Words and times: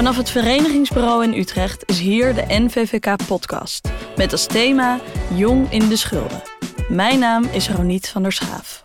Vanaf 0.00 0.16
het 0.16 0.30
Verenigingsbureau 0.30 1.24
in 1.24 1.38
Utrecht 1.38 1.82
is 1.88 1.98
hier 1.98 2.34
de 2.34 2.44
NVVK-podcast. 2.48 3.88
Met 4.16 4.32
als 4.32 4.46
thema 4.46 5.00
Jong 5.34 5.72
in 5.72 5.88
de 5.88 5.96
Schulden. 5.96 6.42
Mijn 6.88 7.18
naam 7.18 7.44
is 7.44 7.70
Roniet 7.70 8.08
van 8.08 8.22
der 8.22 8.32
Schaaf. 8.32 8.82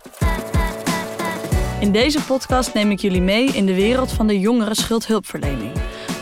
In 1.79 1.91
deze 1.91 2.23
podcast 2.23 2.73
neem 2.73 2.91
ik 2.91 2.99
jullie 2.99 3.21
mee 3.21 3.45
in 3.45 3.65
de 3.65 3.75
wereld 3.75 4.11
van 4.11 4.27
de 4.27 4.39
jongere 4.39 4.75
schuldhulpverlening. 4.75 5.71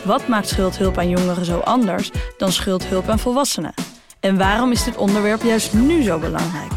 Wat 0.04 0.28
maakt 0.28 0.48
schuldhulp 0.48 0.98
aan 0.98 1.10
jongeren 1.10 1.46
zo 1.46 1.60
anders 1.60 2.12
dan 2.38 2.52
schuldhulp 2.52 3.10
aan 3.10 3.20
volwassenen? 3.20 3.74
En 4.20 4.38
waarom 4.38 4.72
is 4.72 4.84
dit 4.84 4.98
onderwerp 4.98 5.44
juist 5.44 5.74
nu 5.74 6.02
zo 6.02 6.20
belangrijk? 6.20 6.72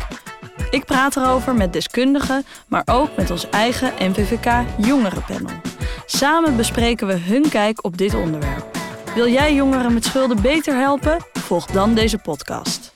Ik 0.70 0.84
praat 0.84 1.16
erover 1.16 1.54
met 1.54 1.72
deskundigen, 1.72 2.44
maar 2.68 2.82
ook 2.84 3.16
met 3.16 3.30
ons 3.30 3.50
eigen 3.50 3.92
NVVK 3.98 4.64
Jongerenpanel. 4.76 5.75
Samen 6.06 6.56
bespreken 6.56 7.06
we 7.06 7.18
hun 7.18 7.48
kijk 7.48 7.84
op 7.84 7.96
dit 7.96 8.14
onderwerp. 8.14 8.78
Wil 9.14 9.28
jij 9.28 9.54
jongeren 9.54 9.94
met 9.94 10.04
schulden 10.04 10.42
beter 10.42 10.76
helpen? 10.76 11.16
Volg 11.32 11.66
dan 11.66 11.94
deze 11.94 12.18
podcast. 12.18 12.94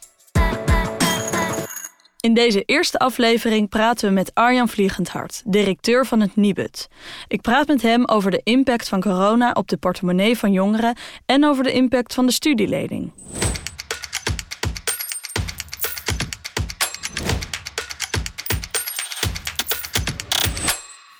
In 2.20 2.34
deze 2.34 2.62
eerste 2.62 2.98
aflevering 2.98 3.68
praten 3.68 4.08
we 4.08 4.14
met 4.14 4.30
Arjan 4.34 4.68
Vliegendhart, 4.68 5.42
directeur 5.44 6.06
van 6.06 6.20
het 6.20 6.36
Nibud. 6.36 6.88
Ik 7.28 7.40
praat 7.40 7.66
met 7.66 7.82
hem 7.82 8.06
over 8.06 8.30
de 8.30 8.40
impact 8.44 8.88
van 8.88 9.00
corona 9.00 9.52
op 9.52 9.68
de 9.68 9.76
portemonnee 9.76 10.38
van 10.38 10.52
jongeren 10.52 10.96
en 11.26 11.44
over 11.44 11.64
de 11.64 11.72
impact 11.72 12.14
van 12.14 12.26
de 12.26 12.32
studielening. 12.32 13.12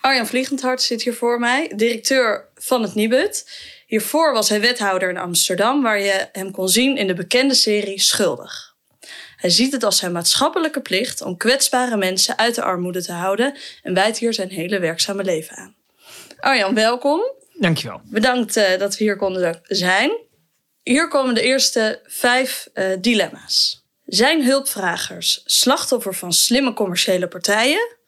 Arjan 0.01 0.27
Vliegendhart 0.27 0.83
zit 0.83 1.03
hier 1.03 1.15
voor 1.15 1.39
mij, 1.39 1.73
directeur 1.77 2.49
van 2.55 2.83
het 2.83 2.95
Nibud. 2.95 3.51
Hiervoor 3.87 4.33
was 4.33 4.49
hij 4.49 4.61
wethouder 4.61 5.09
in 5.09 5.17
Amsterdam, 5.17 5.83
waar 5.83 6.01
je 6.01 6.29
hem 6.33 6.51
kon 6.51 6.69
zien 6.69 6.97
in 6.97 7.07
de 7.07 7.15
bekende 7.15 7.55
serie 7.55 8.01
Schuldig. 8.01 8.75
Hij 9.37 9.51
ziet 9.51 9.73
het 9.73 9.85
als 9.85 9.97
zijn 9.97 10.13
maatschappelijke 10.13 10.81
plicht 10.81 11.23
om 11.23 11.37
kwetsbare 11.37 11.97
mensen 11.97 12.39
uit 12.39 12.55
de 12.55 12.63
armoede 12.63 13.03
te 13.03 13.13
houden 13.13 13.57
en 13.83 13.95
wijdt 13.95 14.19
hier 14.19 14.35
zijn 14.35 14.49
hele 14.49 14.79
werkzame 14.79 15.25
leven 15.25 15.57
aan. 15.57 15.75
Arjan, 16.39 16.75
welkom. 16.75 17.21
Dankjewel. 17.53 18.01
Bedankt 18.05 18.57
uh, 18.57 18.79
dat 18.79 18.97
we 18.97 19.05
hier 19.05 19.17
konden 19.17 19.61
zijn. 19.63 20.11
Hier 20.83 21.09
komen 21.09 21.35
de 21.35 21.43
eerste 21.43 22.01
vijf 22.05 22.69
uh, 22.75 22.97
dilemma's. 23.01 23.85
Zijn 24.07 24.45
hulpvragers 24.45 25.43
slachtoffer 25.45 26.15
van 26.15 26.33
slimme 26.33 26.73
commerciële 26.73 27.29
partijen? 27.29 27.99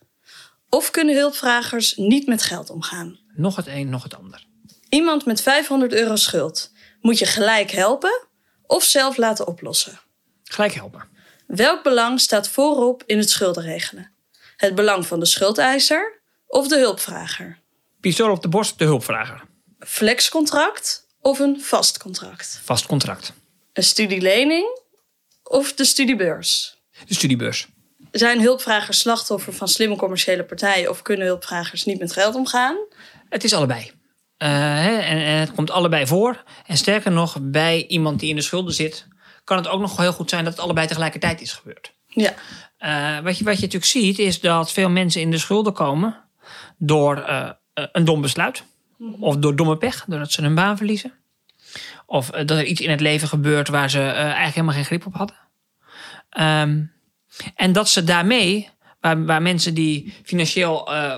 Of 0.74 0.90
kunnen 0.90 1.14
hulpvragers 1.14 1.94
niet 1.94 2.26
met 2.26 2.42
geld 2.42 2.70
omgaan? 2.70 3.18
Nog 3.34 3.56
het 3.56 3.66
een, 3.66 3.88
nog 3.88 4.02
het 4.02 4.16
ander. 4.16 4.46
Iemand 4.88 5.24
met 5.24 5.42
500 5.42 5.92
euro 5.92 6.16
schuld. 6.16 6.72
Moet 7.00 7.18
je 7.18 7.26
gelijk 7.26 7.70
helpen 7.70 8.26
of 8.66 8.84
zelf 8.84 9.16
laten 9.16 9.46
oplossen? 9.46 10.00
Gelijk 10.44 10.72
helpen. 10.72 11.08
Welk 11.46 11.82
belang 11.82 12.20
staat 12.20 12.48
voorop 12.48 13.02
in 13.06 13.18
het 13.18 13.30
schuldenregelen? 13.30 14.12
Het 14.56 14.74
belang 14.74 15.06
van 15.06 15.20
de 15.20 15.26
schuldeiser 15.26 16.22
of 16.46 16.68
de 16.68 16.78
hulpvrager? 16.78 17.58
Pistool 18.00 18.30
op 18.30 18.42
de 18.42 18.48
borst, 18.48 18.78
de 18.78 18.84
hulpvrager. 18.84 19.42
Flexcontract 19.78 21.06
of 21.20 21.38
een 21.38 21.60
vast 21.60 21.98
contract? 21.98 22.60
Vast 22.64 22.86
contract. 22.86 23.32
Een 23.72 23.82
studielening 23.82 24.80
of 25.42 25.74
de 25.74 25.84
studiebeurs? 25.84 26.78
De 27.06 27.14
studiebeurs. 27.14 27.68
Zijn 28.12 28.40
hulpvragers 28.40 28.98
slachtoffer 28.98 29.52
van 29.52 29.68
slimme 29.68 29.96
commerciële 29.96 30.44
partijen 30.44 30.90
of 30.90 31.02
kunnen 31.02 31.26
hulpvragers 31.26 31.84
niet 31.84 31.98
met 31.98 32.12
geld 32.12 32.34
omgaan? 32.34 32.76
Het 33.28 33.44
is 33.44 33.52
allebei. 33.52 33.90
Uh, 34.38 34.48
hè, 34.48 34.98
en, 34.98 35.16
en, 35.16 35.38
het 35.38 35.52
komt 35.52 35.70
allebei 35.70 36.06
voor. 36.06 36.42
En 36.66 36.76
sterker 36.76 37.12
nog, 37.12 37.36
bij 37.40 37.86
iemand 37.86 38.20
die 38.20 38.28
in 38.28 38.36
de 38.36 38.42
schulden 38.42 38.74
zit, 38.74 39.06
kan 39.44 39.56
het 39.56 39.68
ook 39.68 39.80
nog 39.80 39.96
heel 39.96 40.12
goed 40.12 40.30
zijn 40.30 40.44
dat 40.44 40.52
het 40.52 40.62
allebei 40.62 40.86
tegelijkertijd 40.86 41.40
is 41.40 41.52
gebeurd. 41.52 41.92
Ja. 42.06 42.34
Uh, 42.78 43.24
wat, 43.24 43.38
je, 43.38 43.44
wat 43.44 43.54
je 43.54 43.60
natuurlijk 43.60 43.90
ziet, 43.90 44.18
is 44.18 44.40
dat 44.40 44.72
veel 44.72 44.90
mensen 44.90 45.20
in 45.20 45.30
de 45.30 45.38
schulden 45.38 45.72
komen 45.72 46.24
door 46.78 47.18
uh, 47.18 47.50
een 47.74 48.04
dom 48.04 48.20
besluit. 48.20 48.64
Mm-hmm. 48.98 49.22
Of 49.22 49.36
door 49.36 49.56
domme 49.56 49.76
pech, 49.76 50.04
doordat 50.06 50.32
ze 50.32 50.42
hun 50.42 50.54
baan 50.54 50.76
verliezen. 50.76 51.12
Of 52.06 52.30
dat 52.30 52.50
er 52.50 52.64
iets 52.64 52.80
in 52.80 52.90
het 52.90 53.00
leven 53.00 53.28
gebeurt 53.28 53.68
waar 53.68 53.90
ze 53.90 54.00
eigenlijk 54.00 54.54
helemaal 54.54 54.74
geen 54.74 54.84
grip 54.84 55.06
op 55.06 55.14
hadden. 55.14 55.36
Um, 56.40 56.92
en 57.54 57.72
dat 57.72 57.88
ze 57.88 58.04
daarmee, 58.04 58.68
waar, 59.00 59.24
waar 59.24 59.42
mensen 59.42 59.74
die 59.74 60.14
financieel 60.24 60.92
uh, 60.92 61.16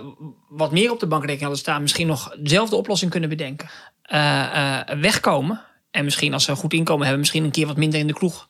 wat 0.49 0.73
meer 0.73 0.91
op 0.91 1.01
de 1.01 1.07
bankrekening 1.07 1.41
hadden 1.41 1.61
staan, 1.61 1.83
misschien 1.83 2.07
nog 2.07 2.37
dezelfde 2.39 2.77
oplossing 2.77 3.11
kunnen 3.11 3.29
bedenken, 3.29 3.69
uh, 4.13 4.21
uh, 4.55 5.01
wegkomen. 5.01 5.61
En 5.91 6.05
misschien 6.05 6.33
als 6.33 6.45
ze 6.45 6.51
een 6.51 6.57
goed 6.57 6.73
inkomen 6.73 7.03
hebben, 7.03 7.21
misschien 7.21 7.45
een 7.45 7.51
keer 7.51 7.67
wat 7.67 7.77
minder 7.77 8.01
in 8.01 8.07
de 8.07 8.13
kroeg 8.13 8.49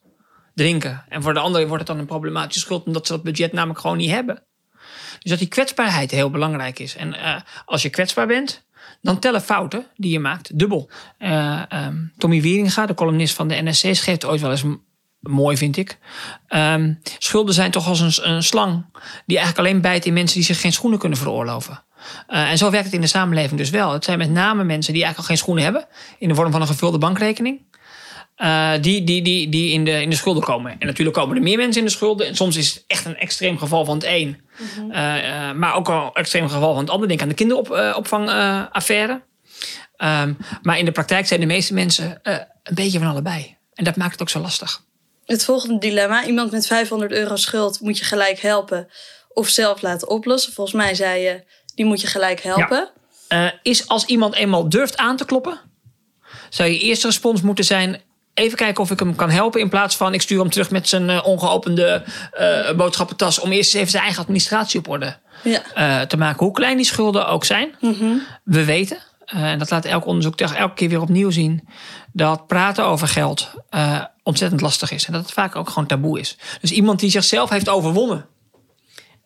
drinken. 0.55 1.05
En 1.09 1.23
voor 1.23 1.35
de 1.35 1.41
anderen 1.41 1.69
wordt 1.69 1.83
het 1.83 1.93
dan 1.93 1.99
een 2.01 2.07
problematische 2.07 2.61
schuld, 2.61 2.87
omdat 2.87 3.07
ze 3.07 3.13
dat 3.13 3.23
budget 3.23 3.53
namelijk 3.53 3.81
gewoon 3.81 3.97
niet 3.97 4.11
hebben. 4.11 4.43
Dus 5.19 5.31
dat 5.31 5.39
die 5.39 5.49
kwetsbaarheid 5.49 6.11
heel 6.11 6.31
belangrijk 6.31 6.79
is. 6.79 6.97
En 6.97 7.17
als 7.65 7.83
je 7.83 7.91
kwetsbaar 7.91 8.27
bent, 8.27 8.67
dan 9.01 9.19
tellen 9.19 9.43
fouten 9.43 9.87
die 9.97 10.13
je 10.13 10.19
maakt 10.19 10.59
dubbel. 10.59 10.91
Um, 11.19 12.13
Tommy 12.19 12.41
Wieringa, 12.41 12.87
de 12.87 12.95
columnist 12.95 13.35
van 13.35 13.49
de 13.49 13.63
NSC, 13.63 13.95
schreef 13.95 14.25
ooit 14.25 14.41
wel 14.41 14.51
eens 14.51 14.65
mooi 15.29 15.57
vind 15.57 15.77
ik. 15.77 15.99
Um, 16.49 17.01
schulden 17.19 17.55
zijn 17.55 17.71
toch 17.71 17.89
als 17.89 18.01
een, 18.01 18.33
een, 18.33 18.43
slang 18.43 18.85
die 19.27 19.37
eigenlijk 19.39 19.69
alleen 19.69 19.81
bijt 19.81 20.05
in 20.05 20.13
mensen 20.13 20.37
die 20.37 20.47
zich 20.47 20.61
geen 20.61 20.73
schoenen 20.73 20.99
kunnen 20.99 21.19
veroorloven. 21.19 21.83
Uh, 22.29 22.51
en 22.51 22.59
zo 22.59 22.71
werkt 22.71 22.85
het 22.85 22.95
in 22.95 23.01
de 23.01 23.07
samenleving 23.07 23.61
dus 23.61 23.71
wel. 23.71 23.93
Het 23.93 24.05
zijn 24.05 24.19
met 24.19 24.31
name 24.31 24.65
mensen 24.65 24.93
die 24.93 25.03
eigenlijk 25.03 25.19
al 25.19 25.25
geen 25.25 25.45
schoenen 25.45 25.65
hebben 25.65 25.87
in 26.19 26.29
de 26.29 26.35
vorm 26.35 26.53
van 26.53 26.61
een 26.61 26.67
gevulde 26.67 26.99
bankrekening. 26.99 27.61
Uh, 28.39 28.73
die, 28.81 29.05
die, 29.05 29.23
die, 29.23 29.49
die 29.49 29.73
in, 29.73 29.85
de, 29.85 30.03
in 30.03 30.11
de 30.11 30.17
schulden 30.17 30.43
komen. 30.43 30.77
En 30.79 30.87
natuurlijk 30.87 31.17
komen 31.17 31.37
er 31.37 31.43
meer 31.43 31.57
mensen 31.57 31.81
in 31.81 31.87
de 31.87 31.93
schulden. 31.93 32.27
En 32.27 32.37
soms 32.37 32.57
is 32.57 32.75
het 32.75 32.85
echt 32.87 33.05
een 33.05 33.17
extreem 33.17 33.59
geval 33.59 33.85
van 33.85 33.95
het 33.95 34.05
een. 34.05 34.29
Mm 34.29 34.67
-hmm. 34.77 34.91
uh, 34.91 35.53
maar 35.53 35.75
ook 35.75 35.89
een 35.89 36.11
extreem 36.13 36.49
geval 36.49 36.73
van 36.73 36.83
het 36.83 36.91
ander. 36.91 37.09
Denk 37.09 37.23
aan 37.23 37.29
de 37.29 37.35
kinderopvangaffaire. 37.35 39.23
Um, 39.99 40.37
maar 40.63 40.79
in 40.79 40.85
de 40.85 40.93
praktijk 40.93 41.27
zijn 41.27 41.41
de 41.41 41.47
meeste 41.47 41.75
mensen 41.75 42.21
een 42.23 42.75
beetje 42.75 42.99
van 42.99 43.09
allebei. 43.09 43.57
En 43.75 43.85
dat 43.85 43.97
maakt 43.97 44.13
het 44.13 44.21
ook 44.21 44.29
zo 44.29 44.41
lastig. 44.41 44.83
Het 45.27 45.45
volgende 45.45 45.79
dilemma. 45.79 46.25
Iemand 46.25 46.51
met 46.51 46.67
500 46.67 47.13
euro 47.13 47.37
schuld 47.37 47.81
moet 47.81 47.99
je 47.99 48.05
gelijk 48.05 48.41
helpen 48.41 48.89
of 49.29 49.49
zelf 49.49 49.83
laten 49.83 50.09
oplossen. 50.09 50.53
Volgens 50.53 50.77
mij 50.77 50.95
zei 50.95 51.23
je, 51.23 51.45
die 51.75 51.85
moet 51.85 52.01
je 52.01 52.07
gelijk 52.07 52.41
helpen. 52.41 52.91
Ja. 53.29 53.45
Uh, 53.45 53.51
is 53.63 53.89
als 53.89 54.05
iemand 54.05 54.35
eenmaal 54.35 54.69
durft 54.69 54.97
aan 54.97 55.17
te 55.17 55.25
kloppen, 55.25 55.61
zou 56.49 56.71
je 56.71 56.79
eerste 56.79 57.07
respons 57.07 57.41
moeten 57.41 57.65
zijn... 57.65 58.01
even 58.35 58.57
kijken 58.57 58.83
of 58.83 58.91
ik 58.91 58.99
hem 58.99 59.15
kan 59.15 59.31
helpen... 59.31 59.61
in 59.61 59.69
plaats 59.69 59.97
van 59.97 60.15
ik 60.15 60.23
stuur 60.23 60.41
hem 60.41 60.51
terug 60.51 60.71
met 60.71 60.89
zijn 60.89 61.09
uh, 61.09 61.21
ongeopende 61.25 62.05
uh, 62.41 62.73
boodschappentas... 62.73 63.39
om 63.39 63.53
eerst 63.53 63.75
even 63.75 63.91
zijn 63.91 64.03
eigen 64.03 64.23
administratie 64.23 64.79
op 64.79 64.89
orde 64.89 65.17
ja. 65.43 66.07
te 66.07 66.17
maken. 66.17 66.45
Hoe 66.45 66.55
klein 66.55 66.77
die 66.77 66.87
schulden 66.87 67.27
ook 67.27 67.45
zijn. 67.45 67.75
Mm 67.81 67.95
-hmm. 67.99 68.23
We 68.45 68.65
weten, 68.65 68.99
en 69.25 69.59
dat 69.59 69.71
laat 69.71 69.85
elk 69.85 70.07
onderzoek 70.07 70.37
toch 70.37 70.55
elke 70.55 70.75
keer 70.75 70.89
weer 70.89 71.01
opnieuw 71.01 71.31
zien... 71.31 71.69
dat 72.13 72.47
praten 72.47 72.85
over 72.85 73.09
geld 73.09 73.51
ontzettend 74.25 74.61
lastig 74.61 74.91
is. 74.91 75.07
En 75.07 75.13
dat 75.13 75.23
het 75.23 75.33
vaak 75.33 75.57
ook 75.57 75.69
gewoon 75.69 75.87
taboe 75.87 76.21
is. 76.21 76.37
Dus 76.61 76.73
iemand 76.73 77.01
die 77.01 77.11
zichzelf 77.11 77.51
heeft 77.51 77.69
overwonnen. 77.69 78.27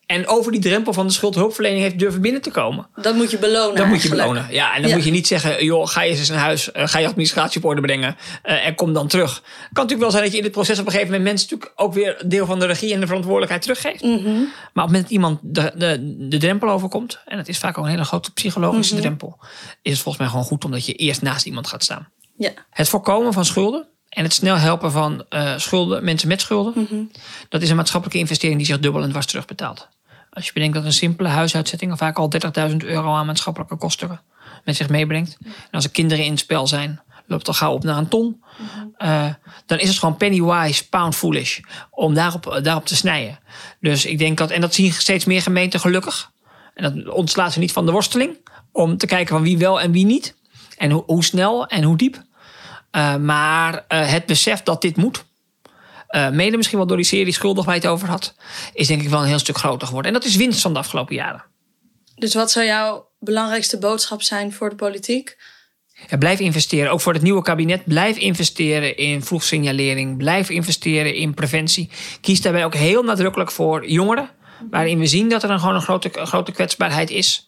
En 0.06 0.26
over 0.26 0.52
die 0.52 0.60
drempel 0.60 0.92
van 0.92 1.06
de 1.06 1.12
schuldhulpverlening 1.12 1.82
heeft 1.82 1.98
durven 1.98 2.20
binnen 2.20 2.42
te 2.42 2.50
komen. 2.50 2.86
Dat 2.94 3.14
moet 3.14 3.30
je 3.30 3.38
belonen. 3.38 3.76
Dat 3.76 3.86
moet 3.86 4.02
je 4.02 4.08
belonen. 4.08 4.46
Ja, 4.50 4.74
en 4.74 4.80
dan 4.80 4.90
ja. 4.90 4.96
moet 4.96 5.04
je 5.04 5.10
niet 5.10 5.26
zeggen: 5.26 5.64
joh, 5.64 5.86
ga 5.86 6.02
je 6.02 6.16
eens 6.16 6.28
naar 6.28 6.38
huis, 6.38 6.70
uh, 6.72 6.86
ga 6.86 6.98
je 6.98 7.06
administratie 7.06 7.60
op 7.60 7.66
orde 7.66 7.80
brengen 7.80 8.16
uh, 8.44 8.66
en 8.66 8.74
kom 8.74 8.92
dan 8.92 9.08
terug. 9.08 9.34
Het 9.34 9.42
kan 9.44 9.84
natuurlijk 9.84 10.00
wel 10.00 10.10
zijn 10.10 10.22
dat 10.22 10.32
je 10.32 10.38
in 10.38 10.44
het 10.44 10.52
proces 10.52 10.78
op 10.78 10.86
een 10.86 10.92
gegeven 10.92 11.12
moment 11.12 11.28
mensen 11.28 11.48
natuurlijk 11.50 11.80
ook 11.80 11.94
weer 11.94 12.22
deel 12.26 12.46
van 12.46 12.58
de 12.58 12.66
regie 12.66 12.94
en 12.94 13.00
de 13.00 13.06
verantwoordelijkheid 13.06 13.62
teruggeeft. 13.62 14.02
Mm 14.02 14.24
-hmm. 14.24 14.52
Maar 14.72 14.84
op 14.84 14.90
het 14.90 14.92
moment 14.92 15.02
dat 15.02 15.10
iemand 15.10 15.38
de, 15.42 15.72
de, 15.74 16.16
de 16.28 16.36
drempel 16.36 16.68
overkomt, 16.68 17.20
en 17.24 17.36
dat 17.36 17.48
is 17.48 17.58
vaak 17.58 17.78
ook 17.78 17.84
een 17.84 17.90
hele 17.90 18.04
grote 18.04 18.32
psychologische 18.32 18.94
mm 18.94 19.00
-hmm. 19.00 19.08
drempel, 19.08 19.38
is 19.82 19.92
het 19.92 20.00
volgens 20.00 20.16
mij 20.16 20.28
gewoon 20.28 20.44
goed 20.44 20.64
omdat 20.64 20.86
je 20.86 20.92
eerst 20.92 21.22
naast 21.22 21.46
iemand 21.46 21.66
gaat 21.66 21.82
staan. 21.82 22.08
Ja. 22.36 22.50
Het 22.70 22.88
voorkomen 22.88 23.32
van 23.32 23.44
schulden 23.44 23.88
en 24.08 24.22
het 24.22 24.32
snel 24.32 24.56
helpen 24.56 24.92
van 24.92 25.24
uh, 25.30 25.52
schulden, 25.56 26.04
mensen 26.04 26.28
met 26.28 26.40
schulden, 26.40 26.72
mm 26.76 26.86
-hmm. 26.88 27.10
dat 27.48 27.62
is 27.62 27.70
een 27.70 27.76
maatschappelijke 27.76 28.20
investering 28.20 28.58
die 28.58 28.66
zich 28.66 28.78
dubbel 28.78 29.02
en 29.02 29.10
dwars 29.10 29.26
terugbetaalt. 29.26 29.88
Als 30.30 30.46
je 30.46 30.52
bedenkt 30.52 30.74
dat 30.74 30.84
een 30.84 30.92
simpele 30.92 31.28
huisuitzetting 31.28 31.98
vaak 31.98 32.18
al 32.18 32.30
30.000 32.70 32.76
euro 32.76 33.14
aan 33.14 33.26
maatschappelijke 33.26 33.76
kosten 33.76 34.20
met 34.64 34.76
zich 34.76 34.88
meebrengt. 34.88 35.36
En 35.44 35.70
als 35.70 35.84
er 35.84 35.90
kinderen 35.90 36.24
in 36.24 36.30
het 36.30 36.40
spel 36.40 36.66
zijn, 36.66 37.00
loopt 37.26 37.48
al 37.48 37.54
gauw 37.54 37.72
op 37.72 37.82
naar 37.82 37.98
een 37.98 38.08
ton. 38.08 38.42
Mm 38.58 38.66
-hmm. 38.74 38.94
uh, 38.98 39.26
dan 39.66 39.78
is 39.78 39.88
het 39.88 39.98
gewoon 39.98 40.16
penny 40.16 40.42
wise, 40.42 40.88
pound 40.88 41.16
foolish 41.16 41.60
om 41.90 42.14
daarop, 42.14 42.60
daarop 42.62 42.86
te 42.86 42.96
snijden. 42.96 43.38
Dus 43.80 44.06
ik 44.06 44.18
denk 44.18 44.38
dat, 44.38 44.50
en 44.50 44.60
dat 44.60 44.74
zien 44.74 44.92
steeds 44.92 45.24
meer 45.24 45.42
gemeenten 45.42 45.80
gelukkig. 45.80 46.30
En 46.74 46.82
dat 46.82 47.14
ontslaat 47.14 47.52
ze 47.52 47.58
niet 47.58 47.72
van 47.72 47.86
de 47.86 47.92
worsteling 47.92 48.36
om 48.72 48.96
te 48.96 49.06
kijken 49.06 49.34
van 49.34 49.42
wie 49.42 49.58
wel 49.58 49.80
en 49.80 49.92
wie 49.92 50.06
niet. 50.06 50.36
En 50.76 50.90
hoe, 50.90 51.02
hoe 51.06 51.24
snel 51.24 51.66
en 51.66 51.82
hoe 51.82 51.96
diep. 51.96 52.22
Uh, 52.92 53.16
maar 53.16 53.74
uh, 53.74 54.10
het 54.10 54.26
besef 54.26 54.62
dat 54.62 54.82
dit 54.82 54.96
moet, 54.96 55.24
uh, 56.10 56.30
mede 56.30 56.56
misschien 56.56 56.78
wel 56.78 56.86
door 56.86 56.96
die 56.96 57.06
serie 57.06 57.32
Schuldig 57.32 57.64
waar 57.64 57.74
je 57.74 57.80
het 57.80 57.90
over 57.90 58.08
had, 58.08 58.34
is 58.74 58.86
denk 58.86 59.02
ik 59.02 59.08
wel 59.08 59.20
een 59.20 59.26
heel 59.26 59.38
stuk 59.38 59.56
groter 59.56 59.86
geworden. 59.86 60.12
En 60.12 60.18
dat 60.20 60.28
is 60.28 60.36
winst 60.36 60.60
van 60.60 60.72
de 60.72 60.78
afgelopen 60.78 61.14
jaren. 61.14 61.44
Dus 62.14 62.34
wat 62.34 62.50
zou 62.50 62.66
jouw 62.66 63.08
belangrijkste 63.18 63.78
boodschap 63.78 64.22
zijn 64.22 64.52
voor 64.52 64.68
de 64.68 64.76
politiek? 64.76 65.36
Ja, 66.06 66.16
blijf 66.16 66.38
investeren. 66.38 66.92
Ook 66.92 67.00
voor 67.00 67.12
het 67.12 67.22
nieuwe 67.22 67.42
kabinet. 67.42 67.84
Blijf 67.84 68.16
investeren 68.16 68.96
in 68.96 69.22
vroegsignalering. 69.22 70.16
Blijf 70.16 70.50
investeren 70.50 71.14
in 71.14 71.34
preventie. 71.34 71.90
Kies 72.20 72.40
daarbij 72.40 72.64
ook 72.64 72.74
heel 72.74 73.02
nadrukkelijk 73.02 73.50
voor 73.50 73.88
jongeren. 73.88 74.30
Waarin 74.70 74.98
we 74.98 75.06
zien 75.06 75.28
dat 75.28 75.42
er 75.42 75.50
een, 75.50 75.58
gewoon 75.58 75.74
een 75.74 75.82
grote, 75.82 76.10
grote 76.12 76.52
kwetsbaarheid 76.52 77.10
is. 77.10 77.47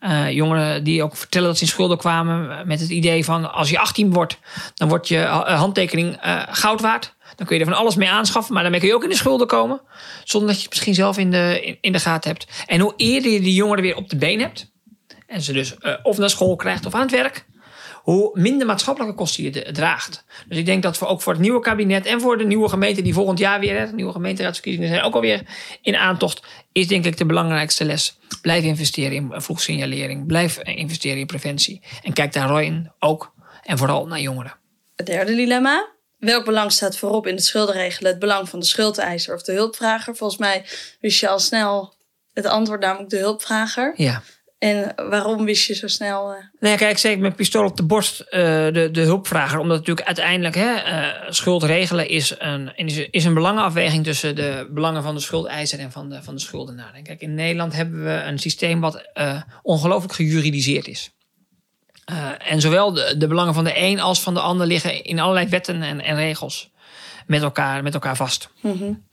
Uh, 0.00 0.30
jongeren 0.30 0.84
die 0.84 1.02
ook 1.02 1.16
vertellen 1.16 1.48
dat 1.48 1.56
ze 1.56 1.62
in 1.62 1.68
schulden 1.68 1.98
kwamen. 1.98 2.66
Met 2.66 2.80
het 2.80 2.90
idee 2.90 3.24
van 3.24 3.52
als 3.52 3.70
je 3.70 3.78
18 3.78 4.12
wordt, 4.12 4.38
dan 4.74 4.88
wordt 4.88 5.08
je 5.08 5.18
handtekening 5.18 6.24
uh, 6.24 6.42
goud 6.48 6.80
waard. 6.80 7.14
Dan 7.36 7.46
kun 7.46 7.56
je 7.56 7.64
er 7.64 7.70
van 7.70 7.78
alles 7.78 7.94
mee 7.94 8.10
aanschaffen, 8.10 8.52
maar 8.52 8.62
daarmee 8.62 8.80
kun 8.80 8.88
je 8.88 8.94
ook 8.94 9.02
in 9.02 9.08
de 9.08 9.16
schulden 9.16 9.46
komen. 9.46 9.80
Zonder 10.24 10.48
dat 10.48 10.56
je 10.56 10.62
het 10.62 10.72
misschien 10.72 10.94
zelf 10.94 11.18
in 11.18 11.30
de, 11.30 11.76
in, 11.80 11.92
de 11.92 11.98
gaten 11.98 12.30
hebt. 12.30 12.46
En 12.66 12.80
hoe 12.80 12.94
eerder 12.96 13.30
je 13.30 13.40
die 13.40 13.54
jongeren 13.54 13.82
weer 13.82 13.96
op 13.96 14.08
de 14.08 14.16
been 14.16 14.40
hebt. 14.40 14.72
En 15.26 15.42
ze 15.42 15.52
dus 15.52 15.76
of 16.02 16.18
naar 16.18 16.30
school 16.30 16.56
krijgt 16.56 16.86
of 16.86 16.94
aan 16.94 17.00
het 17.00 17.10
werk 17.10 17.46
hoe 18.06 18.30
minder 18.32 18.66
maatschappelijke 18.66 19.14
kosten 19.14 19.44
je 19.44 19.72
draagt. 19.72 20.24
Dus 20.48 20.58
ik 20.58 20.66
denk 20.66 20.82
dat 20.82 20.96
voor, 20.96 21.08
ook 21.08 21.22
voor 21.22 21.32
het 21.32 21.42
nieuwe 21.42 21.60
kabinet 21.60 22.06
en 22.06 22.20
voor 22.20 22.38
de 22.38 22.44
nieuwe 22.44 22.68
gemeente 22.68 23.02
die 23.02 23.14
volgend 23.14 23.38
jaar 23.38 23.60
weer, 23.60 23.86
de 23.86 23.94
nieuwe 23.94 24.12
gemeenteraadsverkiezingen 24.12 24.88
zijn 24.88 25.02
ook 25.02 25.14
alweer 25.14 25.42
in 25.82 25.96
aantocht, 25.96 26.42
is 26.72 26.88
denk 26.88 27.04
ik 27.04 27.16
de 27.16 27.26
belangrijkste 27.26 27.84
les. 27.84 28.18
Blijf 28.42 28.64
investeren 28.64 29.12
in 29.12 29.32
vroegsignalering, 29.40 30.26
blijf 30.26 30.58
investeren 30.58 31.18
in 31.18 31.26
preventie. 31.26 31.82
En 32.02 32.12
kijk 32.12 32.32
daarin 32.32 32.92
ook 32.98 33.32
en 33.62 33.78
vooral 33.78 34.06
naar 34.06 34.20
jongeren. 34.20 34.54
Het 34.96 35.06
derde 35.06 35.34
dilemma. 35.34 35.88
Welk 36.18 36.44
belang 36.44 36.72
staat 36.72 36.96
voorop 36.96 37.26
in 37.26 37.34
het 37.34 37.44
schuldenregelen? 37.44 38.10
Het 38.10 38.20
belang 38.20 38.48
van 38.48 38.60
de 38.60 38.66
schuldeiser 38.66 39.34
of 39.34 39.42
de 39.42 39.52
hulpvrager? 39.52 40.16
Volgens 40.16 40.40
mij 40.40 40.64
wist 41.00 41.20
je 41.20 41.28
al 41.28 41.38
snel 41.38 41.94
het 42.32 42.46
antwoord, 42.46 42.80
namelijk 42.80 43.10
de 43.10 43.18
hulpvrager. 43.18 43.92
Ja. 43.96 44.22
En 44.58 44.92
waarom 45.08 45.44
wist 45.44 45.66
je 45.66 45.74
zo 45.74 45.86
snel? 45.86 46.30
Uh... 46.32 46.36
Nou 46.36 46.72
ja, 46.72 46.76
kijk, 46.76 46.98
zeker 46.98 47.20
met 47.20 47.36
pistool 47.36 47.64
op 47.64 47.76
de 47.76 47.82
borst 47.82 48.20
uh, 48.20 48.26
de, 48.30 48.88
de 48.92 49.00
hulpvrager. 49.00 49.58
Omdat 49.58 49.78
natuurlijk 49.78 50.06
uiteindelijk 50.06 50.54
hè, 50.54 50.74
uh, 50.74 51.30
schuld 51.30 51.62
regelen 51.62 52.08
is 52.08 52.34
een, 52.38 52.76
is 53.10 53.24
een 53.24 53.34
belangenafweging 53.34 54.04
tussen 54.04 54.36
de 54.36 54.68
belangen 54.70 55.02
van 55.02 55.14
de 55.14 55.20
schuldeiser 55.20 55.78
en 55.78 55.92
van 55.92 56.08
de, 56.08 56.22
van 56.22 56.34
de 56.34 56.40
schuldenaar. 56.40 56.94
En 56.94 57.02
kijk, 57.02 57.20
in 57.20 57.34
Nederland 57.34 57.72
hebben 57.72 58.04
we 58.04 58.10
een 58.10 58.38
systeem 58.38 58.80
wat 58.80 59.10
ongelooflijk 59.62 60.14
gejuridiseerd 60.14 60.88
is. 60.88 61.10
en 62.38 62.60
zowel 62.60 62.92
de, 62.92 63.14
de 63.18 63.26
belangen 63.26 63.54
van 63.54 63.64
de 63.64 63.72
een 63.74 64.00
als 64.00 64.22
van 64.22 64.34
de 64.34 64.40
ander 64.40 64.66
liggen 64.66 65.04
in 65.04 65.18
allerlei 65.18 65.48
wetten 65.48 65.82
en, 65.82 66.00
en 66.00 66.16
regels 66.16 66.70
met 67.26 67.42
elkaar, 67.42 67.82
met 67.82 67.94
elkaar 67.94 68.16
vast. 68.16 68.50
Mm 68.60 68.78
-hmm. 68.78 69.04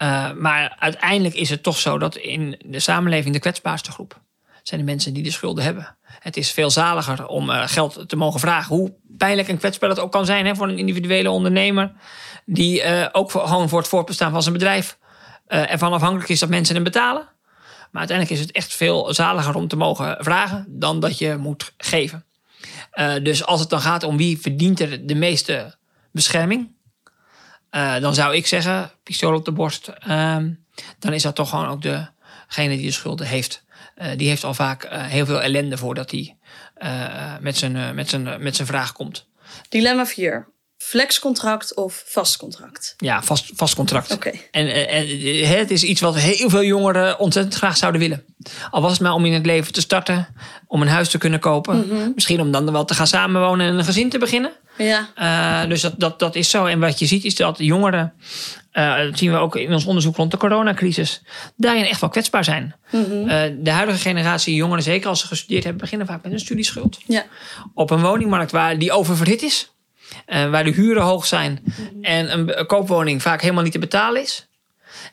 maar 0.42 0.76
uiteindelijk 0.80 1.36
is 1.36 1.50
het 1.50 1.64
toch 1.64 1.78
zo 1.78 1.98
dat 1.98 2.16
in 2.16 2.62
de 2.66 2.80
samenleving 2.80 3.34
de 3.34 3.40
kwetsbaarste 3.40 3.92
groep 3.92 4.22
zijn 4.64 4.80
de 4.80 4.86
mensen 4.86 5.14
die 5.14 5.24
de 5.24 5.32
schulden 5.32 5.64
hebben. 5.64 5.98
Het 6.20 6.38
is 6.38 6.52
veel 6.52 6.70
zaliger 6.70 7.28
om 7.28 7.50
uh, 7.50 7.68
geld 7.68 8.10
te 8.10 8.16
mogen 8.16 8.40
vragen. 8.40 8.76
Hoe 8.76 8.94
pijnlijk 9.18 9.48
en 9.48 9.58
kwetsbaar 9.58 9.90
dat 9.90 10.00
ook 10.00 10.12
kan 10.12 10.26
zijn 10.26 10.46
hè, 10.46 10.56
voor 10.56 10.68
een 10.68 10.78
individuele 10.78 11.30
ondernemer. 11.30 11.92
Die 12.46 12.84
uh, 12.84 13.06
ook 13.12 13.32
voor, 13.32 13.48
gewoon 13.48 13.70
voor 13.70 13.80
het 13.80 13.88
voortbestaan 13.88 14.32
van 14.32 14.42
zijn 14.42 14.54
bedrijf 14.54 14.98
uh, 15.48 15.72
ervan 15.72 15.94
afhankelijk 15.94 16.30
is 16.30 16.40
dat 16.40 16.50
mensen 16.50 16.76
hem 16.76 16.84
betalen. 16.84 17.22
Maar 17.92 18.02
uiteindelijk 18.02 18.40
is 18.40 18.46
het 18.46 18.56
echt 18.56 18.74
veel 18.74 19.14
zaliger 19.14 19.56
om 19.56 19.68
te 19.68 19.76
mogen 19.76 20.18
vragen 20.20 20.66
dan 20.70 21.00
dat 21.00 21.18
je 21.18 21.36
moet 21.38 21.74
geven. 21.78 22.26
dus 23.24 23.46
als 23.46 23.60
het 23.60 23.70
dan 23.70 23.82
gaat 23.82 24.04
om 24.04 24.18
wie 24.18 24.40
verdient 24.42 24.80
er 24.80 25.08
de 25.08 25.16
meeste 25.16 25.76
bescherming, 26.12 26.76
dan 28.00 28.14
zou 28.14 28.36
ik 28.36 28.48
zeggen, 28.48 28.92
pistool 29.04 29.36
op 29.36 29.46
de 29.46 29.52
borst, 29.52 29.88
ehm, 29.88 30.52
dan 31.00 31.14
is 31.14 31.24
dat 31.24 31.36
toch 31.36 31.50
gewoon 31.50 31.68
ook 31.68 31.82
degene 32.56 32.76
die 32.76 32.86
de 32.86 32.92
schulden 32.92 33.28
heeft. 33.28 33.64
Uh, 33.98 34.08
die 34.18 34.28
heeft 34.28 34.44
al 34.44 34.54
vaak 34.54 34.86
uh, 34.86 35.06
heel 35.06 35.26
veel 35.26 35.42
ellende 35.42 35.78
voordat 35.78 36.12
hij 36.12 36.38
uh, 36.84 37.38
met, 37.40 37.58
zijn, 37.58 37.96
met, 37.96 38.10
zijn, 38.10 38.44
met 38.44 38.56
zijn 38.56 38.68
vraag 38.68 38.92
komt. 38.92 39.28
Dilemma 39.70 40.06
4. 40.06 40.53
Flexcontract 40.84 41.76
of 41.76 42.04
vast 42.08 42.38
contract? 42.38 42.94
Ja, 42.98 43.24
vast, 43.24 43.52
vast 43.56 43.76
contract. 43.76 44.12
Oké. 44.12 44.28
Okay. 44.28 44.48
En, 44.52 44.88
en 44.88 45.08
het 45.48 45.72
is 45.72 45.84
iets 45.84 46.02
wat 46.02 46.18
heel 46.18 46.50
veel 46.50 46.64
jongeren 46.64 47.20
ontzettend 47.20 47.56
graag 47.56 47.78
zouden 47.78 48.02
willen. 48.02 48.26
Al 48.72 48.82
was 48.82 48.92
het 48.92 49.02
maar 49.02 49.14
om 49.14 49.26
in 49.26 49.34
het 49.34 49.46
leven 49.46 49.74
te 49.74 49.82
starten, 49.82 50.28
om 50.68 50.82
een 50.82 50.88
huis 50.88 51.10
te 51.10 51.18
kunnen 51.18 51.40
kopen. 51.40 51.76
Mm 51.76 51.90
-hmm. 51.90 52.12
Misschien 52.16 52.42
om 52.42 52.52
dan 52.52 52.72
wel 52.72 52.86
te 52.86 52.94
gaan 52.94 53.08
samenwonen 53.08 53.68
en 53.68 53.78
een 53.78 53.86
gezin 53.86 54.10
te 54.10 54.18
beginnen. 54.18 54.52
Ja. 54.78 55.10
Uh, 55.64 55.70
dus 55.70 55.82
dat, 55.82 55.94
dat, 55.98 56.20
dat 56.20 56.36
is 56.36 56.50
zo. 56.50 56.66
En 56.66 56.80
wat 56.80 57.00
je 57.00 57.06
ziet 57.06 57.24
is 57.24 57.36
dat 57.36 57.58
jongeren, 57.58 58.14
uh, 58.74 58.98
dat 58.98 59.18
zien 59.18 59.32
we 59.32 59.38
ook 59.38 59.56
in 59.56 59.74
ons 59.74 59.86
onderzoek 59.86 60.16
rond 60.16 60.32
de 60.32 60.38
coronacrisis, 60.38 61.22
daarin 61.56 61.86
echt 61.86 62.02
wel 62.02 62.10
kwetsbaar 62.10 62.44
zijn. 62.44 62.76
Mm 62.92 63.04
-hmm. 63.04 63.30
uh, 63.30 63.42
de 63.58 63.72
huidige 63.72 64.00
generatie 64.00 64.56
jongeren, 64.56 64.84
zeker 64.84 65.10
als 65.10 65.20
ze 65.20 65.28
gestudeerd 65.28 65.64
hebben, 65.64 65.82
beginnen 65.82 66.08
vaak 66.08 66.24
met 66.24 66.32
een 66.32 66.40
studieschuld. 66.40 67.00
Ja. 67.08 67.26
Op 67.74 67.90
een 67.90 68.02
woningmarkt 68.02 68.52
waar 68.52 68.78
die 68.80 68.92
oververhit 68.92 69.42
is, 69.42 69.74
waar 70.26 70.64
de 70.64 70.72
huren 70.72 71.04
hoog 71.04 71.26
zijn 71.26 71.64
en 72.02 72.32
een, 72.32 72.60
een 72.60 72.66
koopwoning 72.66 73.22
vaak 73.22 73.42
helemaal 73.42 73.64
niet 73.64 73.72
te 73.72 73.80
betalen 73.80 74.22
is. 74.22 74.48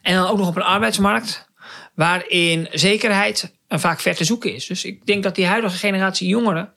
En 0.03 0.15
dan 0.15 0.27
ook 0.27 0.39
nog 0.39 0.49
op 0.49 0.57
een 0.57 0.63
arbeidsmarkt 0.63 1.49
waarin 1.95 2.69
zekerheid 2.71 3.55
vaak 3.69 4.01
ver 4.01 4.15
te 4.15 4.25
zoeken 4.25 4.55
is. 4.55 4.67
Dus 4.67 4.85
ik 4.85 5.07
denk 5.07 5.23
dat 5.23 5.35
die 5.35 5.47
huidige 5.47 5.77
generatie 5.77 6.29
jongeren 6.29 6.73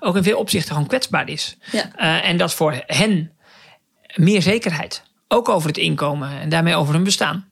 ook 0.00 0.16
in 0.16 0.22
veel 0.22 0.38
opzichten 0.38 0.72
gewoon 0.72 0.88
kwetsbaar 0.88 1.28
is. 1.28 1.56
Ja. 1.72 1.90
Uh, 1.96 2.28
en 2.28 2.36
dat 2.36 2.54
voor 2.54 2.82
hen 2.86 3.32
meer 4.14 4.42
zekerheid, 4.42 5.02
ook 5.28 5.48
over 5.48 5.68
het 5.68 5.78
inkomen 5.78 6.40
en 6.40 6.48
daarmee 6.48 6.76
over 6.76 6.94
hun 6.94 7.04
bestaan, 7.04 7.50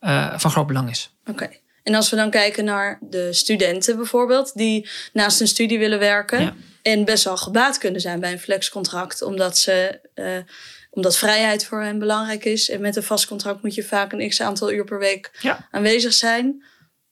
uh, 0.00 0.38
van 0.38 0.50
groot 0.50 0.66
belang 0.66 0.90
is. 0.90 1.14
Oké. 1.20 1.44
Okay. 1.44 1.60
En 1.82 1.94
als 1.94 2.10
we 2.10 2.16
dan 2.16 2.30
kijken 2.30 2.64
naar 2.64 2.98
de 3.00 3.32
studenten 3.32 3.96
bijvoorbeeld, 3.96 4.54
die 4.54 4.88
naast 5.12 5.38
hun 5.38 5.48
studie 5.48 5.78
willen 5.78 5.98
werken 5.98 6.40
ja. 6.42 6.54
En 6.82 7.04
best 7.04 7.24
wel 7.24 7.36
gebaat 7.36 7.78
kunnen 7.78 8.00
zijn 8.00 8.20
bij 8.20 8.32
een 8.32 8.40
flexcontract, 8.40 9.22
omdat 9.22 9.58
ze. 9.58 10.00
Uh, 10.14 10.36
omdat 10.90 11.18
vrijheid 11.18 11.66
voor 11.66 11.82
hen 11.82 11.98
belangrijk 11.98 12.44
is. 12.44 12.70
En 12.70 12.80
met 12.80 12.96
een 12.96 13.02
vast 13.02 13.26
contract 13.26 13.62
moet 13.62 13.74
je 13.74 13.82
vaak 13.82 14.12
een 14.12 14.28
x 14.28 14.40
aantal 14.40 14.72
uur 14.72 14.84
per 14.84 14.98
week 14.98 15.30
ja. 15.40 15.68
aanwezig 15.70 16.12
zijn. 16.12 16.64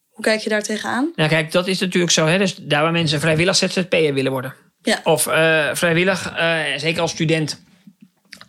Hoe 0.08 0.24
kijk 0.24 0.40
je 0.40 0.48
daar 0.48 0.62
tegenaan? 0.62 1.12
Nou, 1.16 1.28
kijk, 1.28 1.52
dat 1.52 1.66
is 1.66 1.78
natuurlijk 1.78 2.12
zo. 2.12 2.26
Hè? 2.26 2.38
Dus 2.38 2.54
daar 2.54 2.82
waar 2.82 2.92
mensen 2.92 3.20
vrijwillig 3.20 3.56
ZZP'er 3.56 4.14
willen 4.14 4.32
worden. 4.32 4.54
Ja. 4.82 5.00
Of 5.04 5.26
uh, 5.26 5.68
vrijwillig, 5.74 6.32
uh, 6.38 6.60
zeker 6.76 7.00
als 7.00 7.10
student, 7.10 7.62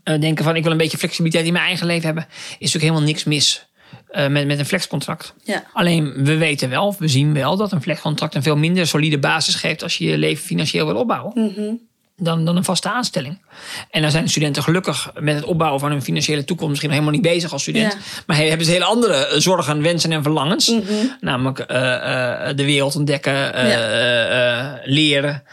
denken 0.03 0.43
van 0.43 0.55
ik 0.55 0.63
wil 0.63 0.71
een 0.71 0.77
beetje 0.77 0.97
flexibiliteit 0.97 1.45
in 1.45 1.53
mijn 1.53 1.65
eigen 1.65 1.87
leven 1.87 2.05
hebben. 2.05 2.27
Is 2.29 2.57
natuurlijk 2.59 2.83
helemaal 2.83 3.07
niks 3.07 3.23
mis 3.23 3.68
met, 4.27 4.47
met 4.47 4.59
een 4.59 4.65
flexcontract. 4.65 5.33
Ja. 5.43 5.63
Alleen 5.73 6.13
we 6.23 6.37
weten 6.37 6.69
wel, 6.69 6.87
of 6.87 6.97
we 6.97 7.07
zien 7.07 7.33
wel, 7.33 7.57
dat 7.57 7.71
een 7.71 7.81
flexcontract 7.81 8.35
een 8.35 8.43
veel 8.43 8.57
minder 8.57 8.87
solide 8.87 9.19
basis 9.19 9.55
geeft 9.55 9.83
als 9.83 9.97
je 9.97 10.05
je 10.05 10.17
leven 10.17 10.43
financieel 10.43 10.85
wil 10.85 10.95
opbouwen. 10.95 11.31
Mm 11.35 11.51
-hmm 11.55 11.87
dan, 12.19 12.45
dan 12.45 12.55
een 12.55 12.63
vaste 12.63 12.89
aanstelling. 12.89 13.41
En 13.89 14.01
dan 14.01 14.11
zijn 14.11 14.29
studenten 14.29 14.63
gelukkig 14.63 15.11
met 15.19 15.35
het 15.35 15.43
opbouwen 15.43 15.79
van 15.79 15.91
hun 15.91 16.01
financiële 16.01 16.43
toekomst 16.43 16.69
misschien 16.69 16.91
helemaal 16.91 17.11
niet 17.11 17.21
bezig 17.21 17.51
als 17.51 17.61
student. 17.61 17.93
Ja. 17.93 17.99
Maar 18.25 18.37
hebben 18.37 18.65
ze 18.65 18.71
hele 18.71 18.85
andere 18.85 19.33
zorgen, 19.37 19.81
wensen 19.81 20.11
en 20.11 20.23
verlangens. 20.23 20.69
Mm 20.69 20.83
-hmm. 20.87 21.15
Namelijk 21.19 21.59
uh, 21.59 21.77
uh, 21.77 22.55
de 22.55 22.65
wereld 22.65 22.95
ontdekken, 22.95 23.33
uh, 23.33 23.69
ja. 23.69 24.79
leren, 24.83 25.43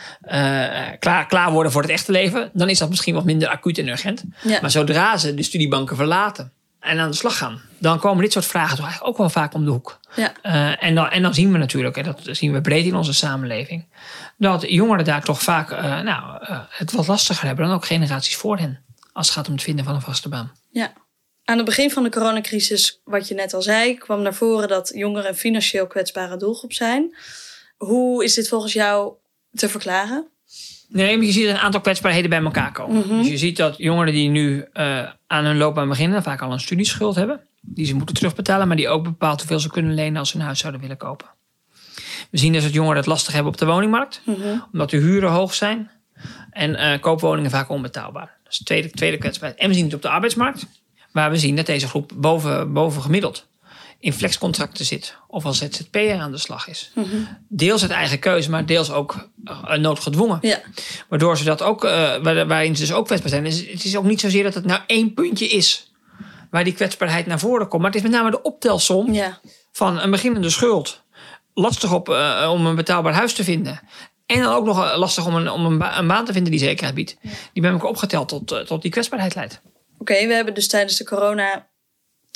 klaar, 0.98 1.26
klaar 1.26 1.52
worden 1.52 1.72
voor 1.72 1.82
het 1.82 1.90
echte 1.90 2.12
leven. 2.12 2.50
Dan 2.52 2.68
is 2.68 2.78
dat 2.78 2.88
misschien 2.88 3.14
wat 3.14 3.24
minder 3.24 3.48
acuut 3.48 3.78
en 3.78 3.88
urgent. 3.88 4.24
Maar 4.60 4.70
zodra 4.70 5.16
ze 5.16 5.34
de 5.34 5.42
studiebanken 5.42 5.96
verlaten 5.96 6.52
en 6.86 6.98
aan 6.98 7.10
de 7.10 7.16
slag 7.16 7.36
gaan, 7.38 7.60
dan 7.78 7.98
komen 7.98 8.22
dit 8.22 8.32
soort 8.32 8.46
vragen 8.46 8.76
toch 8.76 8.84
eigenlijk 8.84 9.12
ook 9.12 9.18
wel 9.18 9.30
vaak 9.30 9.54
om 9.54 9.64
de 9.64 9.70
hoek. 9.70 10.00
Ja. 10.14 10.32
Uh, 10.42 10.82
en, 10.84 10.94
dan, 10.94 11.10
en 11.10 11.22
dan 11.22 11.34
zien 11.34 11.52
we 11.52 11.58
natuurlijk, 11.58 11.96
en 11.96 12.04
dat 12.04 12.20
zien 12.22 12.52
we 12.52 12.60
breed 12.60 12.86
in 12.86 12.94
onze 12.94 13.14
samenleving, 13.14 13.88
dat 14.36 14.64
jongeren 14.68 15.04
daar 15.04 15.24
toch 15.24 15.42
vaak 15.42 15.70
uh, 15.70 16.00
nou, 16.00 16.42
uh, 16.50 16.60
het 16.68 16.92
wat 16.92 17.06
lastiger 17.06 17.46
hebben 17.46 17.66
dan 17.66 17.74
ook 17.74 17.86
generaties 17.86 18.36
voor 18.36 18.58
hen. 18.58 18.84
Als 19.12 19.26
het 19.26 19.36
gaat 19.36 19.46
om 19.46 19.52
het 19.52 19.62
vinden 19.62 19.84
van 19.84 19.94
een 19.94 20.00
vaste 20.00 20.28
baan. 20.28 20.52
Ja. 20.70 20.92
Aan 21.44 21.56
het 21.56 21.66
begin 21.66 21.90
van 21.90 22.02
de 22.02 22.10
coronacrisis, 22.10 23.00
wat 23.04 23.28
je 23.28 23.34
net 23.34 23.54
al 23.54 23.62
zei, 23.62 23.94
kwam 23.94 24.22
naar 24.22 24.34
voren 24.34 24.68
dat 24.68 24.92
jongeren 24.94 25.28
een 25.28 25.36
financieel 25.36 25.86
kwetsbare 25.86 26.36
doelgroep 26.36 26.72
zijn. 26.72 27.16
Hoe 27.76 28.24
is 28.24 28.34
dit 28.34 28.48
volgens 28.48 28.72
jou 28.72 29.12
te 29.52 29.68
verklaren? 29.68 30.28
Nee, 30.88 31.16
maar 31.16 31.26
je 31.26 31.32
ziet 31.32 31.46
een 31.46 31.58
aantal 31.58 31.80
kwetsbaarheden 31.80 32.30
bij 32.30 32.42
elkaar 32.42 32.72
komen. 32.72 32.96
Mm 32.96 33.02
-hmm. 33.02 33.18
Dus 33.18 33.28
je 33.28 33.38
ziet 33.38 33.56
dat 33.56 33.74
jongeren 33.78 34.12
die 34.12 34.28
nu 34.28 34.64
uh, 34.74 35.08
aan 35.26 35.44
hun 35.44 35.56
loopbaan 35.56 35.88
beginnen, 35.88 36.22
vaak 36.22 36.42
al 36.42 36.52
een 36.52 36.60
studieschuld 36.60 37.14
hebben. 37.14 37.40
Die 37.60 37.86
ze 37.86 37.94
moeten 37.94 38.14
terugbetalen, 38.14 38.68
maar 38.68 38.76
die 38.76 38.88
ook 38.88 39.04
bepaalt 39.04 39.38
hoeveel 39.38 39.60
ze 39.60 39.70
kunnen 39.70 39.94
lenen 39.94 40.18
als 40.18 40.30
ze 40.30 40.36
een 40.36 40.42
huis 40.42 40.58
zouden 40.58 40.80
willen 40.80 40.96
kopen. 40.96 41.26
We 42.30 42.38
zien 42.38 42.52
dus 42.52 42.62
dat 42.62 42.72
jongeren 42.72 42.96
het 42.96 43.06
lastig 43.06 43.32
hebben 43.32 43.52
op 43.52 43.58
de 43.58 43.66
woningmarkt, 43.66 44.22
mm 44.24 44.34
-hmm. 44.34 44.64
omdat 44.72 44.90
de 44.90 44.96
huren 44.96 45.30
hoog 45.30 45.54
zijn 45.54 45.90
en 46.50 46.70
uh, 46.70 47.00
koopwoningen 47.00 47.50
vaak 47.50 47.68
onbetaalbaar. 47.68 48.38
Dat 48.42 48.52
is 48.52 48.58
de 48.58 48.64
tweede, 48.64 48.90
tweede 48.90 49.18
kwetsbaarheid. 49.18 49.60
En 49.60 49.68
we 49.68 49.74
zien 49.74 49.84
het 49.84 49.94
op 49.94 50.02
de 50.02 50.08
arbeidsmarkt, 50.08 50.66
waar 51.12 51.30
we 51.30 51.36
zien 51.36 51.56
dat 51.56 51.66
deze 51.66 51.88
groep 51.88 52.12
boven, 52.14 52.72
boven 52.72 53.02
gemiddeld 53.02 53.46
in 53.98 54.12
flexcontracten 54.12 54.84
zit 54.84 55.16
of 55.28 55.44
als 55.44 55.58
ZZP'er 55.58 56.18
aan 56.18 56.30
de 56.30 56.38
slag 56.38 56.68
is. 56.68 56.90
Mm 56.94 57.04
-hmm. 57.04 57.28
Deels 57.48 57.82
uit 57.82 57.90
eigen 57.90 58.18
keuze, 58.18 58.50
maar 58.50 58.66
deels 58.66 58.90
ook 58.90 59.28
uh, 59.44 59.74
noodgedwongen. 59.74 60.38
Ja. 60.40 60.60
Waardoor 61.08 61.38
ze 61.38 61.44
dat 61.44 61.62
ook, 61.62 61.84
uh, 61.84 62.16
waarin 62.22 62.76
ze 62.76 62.82
dus 62.82 62.92
ook 62.92 63.06
kwetsbaar 63.06 63.30
zijn. 63.30 63.44
Dus 63.44 63.66
het 63.66 63.84
is 63.84 63.96
ook 63.96 64.04
niet 64.04 64.20
zozeer 64.20 64.42
dat 64.42 64.54
het 64.54 64.64
nou 64.64 64.80
één 64.86 65.14
puntje 65.14 65.46
is 65.46 65.92
waar 66.50 66.64
die 66.64 66.72
kwetsbaarheid 66.72 67.26
naar 67.26 67.38
voren 67.38 67.68
komt. 67.68 67.82
Maar 67.82 67.90
het 67.90 68.00
is 68.00 68.10
met 68.10 68.18
name 68.18 68.30
de 68.30 68.42
optelsom 68.42 69.12
ja. 69.12 69.40
van 69.72 70.00
een 70.00 70.10
beginnende 70.10 70.50
schuld. 70.50 71.02
Lastig 71.54 71.92
op, 71.92 72.08
uh, 72.08 72.50
om 72.52 72.66
een 72.66 72.74
betaalbaar 72.74 73.14
huis 73.14 73.32
te 73.32 73.44
vinden. 73.44 73.80
En 74.26 74.40
dan 74.40 74.54
ook 74.54 74.64
nog 74.64 74.96
lastig 74.96 75.26
om 75.26 75.34
een, 75.34 75.50
om 75.50 75.64
een, 75.64 75.78
ba- 75.78 75.98
een 75.98 76.06
baan 76.06 76.24
te 76.24 76.32
vinden 76.32 76.50
die 76.50 76.60
zekerheid 76.60 76.94
biedt. 76.94 77.16
Die 77.52 77.62
bij 77.62 77.70
elkaar 77.70 77.88
opgeteld 77.88 78.28
tot, 78.28 78.52
eh, 78.52 78.60
tot 78.60 78.82
die 78.82 78.90
kwetsbaarheid 78.90 79.34
leidt. 79.34 79.60
Oké, 79.98 80.26
we 80.26 80.34
hebben 80.34 80.54
dus 80.54 80.68
tijdens 80.68 80.96
de 80.96 81.04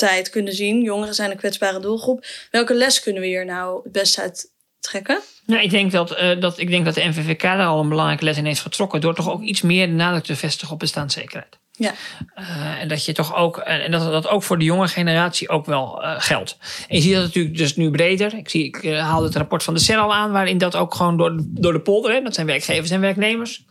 coronatijd 0.00 0.30
kunnen 0.30 0.54
zien... 0.54 0.82
jongeren 0.82 1.14
zijn 1.14 1.30
een 1.30 1.36
kwetsbare 1.36 1.80
doelgroep. 1.80 2.24
Welke 2.50 2.74
les 2.74 3.00
kunnen 3.00 3.22
we 3.22 3.28
hier 3.28 3.44
nou 3.44 3.80
het 3.82 3.92
beste 3.92 4.20
uit 4.20 4.52
trekken? 4.80 5.20
Nou, 5.46 5.62
ik, 5.62 5.70
denk 5.70 5.92
dat, 5.92 6.10
eh, 6.10 6.40
dat, 6.40 6.58
ik 6.58 6.70
denk 6.70 6.84
dat 6.84 6.94
de 6.94 7.04
NVVK 7.04 7.42
daar 7.42 7.66
al 7.66 7.80
een 7.80 7.88
belangrijke 7.88 8.24
les 8.24 8.36
in 8.36 8.44
heeft 8.44 8.60
getrokken. 8.60 9.00
Door 9.00 9.14
toch 9.14 9.30
ook 9.30 9.42
iets 9.42 9.60
meer 9.60 9.86
de 9.86 9.92
nadruk 9.92 10.24
te 10.24 10.36
vestigen 10.36 10.72
op 10.72 10.78
bestaanszekerheid. 10.78 11.58
Ja. 11.80 11.94
Eh, 12.34 12.80
en 12.80 12.88
dat 12.88 13.04
je 13.04 13.12
toch 13.12 13.34
ook, 13.34 13.58
en 13.58 13.90
dat 13.90 14.12
dat 14.12 14.28
ook 14.28 14.42
voor 14.42 14.58
de 14.58 14.64
jonge 14.64 14.88
generatie 14.88 15.48
ook 15.48 15.66
wel 15.66 16.02
eh, 16.02 16.14
geldt. 16.18 16.56
En 16.88 16.96
je 16.96 17.02
ziet 17.02 17.14
dat 17.14 17.22
natuurlijk 17.22 17.56
dus 17.56 17.76
nu 17.76 17.90
breder. 17.90 18.34
Ik, 18.34 18.48
zie, 18.48 18.64
ik 18.64 18.76
eh, 18.76 18.98
haalde 18.98 19.26
het 19.26 19.36
rapport 19.36 19.62
van 19.62 19.74
de 19.74 19.80
CER 19.80 19.96
al 19.96 20.14
aan, 20.14 20.32
waarin 20.32 20.58
dat 20.58 20.76
ook 20.76 20.94
gewoon 20.94 21.16
door, 21.16 21.40
door 21.44 21.72
de 21.72 21.80
polder, 21.80 22.12
hè, 22.12 22.22
dat 22.22 22.34
zijn 22.34 22.46
werkgevers 22.46 22.90
en 22.90 23.00
werknemers, 23.00 23.64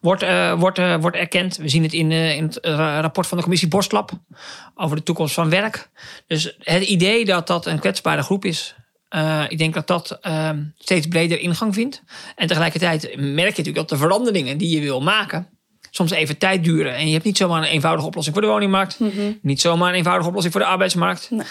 wordt, 0.00 0.22
eh, 0.22 0.52
wordt, 0.58 0.78
eh, 0.78 0.96
wordt 1.00 1.16
erkend. 1.16 1.56
We 1.56 1.68
zien 1.68 1.82
het 1.82 1.92
in, 1.92 2.12
eh, 2.12 2.36
in 2.36 2.44
het 2.44 2.58
rapport 3.00 3.26
van 3.26 3.36
de 3.36 3.42
commissie 3.42 3.68
Borstlab 3.68 4.10
over 4.74 4.96
de 4.96 5.02
toekomst 5.02 5.34
van 5.34 5.50
werk. 5.50 5.88
Dus 6.26 6.56
het 6.58 6.82
idee 6.82 7.24
dat 7.24 7.46
dat 7.46 7.66
een 7.66 7.78
kwetsbare 7.78 8.22
groep 8.22 8.44
is, 8.44 8.74
ik 9.48 9.58
denk 9.58 9.74
dat 9.74 9.86
dat 9.86 10.18
eh, 10.20 10.50
steeds 10.78 11.06
breder 11.06 11.40
ingang 11.40 11.74
vindt. 11.74 12.02
En 12.36 12.46
tegelijkertijd 12.46 13.02
merk 13.16 13.36
je 13.36 13.42
natuurlijk 13.42 13.74
dat 13.76 13.88
de 13.88 13.96
veranderingen 13.96 14.58
die 14.58 14.74
je 14.76 14.80
wil 14.80 15.00
maken, 15.00 15.48
soms 15.90 16.10
even 16.10 16.38
tijd 16.38 16.64
duren. 16.64 16.94
En 16.94 17.06
je 17.06 17.12
hebt 17.12 17.24
niet 17.24 17.36
zomaar 17.36 17.62
een 17.62 17.68
eenvoudige 17.68 18.06
oplossing 18.06 18.36
voor 18.36 18.44
de 18.44 18.50
woningmarkt. 18.50 18.98
Niet 19.42 19.60
zomaar 19.60 19.88
een 19.88 19.94
eenvoudige 19.94 20.28
oplossing 20.28 20.54
voor 20.54 20.62
de 20.62 20.70
arbeidsmarkt. 20.70 21.30
Nee. 21.30 21.46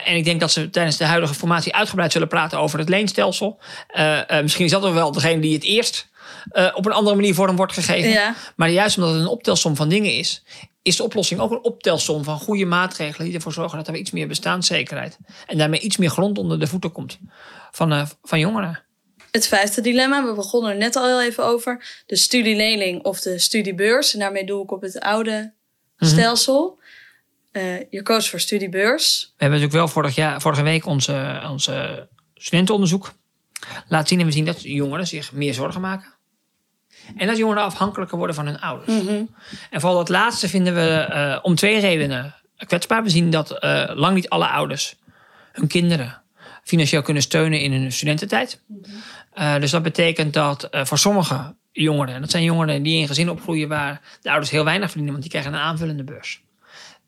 En 0.00 0.16
ik 0.16 0.24
denk 0.24 0.40
dat 0.40 0.52
ze 0.52 0.70
tijdens 0.70 0.96
de 0.96 1.04
huidige 1.04 1.34
formatie 1.34 1.74
uitgebreid 1.74 2.12
zullen 2.12 2.28
praten 2.28 2.58
over 2.58 2.78
het 2.78 2.88
leenstelsel. 2.88 3.58
Misschien 4.42 4.64
is 4.64 4.70
dat 4.70 4.92
wel 4.92 5.12
degene 5.12 5.40
die 5.40 5.54
het 5.54 5.64
eerst 5.64 6.12
eh, 6.48 6.70
op 6.74 6.86
een 6.86 6.92
andere 6.92 7.16
manier 7.16 7.34
vorm 7.34 7.56
wordt 7.56 7.72
gegeven. 7.72 8.10
Ja. 8.10 8.34
Maar 8.56 8.70
juist 8.70 8.96
omdat 8.96 9.12
het 9.12 9.20
een 9.22 9.28
optelsom 9.28 9.76
van 9.76 9.88
dingen 9.88 10.12
is, 10.12 10.42
is 10.82 10.96
de 10.96 11.02
oplossing 11.02 11.40
ook 11.40 11.50
een 11.50 11.64
optelsom 11.64 12.24
van 12.24 12.38
goede 12.38 12.64
maatregelen 12.64 13.26
die 13.26 13.36
ervoor 13.36 13.52
zorgen 13.52 13.78
dat 13.78 13.88
er 13.88 13.96
iets 13.96 14.10
meer 14.10 14.28
bestaanszekerheid 14.28 15.18
en 15.46 15.58
daarmee 15.58 15.80
iets 15.80 15.96
meer 15.96 16.10
grond 16.10 16.38
onder 16.38 16.60
de 16.60 16.66
voeten 16.66 16.92
komt 16.92 17.18
van, 17.70 17.92
eh, 17.92 18.06
van 18.22 18.38
jongeren. 18.38 18.82
Het 19.30 19.46
vijfde 19.46 19.80
dilemma, 19.80 20.24
we 20.24 20.34
begonnen 20.34 20.70
er 20.70 20.76
net 20.76 20.96
al 20.96 21.06
heel 21.06 21.22
even 21.22 21.44
over. 21.44 22.02
De 22.06 22.16
studielening 22.16 23.02
of 23.02 23.20
de 23.20 23.38
studiebeurs. 23.38 24.12
En 24.12 24.18
daarmee 24.18 24.44
doe 24.44 24.62
ik 24.62 24.70
op 24.70 24.82
het 24.82 25.00
oude 25.00 25.52
stelsel. 25.98 26.78
Eh, 27.52 27.90
je 27.90 28.02
koos 28.02 28.30
voor 28.30 28.40
studiebeurs. 28.40 29.22
We 29.22 29.28
hebben 29.44 29.60
natuurlijk 29.60 29.86
wel 29.86 30.02
vorig 30.02 30.14
jaar, 30.14 30.40
vorige 30.40 30.62
week 30.62 30.86
onze, 30.86 31.42
onze 31.50 32.08
studentenonderzoek 32.34 33.12
laten 33.88 34.08
zien. 34.08 34.20
En 34.20 34.26
we 34.26 34.32
zien 34.32 34.44
dat 34.44 34.62
jongeren 34.62 35.06
zich 35.06 35.32
meer 35.32 35.54
zorgen 35.54 35.80
maken. 35.80 36.13
En 37.16 37.26
dat 37.26 37.36
jongeren 37.36 37.62
afhankelijker 37.62 38.18
worden 38.18 38.36
van 38.36 38.46
hun 38.46 38.60
ouders. 38.60 39.06
En 39.70 39.80
vooral 39.80 39.98
dat 39.98 40.08
laatste 40.08 40.48
vinden 40.48 40.74
we 40.74 40.88
eh, 40.90 41.38
om 41.42 41.54
twee 41.54 41.80
redenen 41.80 42.34
kwetsbaar. 42.66 43.02
We 43.02 43.08
zien 43.10 43.30
dat 43.30 43.50
eh, 43.50 43.90
lang 43.94 44.14
niet 44.14 44.28
alle 44.28 44.48
ouders 44.48 44.96
hun 45.52 45.66
kinderen 45.66 46.22
financieel 46.62 47.02
kunnen 47.02 47.22
steunen 47.22 47.60
in 47.60 47.72
hun 47.72 47.92
studententijd. 47.92 48.60
Eh, 49.32 49.58
dus 49.58 49.70
dat 49.70 49.82
betekent 49.82 50.32
dat 50.32 50.68
voor 50.70 50.98
sommige 50.98 51.54
jongeren, 51.72 52.14
en 52.14 52.20
dat 52.20 52.30
zijn 52.30 52.42
jongeren 52.42 52.82
die 52.82 52.94
in 52.94 53.02
een 53.02 53.08
gezin 53.08 53.30
opgroeien 53.30 53.68
waar 53.68 54.00
de 54.20 54.30
ouders 54.30 54.50
heel 54.50 54.64
weinig 54.64 54.86
verdienen, 54.86 55.12
want 55.12 55.22
die 55.22 55.40
krijgen 55.40 55.54
een 55.54 55.66
aanvullende 55.66 56.04
beurs. 56.04 56.42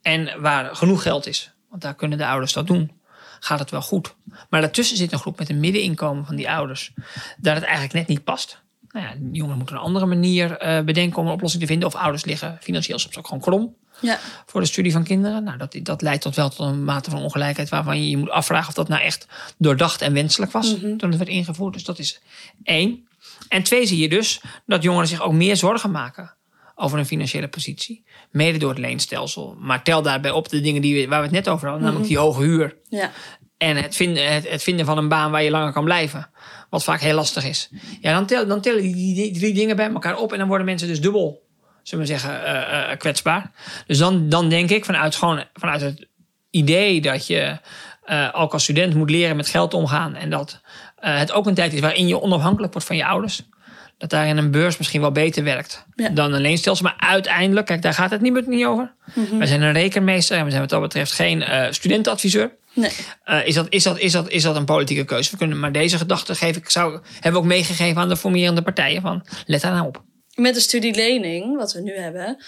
En 0.02 0.40
waar 0.40 0.76
genoeg 0.76 1.02
geld 1.02 1.26
is, 1.26 1.52
want 1.70 1.82
daar 1.82 1.94
kunnen 1.94 2.18
de 2.18 2.26
ouders 2.26 2.52
dat 2.52 2.66
doen, 2.66 2.92
gaat 3.40 3.58
het 3.58 3.70
wel 3.70 3.82
goed. 3.82 4.14
Maar 4.50 4.60
daartussen 4.60 4.96
zit 4.96 5.12
een 5.12 5.18
groep 5.18 5.38
met 5.38 5.48
een 5.48 5.60
middeninkomen 5.60 6.26
van 6.26 6.36
die 6.36 6.50
ouders, 6.50 6.92
dat 7.36 7.54
het 7.54 7.64
eigenlijk 7.64 7.94
net 7.94 8.06
niet 8.06 8.24
past. 8.24 8.64
Nou 8.96 9.08
ja, 9.08 9.14
jongeren 9.32 9.56
moeten 9.56 9.76
een 9.76 9.82
andere 9.82 10.06
manier 10.06 10.56
eh, 10.56 10.84
bedenken 10.84 11.18
om 11.18 11.26
een 11.26 11.32
oplossing 11.32 11.62
te 11.62 11.68
vinden. 11.68 11.88
Of 11.88 11.94
ouders 11.94 12.24
liggen 12.24 12.58
financieel 12.60 12.98
soms 12.98 13.18
ook 13.18 13.26
gewoon 13.26 13.42
krom 13.42 13.74
Ja. 14.00 14.18
voor 14.46 14.60
de 14.60 14.66
studie 14.66 14.92
van 14.92 15.04
kinderen. 15.04 15.44
Nou, 15.44 15.58
dat, 15.58 15.78
dat 15.82 16.02
leidt 16.02 16.22
tot 16.22 16.36
wel 16.36 16.48
tot 16.48 16.58
een 16.58 16.84
mate 16.84 17.10
van 17.10 17.22
ongelijkheid 17.22 17.68
waarvan 17.68 18.02
je 18.02 18.10
je 18.10 18.16
moet 18.16 18.30
afvragen 18.30 18.68
of 18.68 18.74
dat 18.74 18.88
nou 18.88 19.02
echt 19.02 19.26
doordacht 19.58 20.00
en 20.02 20.12
wenselijk 20.12 20.52
was 20.52 20.74
toen 20.78 21.08
het 21.08 21.16
werd 21.16 21.28
ingevoerd. 21.28 21.72
Dus 21.72 21.84
dat 21.84 21.98
is 21.98 22.20
één. 22.62 23.08
En 23.48 23.62
twee 23.62 23.86
zie 23.86 23.98
je 23.98 24.08
dus 24.08 24.40
dat 24.66 24.82
jongeren 24.82 25.08
zich 25.08 25.22
ook 25.22 25.32
meer 25.32 25.56
zorgen 25.56 25.90
maken 25.90 26.34
over 26.74 26.96
hun 26.96 27.06
financiële 27.06 27.48
positie. 27.48 28.04
Mede 28.30 28.58
door 28.58 28.70
het 28.70 28.78
leenstelsel. 28.78 29.56
Maar 29.60 29.82
tel 29.82 30.02
daarbij 30.02 30.30
op 30.30 30.48
de 30.48 30.60
dingen 30.60 30.82
die 30.82 30.94
we, 30.94 31.08
waar 31.08 31.18
we 31.18 31.26
het 31.26 31.34
net 31.34 31.48
over 31.48 31.66
hadden, 31.68 31.84
namelijk 31.84 32.08
die 32.08 32.18
hoge 32.18 32.42
huur. 32.42 32.76
Ja. 32.88 33.10
En 33.56 33.76
het 33.76 33.96
vinden, 33.96 34.32
het, 34.32 34.48
het 34.48 34.62
vinden 34.62 34.86
van 34.86 34.98
een 34.98 35.08
baan 35.08 35.30
waar 35.30 35.42
je 35.42 35.50
langer 35.50 35.72
kan 35.72 35.84
blijven. 35.84 36.28
Wat 36.70 36.84
vaak 36.84 37.00
heel 37.00 37.14
lastig 37.14 37.44
is. 37.44 37.68
Ja, 38.00 38.12
dan, 38.14 38.26
tel, 38.26 38.46
dan 38.46 38.60
tellen 38.60 38.82
die, 38.82 39.32
drie 39.32 39.54
dingen 39.54 39.76
bij 39.76 39.90
elkaar 39.90 40.16
op. 40.16 40.32
En 40.32 40.38
dan 40.38 40.48
worden 40.48 40.66
mensen 40.66 40.88
dus 40.88 41.00
dubbel, 41.00 41.42
zullen 41.82 42.04
we 42.04 42.10
zeggen, 42.10 42.44
eh, 42.44 42.90
eh, 42.90 42.98
kwetsbaar. 42.98 43.50
Dus 43.86 43.98
dan, 43.98 44.28
dan 44.28 44.48
denk 44.48 44.70
ik 44.70 44.84
vanuit, 44.84 45.14
gewoon, 45.16 45.44
vanuit 45.54 45.80
het 45.80 46.06
idee 46.50 47.00
dat 47.00 47.26
je 47.26 47.58
eh, 48.04 48.28
ook 48.32 48.52
als 48.52 48.62
student 48.62 48.94
moet 48.94 49.10
leren 49.10 49.36
met 49.36 49.48
geld 49.48 49.74
omgaan. 49.74 50.14
En 50.14 50.30
dat 50.30 50.60
eh, 50.96 51.18
het 51.18 51.32
ook 51.32 51.46
een 51.46 51.54
tijd 51.54 51.72
is 51.72 51.80
waarin 51.80 52.06
je 52.08 52.20
onafhankelijk 52.20 52.72
wordt 52.72 52.86
van 52.86 52.96
je 52.96 53.06
ouders. 53.06 53.42
Dat 53.98 54.10
daarin 54.10 54.36
een 54.36 54.50
beurs 54.50 54.78
misschien 54.78 55.00
wel 55.00 55.12
beter 55.12 55.44
werkt 55.44 55.84
Ja. 55.94 56.08
dan 56.08 56.32
een 56.32 56.40
leenstelsel. 56.40 56.84
Maar 56.84 57.08
uiteindelijk, 57.08 57.66
kijk, 57.66 57.82
daar 57.82 57.94
gaat 57.94 58.10
het 58.10 58.20
niet, 58.20 58.46
niet 58.46 58.64
over. 58.64 58.92
Wij 59.38 59.46
zijn 59.46 59.62
een 59.62 59.72
rekenmeester 59.72 60.36
en 60.38 60.44
we 60.44 60.50
zijn 60.50 60.62
wat 60.62 60.70
dat 60.70 60.80
betreft 60.80 61.12
geen 61.12 61.42
eh, 61.42 61.66
studentenadviseur. 61.70 62.50
Nee. 62.76 62.90
Eh, 63.24 63.46
is, 63.46 63.54
dat, 63.54 63.66
is, 63.68 63.82
dat, 63.82 63.98
is, 63.98 64.12
dat, 64.12 64.28
is 64.30 64.42
dat 64.42 64.56
een 64.56 64.64
politieke 64.64 65.04
keuze? 65.04 65.30
We 65.30 65.36
kunnen, 65.36 65.60
maar 65.60 65.72
deze 65.72 65.98
gedachte 65.98 66.34
geef 66.34 66.56
ik, 66.56 66.70
zou, 66.70 67.00
hebben 67.12 67.32
we 67.32 67.38
ook 67.38 67.44
meegegeven 67.44 68.02
aan 68.02 68.08
de 68.08 68.16
formerende 68.16 68.62
partijen. 68.62 69.02
Van, 69.02 69.26
let 69.46 69.60
daar 69.60 69.72
nou 69.72 69.86
op. 69.86 70.02
Met 70.34 70.54
de 70.54 70.60
studielening, 70.60 71.56
wat 71.56 71.72
we 71.72 71.80
nu 71.80 71.92
hebben, 71.96 72.44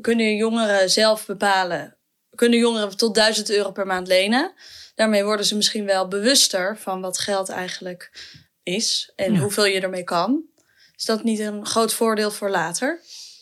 kunnen 0.00 0.36
jongeren 0.36 0.90
zelf 0.90 1.26
bepalen. 1.26 1.96
Kunnen 2.34 2.58
jongeren 2.58 2.96
tot 2.96 3.14
1000 3.14 3.50
euro 3.50 3.70
per 3.70 3.86
maand 3.86 4.06
lenen. 4.08 4.52
Daarmee 4.94 5.24
worden 5.24 5.46
ze 5.46 5.56
misschien 5.56 5.84
wel 5.84 6.08
bewuster 6.08 6.78
van 6.78 7.00
wat 7.00 7.18
geld 7.18 7.48
eigenlijk 7.48 8.10
is 8.62 9.12
en 9.16 9.32
Ja. 9.32 9.38
hoeveel 9.40 9.66
je 9.66 9.80
ermee 9.80 10.04
kan. 10.04 10.42
Is 10.96 11.04
dat 11.04 11.24
niet 11.24 11.38
een 11.38 11.66
groot 11.66 11.94
voordeel 11.94 12.30
voor 12.30 12.50
later? 12.50 13.00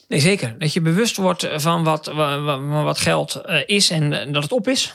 Nee, 0.08 0.20
zeker. 0.20 0.58
Dat 0.58 0.72
je 0.72 0.80
bewust 0.80 1.16
wordt 1.16 1.49
van 1.54 1.84
wat, 1.84 2.06
wa- 2.06 2.40
wa- 2.40 2.60
wa- 2.60 2.82
wat 2.82 2.99
geld 2.99 3.34
eh, 3.34 3.60
is 3.66 3.90
en 3.90 4.12
eh, 4.12 4.32
dat 4.32 4.42
het 4.42 4.52
op 4.52 4.68
is. 4.68 4.94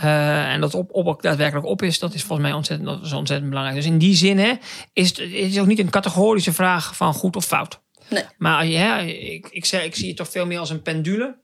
Eh, 0.00 0.52
en 0.52 0.60
dat 0.60 0.74
op, 0.74 0.92
op 0.92 1.06
ook 1.06 1.22
daadwerkelijk 1.22 1.66
op 1.66 1.82
is, 1.82 1.98
dat 1.98 2.14
is 2.14 2.22
volgens 2.22 2.48
mij 2.48 2.56
ontzettend, 2.56 2.88
dat 2.88 3.04
is 3.04 3.12
ontzettend 3.12 3.48
belangrijk. 3.50 3.78
Dus 3.82 3.90
in 3.90 3.98
die 3.98 4.14
zin 4.14 4.38
hè, 4.38 4.52
is 4.92 5.08
het, 5.08 5.18
is 5.18 5.58
ook 5.58 5.66
niet 5.66 5.78
een 5.78 5.90
categorische 5.90 6.52
vraag 6.52 6.96
van 6.96 7.14
goed 7.14 7.36
of 7.36 7.44
fout. 7.44 7.80
Nee. 8.08 8.24
Maar 8.38 8.64
hè, 8.66 9.02
ik, 9.02 9.48
ik, 9.50 9.64
zeg, 9.64 9.84
ik 9.84 9.94
zie 9.94 10.08
het 10.08 10.16
toch 10.16 10.28
veel 10.28 10.46
meer 10.46 10.58
als 10.58 10.70
een 10.70 10.82
pendule. 10.82 11.36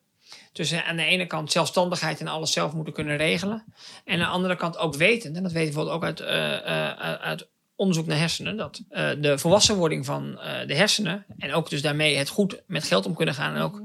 Tussen 0.52 0.85
aan 0.85 0.97
de 0.97 1.04
ene 1.04 1.26
kant 1.26 1.52
zelfstandigheid 1.52 2.21
en 2.21 2.26
alles 2.28 2.52
zelf 2.52 2.73
moeten 2.73 2.94
kunnen 2.94 3.16
regelen. 3.16 3.64
En 4.04 4.14
aan 4.14 4.18
de 4.18 4.26
andere 4.26 4.56
kant 4.56 4.78
ook 4.78 4.94
weten, 4.94 5.35
en 5.35 5.42
dat 5.42 5.52
weten 5.52 5.68
we 5.68 5.85
bijvoorbeeld 5.85 5.97
ook 5.97 6.04
uit, 6.04 6.21
eh, 6.21 6.88
eh, 6.88 6.99
uit- 6.99 7.21
uit 7.21 7.49
onderzoek 7.76 8.06
naar 8.06 8.18
hersenen, 8.18 8.56
dat 8.56 8.82
de 9.21 9.38
volwassenwording 9.38 10.06
van 10.06 10.40
de 10.66 10.75
hersenen 10.75 11.25
en 11.38 11.52
ook 11.52 11.71
dus 11.71 11.82
daarmee 11.82 12.16
het 12.16 12.28
goed 12.28 12.62
met 12.66 12.85
geld 12.85 13.06
om 13.06 13.14
kunnen 13.14 13.35
gaan 13.35 13.54
en 13.54 13.62
ook 13.62 13.82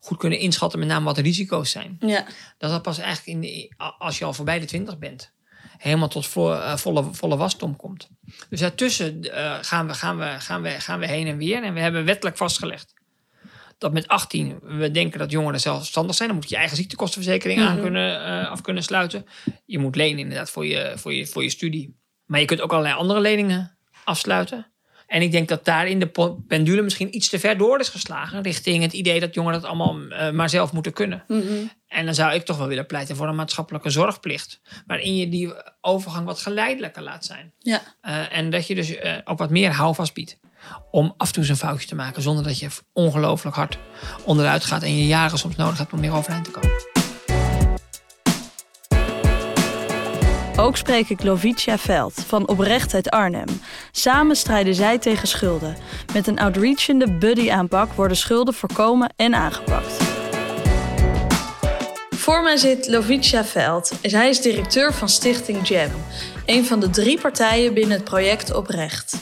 goed 0.00 0.18
kunnen 0.18 0.38
inschatten, 0.38 0.78
met 0.78 0.88
name 0.88 1.04
wat 1.04 1.14
de 1.14 1.22
risico's 1.22 1.70
zijn. 1.70 1.96
Ja, 2.00 2.26
Dat 2.58 2.70
dat 2.70 2.82
pas 2.82 2.98
eigenlijk 2.98 3.28
in 3.28 3.40
de, 3.40 3.72
als 3.98 4.18
je 4.18 4.24
al 4.24 4.32
voorbij 4.32 4.58
de 4.60 4.66
twintig 4.66 4.98
bent, 4.98 5.32
helemaal 5.78 6.08
tot 6.08 6.26
vo- 6.26 6.52
eh, 6.52 6.76
volle, 6.76 7.04
volle 7.12 7.36
wasdom 7.36 7.76
komt. 7.76 8.08
Dus 8.48 8.60
daartussen 8.60 9.22
eh, 9.34 9.58
gaan, 9.60 9.86
we, 9.86 9.94
gaan, 9.94 10.18
we, 10.18 10.24
gaan, 10.38 10.62
we, 10.62 10.70
gaan 10.70 10.98
we 10.98 11.06
heen 11.06 11.26
en 11.26 11.36
weer. 11.36 11.62
En 11.62 11.74
we 11.74 11.80
hebben 11.80 12.04
wettelijk 12.04 12.36
vastgelegd 12.36 12.94
dat 13.78 13.92
met 13.92 14.08
18 14.08 14.58
we 14.62 14.90
denken 14.90 15.18
dat 15.18 15.30
jongeren 15.30 15.60
zelfstandig 15.60 16.16
zijn. 16.16 16.28
Dan 16.28 16.36
moet 16.38 16.48
je 16.48 16.54
je 16.54 16.60
eigen 16.60 16.76
ziektekostenverzekering 16.76 17.60
aan 17.60 17.80
kunnen, 17.80 18.24
eh, 18.24 18.50
af 18.50 18.60
kunnen 18.60 18.82
sluiten. 18.82 19.26
Je 19.66 19.78
moet 19.78 19.96
lenen 19.96 20.18
inderdaad 20.18 20.50
voor 20.50 20.66
je, 20.66 20.92
voor, 20.96 21.12
je, 21.14 21.26
voor 21.26 21.42
je 21.42 21.50
studie. 21.50 21.96
Maar 22.26 22.40
je 22.40 22.46
kunt 22.46 22.60
ook 22.60 22.70
allerlei 22.70 22.94
andere 22.94 23.20
leningen 23.20 23.76
afsluiten. 24.04 24.72
En 25.10 25.22
ik 25.22 25.32
denk 25.32 25.48
dat 25.48 25.64
daar 25.64 25.88
in 25.88 25.98
de 25.98 26.36
pendule 26.46 26.82
misschien 26.82 27.16
iets 27.16 27.28
te 27.28 27.38
ver 27.38 27.58
door 27.58 27.80
is 27.80 27.88
geslagen. 27.88 28.42
Richting 28.42 28.82
het 28.82 28.92
idee 28.92 29.20
dat 29.20 29.34
jongeren 29.34 29.60
dat 29.60 29.70
allemaal 29.70 30.00
eh, 30.08 30.30
maar 30.30 30.48
zelf 30.48 30.72
moeten 30.72 30.92
kunnen. 30.92 31.24
En 31.88 32.04
dan 32.04 32.14
zou 32.14 32.34
ik 32.34 32.44
toch 32.44 32.58
wel 32.58 32.66
willen 32.66 32.86
pleiten 32.86 33.16
voor 33.16 33.28
een 33.28 33.34
maatschappelijke 33.34 33.90
zorgplicht. 33.90 34.60
Waarin 34.86 35.16
je 35.16 35.28
die 35.28 35.52
overgang 35.80 36.26
wat 36.26 36.40
geleidelijker 36.40 37.02
laat 37.02 37.24
zijn. 37.24 37.52
ja. 37.58 37.82
Eh, 38.00 38.36
en 38.36 38.50
dat 38.50 38.66
je 38.66 38.74
dus 38.74 38.96
eh, 38.96 39.14
ook 39.24 39.38
wat 39.38 39.50
meer 39.50 39.72
houvast 39.72 40.14
biedt. 40.14 40.38
Om 40.90 41.14
af 41.16 41.26
en 41.26 41.32
toe 41.32 41.48
een 41.48 41.56
foutje 41.56 41.88
te 41.88 41.94
maken. 41.94 42.22
Zonder 42.22 42.44
dat 42.44 42.58
je 42.58 42.68
ongelooflijk 42.92 43.56
hard 43.56 43.78
onderuit 44.24 44.64
gaat. 44.64 44.82
En 44.82 44.96
je 44.96 45.06
jaren 45.06 45.38
soms 45.38 45.56
nodig 45.56 45.78
hebt 45.78 45.92
om 45.92 46.00
weer 46.00 46.12
overeind 46.12 46.44
te 46.44 46.50
komen. 46.50 46.89
Ook 50.60 50.76
spreek 50.76 51.08
ik 51.08 51.22
Lovicia 51.22 51.78
Veld 51.78 52.14
van 52.26 52.48
Oprechtheid 52.48 53.10
Arnhem. 53.10 53.60
Samen 53.92 54.36
strijden 54.36 54.74
zij 54.74 54.98
tegen 54.98 55.28
schulden. 55.28 55.76
Met 56.12 56.26
een 56.26 56.38
outreachende 56.38 57.12
buddy-aanpak 57.12 57.92
worden 57.92 58.16
schulden 58.16 58.54
voorkomen 58.54 59.12
en 59.16 59.34
aangepakt. 59.34 60.02
Voor 62.10 62.42
mij 62.42 62.56
zit 62.56 62.88
Lovicia 62.88 63.44
Veld. 63.44 63.92
Zij 64.02 64.28
is 64.28 64.40
directeur 64.40 64.92
van 64.92 65.08
Stichting 65.08 65.68
Jam. 65.68 65.90
Een 66.46 66.64
van 66.64 66.80
de 66.80 66.90
drie 66.90 67.20
partijen 67.20 67.74
binnen 67.74 67.96
het 67.96 68.04
project 68.04 68.54
Oprecht. 68.54 69.16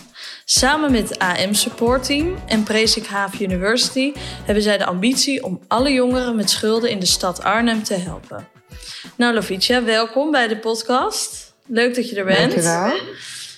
Samen 0.44 0.92
met 0.92 1.08
het 1.08 1.18
AM 1.18 1.54
Support 1.54 2.04
Team 2.04 2.36
en 2.46 2.62
Prezik 2.62 3.06
Haven 3.06 3.42
University 3.42 4.12
hebben 4.44 4.62
zij 4.62 4.78
de 4.78 4.86
ambitie 4.86 5.44
om 5.44 5.60
alle 5.68 5.92
jongeren 5.92 6.36
met 6.36 6.50
schulden 6.50 6.90
in 6.90 6.98
de 6.98 7.06
stad 7.06 7.42
Arnhem 7.42 7.82
te 7.82 7.94
helpen. 7.94 8.57
Nou, 9.16 9.34
Lovicia, 9.34 9.84
welkom 9.84 10.30
bij 10.30 10.48
de 10.48 10.58
podcast. 10.58 11.54
Leuk 11.66 11.94
dat 11.94 12.08
je 12.10 12.16
er 12.16 12.24
bent. 12.24 12.62
Dankjewel. 12.62 12.98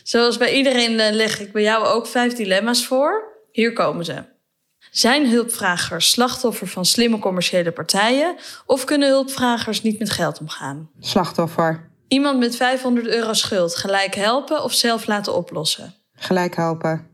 Zoals 0.02 0.36
bij 0.36 0.54
iedereen 0.54 1.00
eh, 1.00 1.12
leg 1.14 1.40
ik 1.40 1.52
bij 1.52 1.62
jou 1.62 1.86
ook 1.86 2.06
vijf 2.06 2.32
dilemma's 2.34 2.86
voor. 2.86 3.24
Hier 3.52 3.72
komen 3.72 4.04
ze. 4.04 4.24
Zijn 4.90 5.30
hulpvragers 5.30 6.10
slachtoffer 6.10 6.66
van 6.66 6.84
slimme 6.84 7.18
commerciële 7.18 7.72
partijen 7.72 8.36
of 8.66 8.84
kunnen 8.84 9.08
hulpvragers 9.08 9.82
niet 9.82 9.98
met 9.98 10.10
geld 10.10 10.40
omgaan? 10.40 10.90
Slachtoffer. 11.00 11.90
Iemand 12.08 12.38
met 12.38 12.56
500 12.56 13.06
euro 13.06 13.32
schuld 13.32 13.76
gelijk 13.76 14.14
helpen 14.14 14.62
of 14.62 14.72
zelf 14.72 15.06
laten 15.06 15.34
oplossen? 15.34 15.94
Gelijk 16.14 16.56
helpen. 16.56 17.08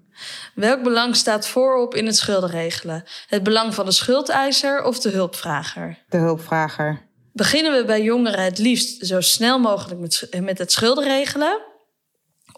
Welk 0.55 0.83
belang 0.83 1.17
staat 1.17 1.49
voorop 1.49 1.95
in 1.95 2.07
het 2.07 2.17
schuldenregelen? 2.17 3.05
Het 3.27 3.43
belang 3.43 3.75
van 3.75 3.85
de 3.85 3.93
schuldeiser 3.93 4.83
of 4.83 4.99
de 4.99 5.11
hulpvrager? 5.11 5.99
De 6.09 6.17
hulpvrager. 6.17 7.05
Beginnen 7.37 7.73
we 7.73 7.85
bij 7.85 8.03
jongeren 8.03 8.45
het 8.45 8.59
liefst 8.59 9.07
zo 9.07 9.21
snel 9.21 9.59
mogelijk 9.59 10.01
met, 10.01 10.29
met 10.41 10.59
het 10.59 10.73
schuldenregelen? 10.73 11.61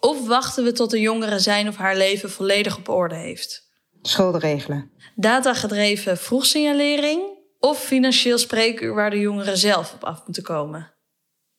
Of 0.01 0.27
wachten 0.27 0.65
we 0.65 0.73
tot 0.73 0.91
de 0.91 1.01
jongere 1.01 1.39
zijn 1.39 1.69
of 1.69 1.77
haar 1.77 1.97
leven 1.97 2.31
volledig 2.31 2.77
op 2.77 2.89
orde 2.89 3.15
heeft? 3.15 3.69
Schulden 4.03 4.41
regelen. 4.41 4.91
Datagedreven 5.15 6.19
vroegsignalering 6.19 7.23
of 7.59 7.83
financieel 7.83 8.39
spreekuur 8.39 8.95
waar 8.95 9.11
de 9.11 9.19
jongeren 9.19 9.57
zelf 9.57 9.93
op 9.93 10.05
af 10.05 10.23
moeten 10.25 10.43
komen? 10.43 10.93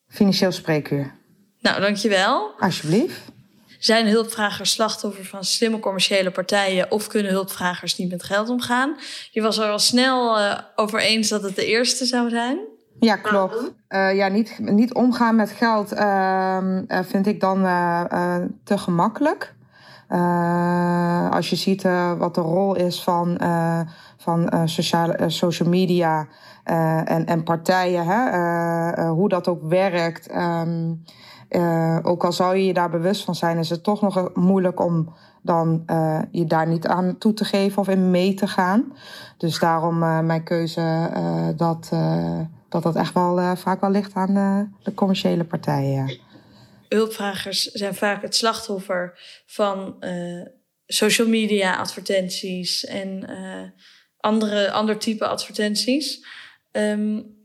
Financieel 0.08 0.52
spreekuur. 0.52 1.14
Nou, 1.58 1.80
dankjewel. 1.80 2.52
Alsjeblieft. 2.58 3.20
Zijn 3.78 4.06
hulpvragers 4.06 4.70
slachtoffer 4.70 5.24
van 5.24 5.44
slimme 5.44 5.78
commerciële 5.78 6.30
partijen 6.30 6.90
of 6.90 7.06
kunnen 7.06 7.32
hulpvragers 7.32 7.96
niet 7.96 8.10
met 8.10 8.22
geld 8.22 8.48
omgaan? 8.48 8.98
Je 9.30 9.42
was 9.42 9.58
er 9.58 9.70
al 9.70 9.78
snel 9.78 10.38
uh, 10.38 10.58
over 10.76 11.00
eens 11.00 11.28
dat 11.28 11.42
het 11.42 11.56
de 11.56 11.66
eerste 11.66 12.04
zou 12.04 12.30
zijn. 12.30 12.78
Ja, 13.00 13.16
klopt. 13.16 13.72
Uh, 13.88 14.14
ja, 14.14 14.28
niet, 14.28 14.58
niet 14.58 14.94
omgaan 14.94 15.36
met 15.36 15.50
geld 15.50 15.92
uh, 15.92 16.58
vind 16.88 17.26
ik 17.26 17.40
dan 17.40 17.62
te 18.64 18.78
gemakkelijk. 18.78 19.54
als 21.30 21.50
je 21.50 21.56
ziet 21.56 21.82
wat 22.18 22.34
de 22.34 22.40
rol 22.40 22.74
is 22.74 23.02
van, 23.02 23.40
van 24.16 24.68
sociale, 24.68 25.30
social 25.30 25.68
media 25.68 26.26
en, 27.04 27.26
en 27.26 27.42
partijen, 27.42 28.06
hè, 28.06 29.06
hoe 29.06 29.28
dat 29.28 29.48
ook 29.48 29.62
werkt. 29.62 30.34
Um, 30.34 31.02
uh, 31.50 31.98
ook 32.02 32.24
al 32.24 32.32
zou 32.32 32.56
je 32.56 32.66
je 32.66 32.74
daar 32.74 32.90
bewust 32.90 33.24
van 33.24 33.34
zijn, 33.34 33.58
is 33.58 33.70
het 33.70 33.84
toch 33.84 34.00
nog 34.00 34.34
moeilijk 34.34 34.80
om 34.80 35.14
dan 35.42 35.82
uh, 35.86 36.18
je 36.30 36.44
daar 36.44 36.66
niet 36.66 36.86
aan 36.86 37.18
toe 37.18 37.32
te 37.32 37.44
geven 37.44 37.78
of 37.78 37.88
in 37.88 38.10
mee 38.10 38.34
te 38.34 38.46
gaan. 38.46 38.92
Dus 39.36 39.58
daarom 39.58 40.02
uh, 40.02 40.20
mijn 40.20 40.42
keuze 40.42 41.10
dat, 41.56 41.92
dat 42.70 42.82
dat 42.82 42.96
echt 42.96 43.14
wel 43.14 43.56
vaak 43.56 43.80
wel 43.80 43.90
ligt 43.90 44.14
aan 44.14 44.34
de 44.82 44.94
commerciële 44.94 45.44
partijen. 45.44 46.18
Hulpvragers 46.88 47.62
zijn 47.62 47.94
vaak 47.94 48.22
het 48.22 48.36
slachtoffer 48.36 49.18
van 49.46 50.04
social 50.86 51.28
media 51.28 51.76
advertenties 51.76 52.84
en 52.84 53.30
andere, 54.16 54.70
ander 54.70 54.98
type 54.98 55.26
advertenties. 55.26 56.26
Um, 56.72 57.38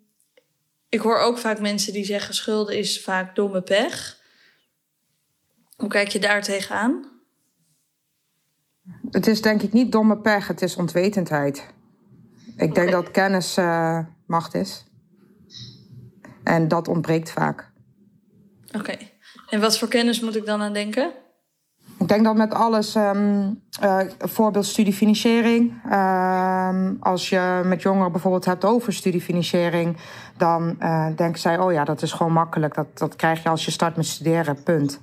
ik 0.89 1.00
hoor 1.00 1.20
ook 1.20 1.38
vaak 1.38 1.60
mensen 1.60 1.94
die 1.94 2.05
zeggen 2.05 2.34
schulden 2.34 2.77
is 2.77 3.03
vaak 3.03 3.36
domme 3.36 3.62
pech. 3.62 4.20
Hoe 5.75 5.89
kijk 5.89 6.08
je 6.08 6.20
daar 6.20 6.41
tegenaan? 6.41 7.12
Het 9.12 9.27
is 9.27 9.41
denk 9.41 9.62
ik 9.62 9.74
niet 9.74 9.91
domme 9.91 10.17
pech, 10.17 10.48
het 10.48 10.62
is 10.62 10.75
ontwetendheid. 10.75 11.65
Ik 12.58 12.76
denk 12.76 12.91
dat 12.91 13.12
kennis 13.12 13.56
macht 14.26 14.54
is. 14.54 14.86
En 16.45 16.67
dat 16.67 16.88
ontbreekt 16.88 17.31
vaak. 17.31 17.71
Oké. 18.67 18.77
Okay. 18.77 19.13
En 19.49 19.62
wat 19.62 19.77
voor 19.77 19.88
kennis 19.88 20.19
moet 20.19 20.36
ik 20.36 20.45
dan 20.45 20.62
aan 20.62 20.73
denken? 20.73 21.12
Ik 21.99 22.08
denk 22.08 22.23
dat 22.23 22.36
met 22.36 22.53
alles, 22.53 22.95
um, 22.95 23.62
uh, 23.84 23.99
voorbeeld 24.19 24.65
studiefinanciering. 24.65 25.73
Um, 25.93 26.97
als 26.99 27.29
je 27.29 27.62
met 27.65 27.81
jongeren 27.81 28.12
bijvoorbeeld 28.12 28.45
hebt 28.45 28.65
over 28.65 28.93
studiefinanciering, 28.93 29.97
dan 30.38 30.75
uh, 30.79 31.08
denken 31.15 31.39
zij, 31.39 31.60
oh 31.60 31.71
ja, 31.71 31.84
dat 31.84 32.01
is 32.01 32.12
gewoon 32.12 32.34
makkelijk. 32.34 32.75
Dat, 32.75 32.97
dat 32.97 33.15
krijg 33.15 33.43
je 33.43 33.49
als 33.49 33.65
je 33.65 33.71
start 33.71 33.95
met 33.95 34.05
studeren, 34.05 34.63
punt. 34.63 34.99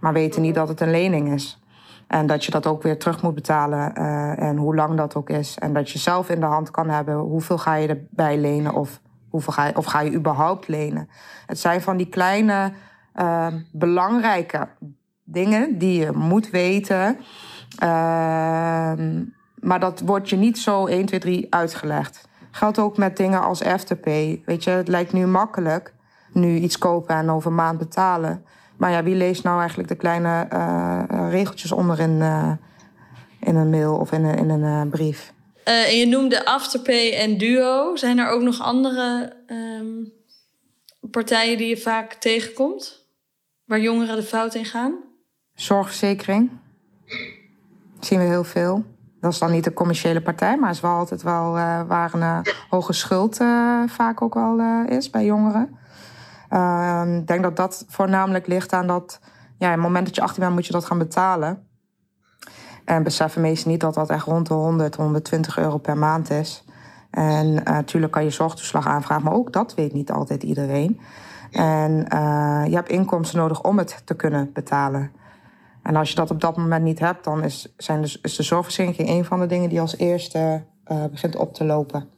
Maar 0.00 0.12
weten 0.12 0.42
niet 0.42 0.54
dat 0.54 0.68
het 0.68 0.80
een 0.80 0.90
lening 0.90 1.32
is. 1.32 1.58
En 2.06 2.26
dat 2.26 2.44
je 2.44 2.50
dat 2.50 2.66
ook 2.66 2.82
weer 2.82 2.98
terug 2.98 3.22
moet 3.22 3.34
betalen 3.34 3.92
uh, 3.98 4.42
en 4.42 4.56
hoe 4.56 4.74
lang 4.74 4.96
dat 4.96 5.14
ook 5.14 5.30
is. 5.30 5.58
En 5.58 5.72
dat 5.72 5.90
je 5.90 5.98
zelf 5.98 6.30
in 6.30 6.40
de 6.40 6.46
hand 6.46 6.70
kan 6.70 6.88
hebben 6.88 7.16
hoeveel 7.16 7.58
ga 7.58 7.74
je 7.74 7.88
erbij 7.88 8.38
lenen 8.38 8.74
of, 8.74 9.00
ga 9.42 9.72
of 9.74 9.84
ga 9.84 10.00
je 10.00 10.12
überhaupt 10.12 10.68
lenen. 10.68 11.08
Het 11.46 11.58
zijn 11.58 11.82
van 11.82 11.96
die 11.96 12.08
kleine, 12.08 12.72
uh, 13.16 13.46
belangrijke 13.72 14.68
dingen 15.24 15.78
die 15.78 16.00
je 16.00 16.12
moet 16.12 16.50
weten. 16.50 17.16
Uh, 17.82 18.92
maar 19.54 19.80
dat 19.80 20.00
wordt 20.00 20.28
je 20.28 20.36
niet 20.36 20.58
zo 20.58 20.86
1, 20.86 21.06
2, 21.06 21.20
3 21.20 21.46
uitgelegd. 21.54 22.28
Geldt 22.50 22.78
ook 22.78 22.96
met 22.96 23.16
dingen 23.16 23.42
als 23.42 23.64
Afterpay. 23.64 24.42
Weet 24.44 24.64
je, 24.64 24.70
het 24.70 24.88
lijkt 24.88 25.12
nu 25.12 25.26
makkelijk. 25.26 25.94
Nu 26.32 26.56
iets 26.56 26.78
kopen 26.78 27.14
en 27.14 27.30
over 27.30 27.50
een 27.50 27.56
maand 27.56 27.78
betalen. 27.78 28.44
Maar 28.76 28.90
ja, 28.90 29.02
wie 29.02 29.14
leest 29.14 29.42
nou 29.42 29.58
eigenlijk 29.58 29.88
de 29.88 29.94
kleine 29.94 30.48
uh, 30.52 31.30
regeltjes 31.30 31.72
onder 31.72 32.00
in, 32.00 32.10
uh, 32.20 32.50
in 33.40 33.56
een 33.56 33.70
mail 33.70 33.96
of 33.96 34.12
in 34.12 34.24
een, 34.24 34.36
in 34.36 34.50
een 34.50 34.88
brief? 34.88 35.33
En 35.64 35.96
je 35.96 36.06
noemde 36.06 36.44
Afterpay 36.44 37.12
en 37.12 37.38
Duo. 37.38 37.96
Zijn 37.96 38.18
er 38.18 38.28
ook 38.28 38.42
nog 38.42 38.60
andere 38.60 39.32
um, 39.46 40.12
partijen 41.10 41.58
die 41.58 41.68
je 41.68 41.76
vaak 41.76 42.12
tegenkomt? 42.14 43.06
Waar 43.64 43.80
jongeren 43.80 44.16
de 44.16 44.22
fout 44.22 44.54
in 44.54 44.64
gaan? 44.64 44.94
Zorgverzekering. 45.54 46.50
Dat 47.96 48.06
zien 48.06 48.18
we 48.18 48.24
heel 48.24 48.44
veel. 48.44 48.84
Dat 49.20 49.32
is 49.32 49.38
dan 49.38 49.50
niet 49.50 49.64
de 49.64 49.72
commerciële 49.72 50.22
partij, 50.22 50.56
maar 50.56 50.70
is 50.70 50.80
wel 50.80 50.90
altijd 50.90 51.22
wel 51.22 51.56
uh, 51.56 51.82
waar 51.86 52.14
een 52.14 52.20
uh, 52.20 52.38
hoge 52.68 52.92
schuld 52.92 53.36
vaak 53.86 54.22
ook 54.22 54.34
wel 54.34 54.60
is 54.86 55.10
bij 55.10 55.24
jongeren. 55.24 55.78
Ehm, 56.48 57.16
ik 57.16 57.26
denk 57.26 57.42
dat 57.42 57.56
dat 57.56 57.84
voornamelijk 57.88 58.46
ligt 58.46 58.72
aan 58.72 58.86
dat, 58.86 59.20
ja, 59.58 59.70
het 59.70 59.80
moment 59.80 60.06
dat 60.06 60.14
je 60.14 60.22
18 60.22 60.42
bent, 60.42 60.54
moet 60.54 60.66
je 60.66 60.72
dat 60.72 60.84
gaan 60.84 60.98
betalen. 60.98 61.68
En 62.84 63.02
beseffen 63.02 63.40
meestal 63.40 63.70
niet 63.70 63.80
dat 63.80 63.94
dat 63.94 64.10
echt 64.10 64.26
rond 64.26 64.46
de 64.46 64.54
100, 64.54 64.94
120 64.94 65.58
euro 65.58 65.78
per 65.78 65.96
maand 65.96 66.30
is. 66.30 66.64
En 67.10 67.54
natuurlijk 67.54 68.12
kan 68.12 68.24
je 68.24 68.30
zorgtoeslag 68.30 68.86
aanvragen, 68.86 69.24
maar 69.24 69.34
ook 69.34 69.52
dat 69.52 69.74
weet 69.74 69.92
niet 69.92 70.10
altijd 70.10 70.42
iedereen. 70.42 71.00
En 71.50 72.06
je 72.68 72.74
hebt 72.74 72.88
inkomsten 72.88 73.38
nodig 73.38 73.62
om 73.62 73.78
het 73.78 74.02
te 74.04 74.14
kunnen 74.14 74.50
betalen. 74.52 75.12
En 75.84 75.96
als 75.96 76.08
je 76.08 76.14
dat 76.14 76.30
op 76.30 76.40
dat 76.40 76.56
moment 76.56 76.84
niet 76.84 76.98
hebt, 76.98 77.24
dan 77.24 77.44
is, 77.44 77.74
zijn 77.76 78.02
de, 78.02 78.18
is 78.22 78.36
de 78.36 78.42
zorgverzekering 78.42 79.08
een 79.08 79.24
van 79.24 79.40
de 79.40 79.46
dingen 79.46 79.68
die 79.68 79.80
als 79.80 79.96
eerste 79.96 80.64
uh, 80.92 81.04
begint 81.10 81.36
op 81.36 81.54
te 81.54 81.64
lopen. 81.64 82.08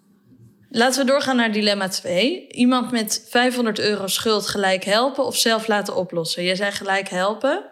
Laten 0.68 1.05
we 1.05 1.11
doorgaan 1.11 1.37
naar 1.37 1.52
dilemma 1.52 1.88
2. 1.88 2.48
Iemand 2.48 2.90
met 2.90 3.26
500 3.29 3.79
euro 3.79 4.07
schuld 4.07 4.46
gelijk 4.46 4.85
helpen 4.85 5.24
of 5.24 5.37
zelf 5.37 5.66
laten 5.66 5.96
oplossen? 5.96 6.44
Jij 6.44 6.55
zei 6.55 6.70
gelijk 6.70 7.09
helpen. 7.09 7.64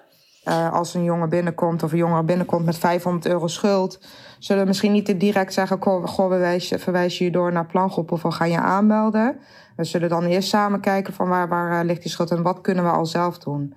Uh, 0.45 0.73
als 0.73 0.95
een 0.95 1.05
jongen 1.05 1.29
binnenkomt 1.29 1.83
of 1.83 1.93
een 1.93 1.99
jongere 1.99 2.23
binnenkomt 2.23 2.65
met 2.65 2.79
500 2.79 3.27
euro 3.27 3.47
schuld, 3.47 3.99
zullen 4.39 4.63
we 4.63 4.69
misschien 4.69 4.93
niet 4.93 5.21
direct 5.21 5.53
zeggen: 5.53 5.83
Goh, 5.83 6.29
we 6.29 6.79
verwijzen 6.79 7.25
je 7.25 7.31
door 7.31 7.53
naar 7.53 7.67
plangroep 7.67 8.13
of 8.13 8.23
we 8.23 8.31
gaan 8.31 8.51
je 8.51 8.61
aanmelden. 8.61 9.39
We 9.77 9.85
zullen 9.85 10.09
dan 10.09 10.25
eerst 10.25 10.49
samen 10.49 10.81
kijken 10.81 11.13
van 11.13 11.29
waar, 11.29 11.49
waar 11.49 11.81
uh, 11.81 11.87
ligt 11.87 12.03
die 12.03 12.11
schuld 12.11 12.31
en 12.31 12.43
wat 12.43 12.61
kunnen 12.61 12.85
we 12.85 12.91
al 12.91 13.07
zelf 13.07 13.39
doen 13.39 13.75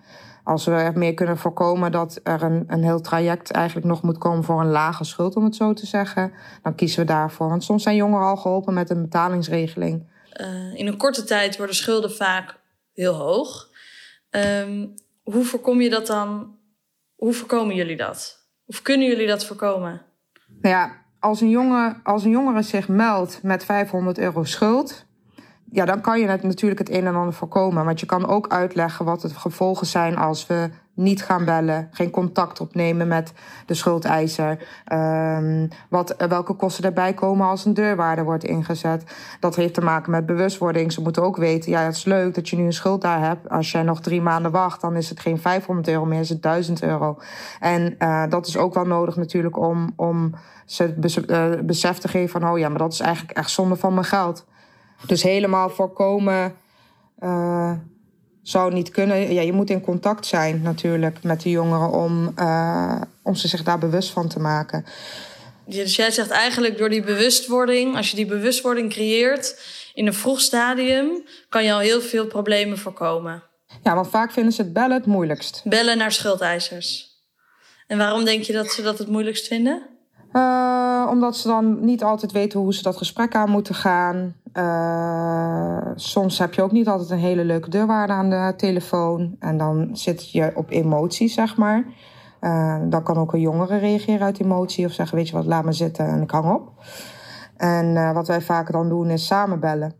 als 0.47 0.65
we 0.65 0.71
er 0.71 0.97
meer 0.97 1.13
kunnen 1.13 1.37
voorkomen 1.37 1.91
dat 1.91 2.19
er 2.23 2.43
een, 2.43 2.63
een 2.67 2.83
heel 2.83 3.01
traject 3.01 3.51
eigenlijk 3.51 3.87
nog 3.87 4.01
moet 4.01 4.17
komen 4.17 4.43
voor 4.43 4.61
een 4.61 4.69
lage 4.69 5.03
schuld, 5.03 5.35
om 5.35 5.43
het 5.43 5.55
zo 5.55 5.73
te 5.73 5.85
zeggen, 5.85 6.33
dan 6.63 6.75
kiezen 6.75 6.99
we 6.99 7.05
daarvoor. 7.05 7.49
Want 7.49 7.63
soms 7.63 7.83
zijn 7.83 7.95
jongeren 7.95 8.25
al 8.25 8.37
geholpen 8.37 8.73
met 8.73 8.89
een 8.89 9.01
betalingsregeling. 9.01 10.07
Uh, 10.41 10.73
in 10.73 10.87
een 10.87 10.97
korte 10.97 11.23
tijd 11.23 11.57
worden 11.57 11.75
schulden 11.75 12.11
vaak 12.11 12.59
heel 12.93 13.13
hoog. 13.13 13.69
Um, 14.29 14.93
hoe 15.23 15.43
voorkom 15.43 15.81
je 15.81 15.89
dat 15.89 16.07
dan? 16.07 16.56
Hoe 17.17 17.33
voorkomen 17.33 17.75
jullie 17.75 17.97
dat? 17.97 18.47
Of 18.65 18.81
kunnen 18.81 19.07
jullie 19.07 19.27
dat 19.27 19.45
voorkomen? 19.45 20.01
Nou 20.47 20.75
ja, 20.75 21.05
als 21.19 21.41
een, 21.41 21.49
jongen, 21.49 21.99
als 22.03 22.23
een 22.23 22.29
jongere 22.29 22.61
zich 22.61 22.87
meldt 22.87 23.43
met 23.43 23.65
500 23.65 24.17
euro 24.17 24.43
schuld, 24.43 25.06
ja, 25.71 25.85
dan 25.85 26.01
kan 26.01 26.19
je 26.19 26.27
het 26.27 26.43
natuurlijk 26.43 26.79
het 26.79 26.89
een 26.89 27.05
en 27.05 27.15
ander 27.15 27.33
voorkomen. 27.33 27.85
Want 27.85 27.99
je 27.99 28.05
kan 28.05 28.27
ook 28.27 28.47
uitleggen 28.47 29.05
wat 29.05 29.21
de 29.21 29.29
gevolgen 29.29 29.87
zijn 29.87 30.17
als 30.17 30.47
we 30.47 30.69
niet 30.93 31.23
gaan 31.23 31.45
bellen, 31.45 31.87
geen 31.91 32.09
contact 32.09 32.59
opnemen 32.59 33.07
met 33.07 33.33
de 33.65 33.73
schuldeiser. 33.73 34.67
Um, 34.93 35.67
wat, 35.89 36.15
welke 36.27 36.53
kosten 36.53 36.83
erbij 36.83 37.13
komen 37.13 37.47
als 37.47 37.65
een 37.65 37.73
deurwaarde 37.73 38.23
wordt 38.23 38.43
ingezet. 38.43 39.03
Dat 39.39 39.55
heeft 39.55 39.73
te 39.73 39.81
maken 39.81 40.11
met 40.11 40.25
bewustwording. 40.25 40.91
Ze 40.91 41.01
moeten 41.01 41.23
ook 41.23 41.37
weten, 41.37 41.71
ja, 41.71 41.81
het 41.81 41.95
is 41.95 42.05
leuk 42.05 42.35
dat 42.35 42.49
je 42.49 42.55
nu 42.55 42.65
een 42.65 42.73
schuld 42.73 43.01
daar 43.01 43.21
hebt. 43.21 43.49
Als 43.49 43.71
jij 43.71 43.83
nog 43.83 44.01
drie 44.01 44.21
maanden 44.21 44.51
wacht, 44.51 44.81
dan 44.81 44.95
is 44.95 45.09
het 45.09 45.19
geen 45.19 45.39
500 45.39 45.87
euro 45.87 46.05
meer, 46.05 46.19
is 46.19 46.29
het 46.29 46.41
1000 46.41 46.83
euro. 46.83 47.17
En 47.59 47.95
uh, 47.99 48.23
dat 48.29 48.47
is 48.47 48.57
ook 48.57 48.73
wel 48.73 48.85
nodig 48.85 49.15
natuurlijk 49.15 49.57
om, 49.57 49.93
om 49.95 50.33
ze 50.65 50.95
uh, 51.27 51.65
besef 51.65 51.97
te 51.97 52.07
geven 52.07 52.41
van, 52.41 52.49
oh 52.51 52.57
ja, 52.57 52.69
maar 52.69 52.77
dat 52.77 52.93
is 52.93 52.99
eigenlijk 52.99 53.37
echt 53.37 53.49
zonde 53.49 53.75
van 53.75 53.93
mijn 53.93 54.05
geld. 54.05 54.45
Dus 55.05 55.23
helemaal 55.23 55.69
voorkomen 55.69 56.55
uh, 57.19 57.71
zou 58.41 58.73
niet 58.73 58.89
kunnen. 58.89 59.33
Ja, 59.33 59.41
je 59.41 59.53
moet 59.53 59.69
in 59.69 59.81
contact 59.81 60.25
zijn 60.25 60.61
natuurlijk 60.61 61.23
met 61.23 61.41
de 61.41 61.49
jongeren 61.49 61.91
om, 61.91 62.33
uh, 62.39 63.01
om 63.23 63.35
ze 63.35 63.47
zich 63.47 63.63
daar 63.63 63.79
bewust 63.79 64.11
van 64.11 64.27
te 64.27 64.39
maken. 64.39 64.85
Dus 65.65 65.95
jij 65.95 66.11
zegt 66.11 66.29
eigenlijk 66.29 66.77
door 66.77 66.89
die 66.89 67.03
bewustwording, 67.03 67.95
als 67.95 68.09
je 68.09 68.15
die 68.15 68.25
bewustwording 68.25 68.89
creëert 68.89 69.59
in 69.93 70.07
een 70.07 70.13
vroeg 70.13 70.41
stadium, 70.41 71.23
kan 71.49 71.63
je 71.63 71.73
al 71.73 71.79
heel 71.79 72.01
veel 72.01 72.27
problemen 72.27 72.77
voorkomen. 72.77 73.43
Ja, 73.83 73.95
want 73.95 74.07
vaak 74.07 74.31
vinden 74.31 74.53
ze 74.53 74.61
het 74.61 74.73
bellen 74.73 74.97
het 74.97 75.05
moeilijkst. 75.05 75.61
Bellen 75.63 75.97
naar 75.97 76.11
schuldeisers. 76.11 77.15
En 77.87 77.97
waarom 77.97 78.25
denk 78.25 78.43
je 78.43 78.53
dat 78.53 78.71
ze 78.71 78.81
dat 78.81 78.97
het 78.97 79.07
moeilijkst 79.07 79.47
vinden? 79.47 79.96
Uh, 80.37 81.07
omdat 81.09 81.37
ze 81.37 81.47
dan 81.47 81.85
niet 81.85 82.03
altijd 82.03 82.31
weten 82.31 82.59
hoe 82.59 82.73
ze 82.73 82.83
dat 82.83 82.97
gesprek 82.97 83.35
aan 83.35 83.49
moeten 83.49 83.75
gaan. 83.75 84.35
Uh, 84.53 85.91
soms 85.95 86.37
heb 86.37 86.53
je 86.53 86.61
ook 86.61 86.71
niet 86.71 86.87
altijd 86.87 87.09
een 87.09 87.17
hele 87.17 87.43
leuke 87.43 87.69
deurwaarde 87.69 88.13
aan 88.13 88.29
de 88.29 88.53
telefoon. 88.57 89.35
En 89.39 89.57
dan 89.57 89.89
zit 89.93 90.31
je 90.31 90.51
op 90.55 90.71
emotie, 90.71 91.27
zeg 91.27 91.57
maar. 91.57 91.85
Uh, 92.41 92.77
dan 92.89 93.03
kan 93.03 93.17
ook 93.17 93.33
een 93.33 93.39
jongere 93.39 93.77
reageren 93.77 94.25
uit 94.25 94.39
emotie 94.39 94.85
of 94.85 94.91
zeggen: 94.91 95.17
Weet 95.17 95.27
je 95.27 95.35
wat, 95.35 95.45
laat 95.45 95.65
me 95.65 95.71
zitten 95.71 96.07
en 96.07 96.21
ik 96.21 96.31
hang 96.31 96.53
op. 96.53 96.71
En 97.55 98.13
wat 98.13 98.27
wij 98.27 98.41
vaak 98.41 98.71
dan 98.71 98.89
doen 98.89 99.09
is 99.09 99.25
samen 99.25 99.59
bellen. 99.59 99.93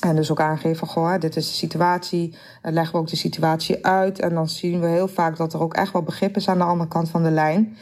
En 0.00 0.16
dus 0.16 0.30
ook 0.30 0.40
aangeven, 0.40 0.86
goh, 0.86 1.18
dit 1.18 1.36
is 1.36 1.48
de 1.48 1.54
situatie. 1.54 2.36
Dan 2.62 2.72
leggen 2.72 2.92
we 2.92 2.98
ook 2.98 3.08
de 3.08 3.16
situatie 3.16 3.86
uit. 3.86 4.18
En 4.18 4.34
dan 4.34 4.48
zien 4.48 4.80
we 4.80 4.86
heel 4.86 5.08
vaak 5.08 5.36
dat 5.36 5.52
er 5.52 5.60
ook 5.60 5.74
echt 5.74 5.92
wel 5.92 6.02
begrip 6.02 6.36
is 6.36 6.48
aan 6.48 6.58
de 6.58 6.64
andere 6.64 6.88
kant 6.88 7.10
van 7.10 7.22
de 7.22 7.30
lijn. 7.30 7.76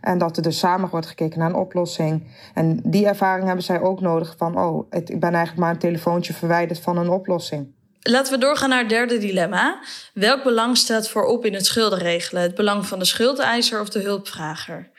En 0.00 0.18
dat 0.18 0.36
er 0.36 0.42
dus 0.42 0.58
samen 0.58 0.90
wordt 0.90 1.06
gekeken 1.06 1.38
naar 1.38 1.48
een 1.48 1.54
oplossing. 1.54 2.26
En 2.54 2.80
die 2.84 3.06
ervaring 3.06 3.46
hebben 3.46 3.64
zij 3.64 3.80
ook 3.80 4.00
nodig 4.00 4.34
van, 4.38 4.58
oh, 4.58 4.86
ik 4.90 5.20
ben 5.20 5.34
eigenlijk 5.34 5.56
maar 5.56 5.70
een 5.70 5.78
telefoontje 5.78 6.32
verwijderd 6.32 6.80
van 6.80 6.96
een 6.96 7.08
oplossing. 7.08 7.78
Laten 8.02 8.32
we 8.32 8.38
doorgaan 8.38 8.68
naar 8.68 8.78
het 8.78 8.88
derde 8.88 9.18
dilemma. 9.18 9.82
Welk 10.14 10.42
belang 10.42 10.76
staat 10.76 11.08
voorop 11.08 11.44
in 11.44 11.54
het 11.54 11.66
schuldenregelen? 11.66 12.42
Het 12.42 12.54
belang 12.54 12.86
van 12.86 12.98
de 12.98 13.04
schuldeiser 13.04 13.80
of 13.80 13.88
de 13.88 14.00
hulpvrager? 14.00 14.90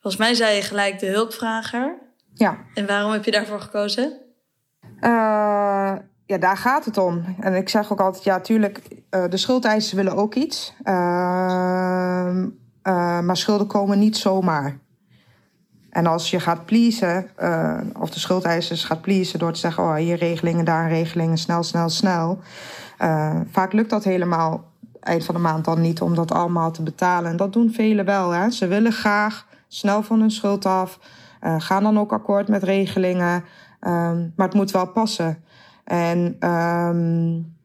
Volgens 0.00 0.22
mij 0.22 0.34
zei 0.34 0.54
je 0.56 0.62
gelijk 0.62 0.98
de 0.98 1.06
hulpvrager. 1.06 1.98
Ja. 2.34 2.58
En 2.74 2.86
waarom 2.86 3.12
heb 3.12 3.24
je 3.24 3.30
daarvoor 3.30 3.60
gekozen? 3.60 4.20
Uh, 5.00 5.92
ja, 6.26 6.38
daar 6.38 6.56
gaat 6.56 6.84
het 6.84 6.98
om. 6.98 7.36
En 7.40 7.54
ik 7.54 7.68
zeg 7.68 7.92
ook 7.92 8.00
altijd, 8.00 8.24
ja, 8.24 8.40
tuurlijk, 8.40 8.80
uh, 9.10 9.24
de 9.28 9.36
schuldeisers 9.36 9.92
willen 9.92 10.16
ook 10.16 10.34
iets. 10.34 10.74
Uh, 10.84 12.44
uh, 12.82 13.20
maar 13.20 13.36
schulden 13.36 13.66
komen 13.66 13.98
niet 13.98 14.16
zomaar. 14.16 14.78
En 15.90 16.06
als 16.06 16.30
je 16.30 16.40
gaat 16.40 16.64
pleasen, 16.64 17.30
uh, 17.38 17.80
of 17.98 18.10
de 18.10 18.18
schuldeisers 18.18 18.84
gaat 18.84 19.00
pleasen 19.00 19.38
door 19.38 19.52
te 19.52 19.58
zeggen: 19.58 19.82
oh, 19.82 19.94
hier 19.94 20.16
regelingen, 20.16 20.64
daar 20.64 20.88
regelingen, 20.88 21.38
snel, 21.38 21.62
snel, 21.62 21.88
snel. 21.88 22.38
Uh, 23.02 23.40
vaak 23.50 23.72
lukt 23.72 23.90
dat 23.90 24.04
helemaal 24.04 24.64
eind 25.00 25.24
van 25.24 25.34
de 25.34 25.40
maand 25.40 25.64
dan 25.64 25.80
niet 25.80 26.00
om 26.00 26.14
dat 26.14 26.32
allemaal 26.32 26.70
te 26.70 26.82
betalen. 26.82 27.30
En 27.30 27.36
dat 27.36 27.52
doen 27.52 27.70
velen 27.70 28.04
wel. 28.04 28.30
Hè? 28.30 28.50
Ze 28.50 28.66
willen 28.66 28.92
graag 28.92 29.46
snel 29.68 30.02
van 30.02 30.20
hun 30.20 30.30
schuld 30.30 30.66
af, 30.66 30.98
gaan 31.40 31.82
dan 31.82 31.98
ook 31.98 32.12
akkoord 32.12 32.48
met 32.48 32.62
regelingen. 32.62 33.44
Um, 33.80 34.32
maar 34.36 34.46
het 34.46 34.54
moet 34.54 34.70
wel 34.70 34.86
passen. 34.86 35.44
En 35.84 36.48
um, 36.48 37.56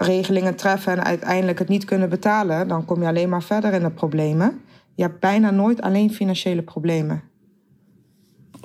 regelingen 0.00 0.54
treffen 0.54 0.92
en 0.92 1.04
uiteindelijk 1.04 1.58
het 1.58 1.68
niet 1.68 1.84
kunnen 1.84 2.08
betalen, 2.08 2.68
dan 2.68 2.84
kom 2.84 3.02
je 3.02 3.08
alleen 3.08 3.28
maar 3.28 3.42
verder 3.42 3.72
in 3.72 3.82
de 3.82 3.90
problemen. 3.90 4.60
Je 4.94 5.02
hebt 5.02 5.20
bijna 5.20 5.50
nooit 5.50 5.80
alleen 5.80 6.14
financiële 6.14 6.62
problemen. 6.62 7.22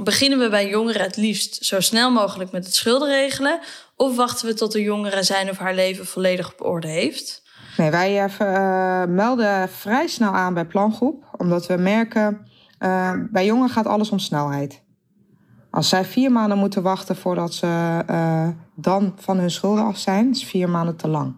Beginnen 0.04 0.40
we 0.40 0.50
bij 0.50 0.70
jongeren 0.70 1.02
het 1.02 1.18
liefst 1.18 1.66
zo 1.66 1.80
snel 1.80 2.12
mogelijk 2.12 2.52
met 2.52 2.66
het 2.66 2.76
schulden 2.76 3.10
regelen? 3.10 3.60
Of 3.96 4.16
wachten 4.16 4.48
we 4.48 4.54
tot 4.54 4.72
de 4.72 4.82
jongere 4.82 5.24
zijn 5.24 5.50
of 5.50 5.58
haar 5.58 5.76
leven 5.76 6.06
volledig 6.06 6.52
op 6.52 6.66
orde 6.66 6.88
heeft? 6.88 7.44
Nee, 7.78 7.92
wij 7.92 8.30
uh, 8.42 9.04
melden 9.06 9.70
vrij 9.70 10.08
snel 10.08 10.32
aan 10.32 10.54
bij 10.54 10.66
plangroep, 10.66 11.36
omdat 11.38 11.68
we 11.68 11.76
merken, 11.76 12.48
uh, 12.80 13.12
bij 13.32 13.46
jongeren 13.46 13.70
gaat 13.70 13.88
alles 13.88 14.10
om 14.10 14.20
snelheid. 14.20 14.85
Als 15.76 15.90
zij 15.90 16.06
vier 16.06 16.32
maanden 16.32 16.58
moeten 16.58 16.82
wachten 16.82 17.16
voordat 17.16 17.54
ze 17.54 18.04
uh, 18.10 18.48
dan 18.76 19.14
van 19.16 19.38
hun 19.38 19.52
schulden 19.52 19.84
af 19.84 19.98
zijn, 19.98 20.30
is 20.30 20.44
vier 20.44 20.70
maanden 20.70 20.96
te 20.96 21.08
lang. 21.08 21.36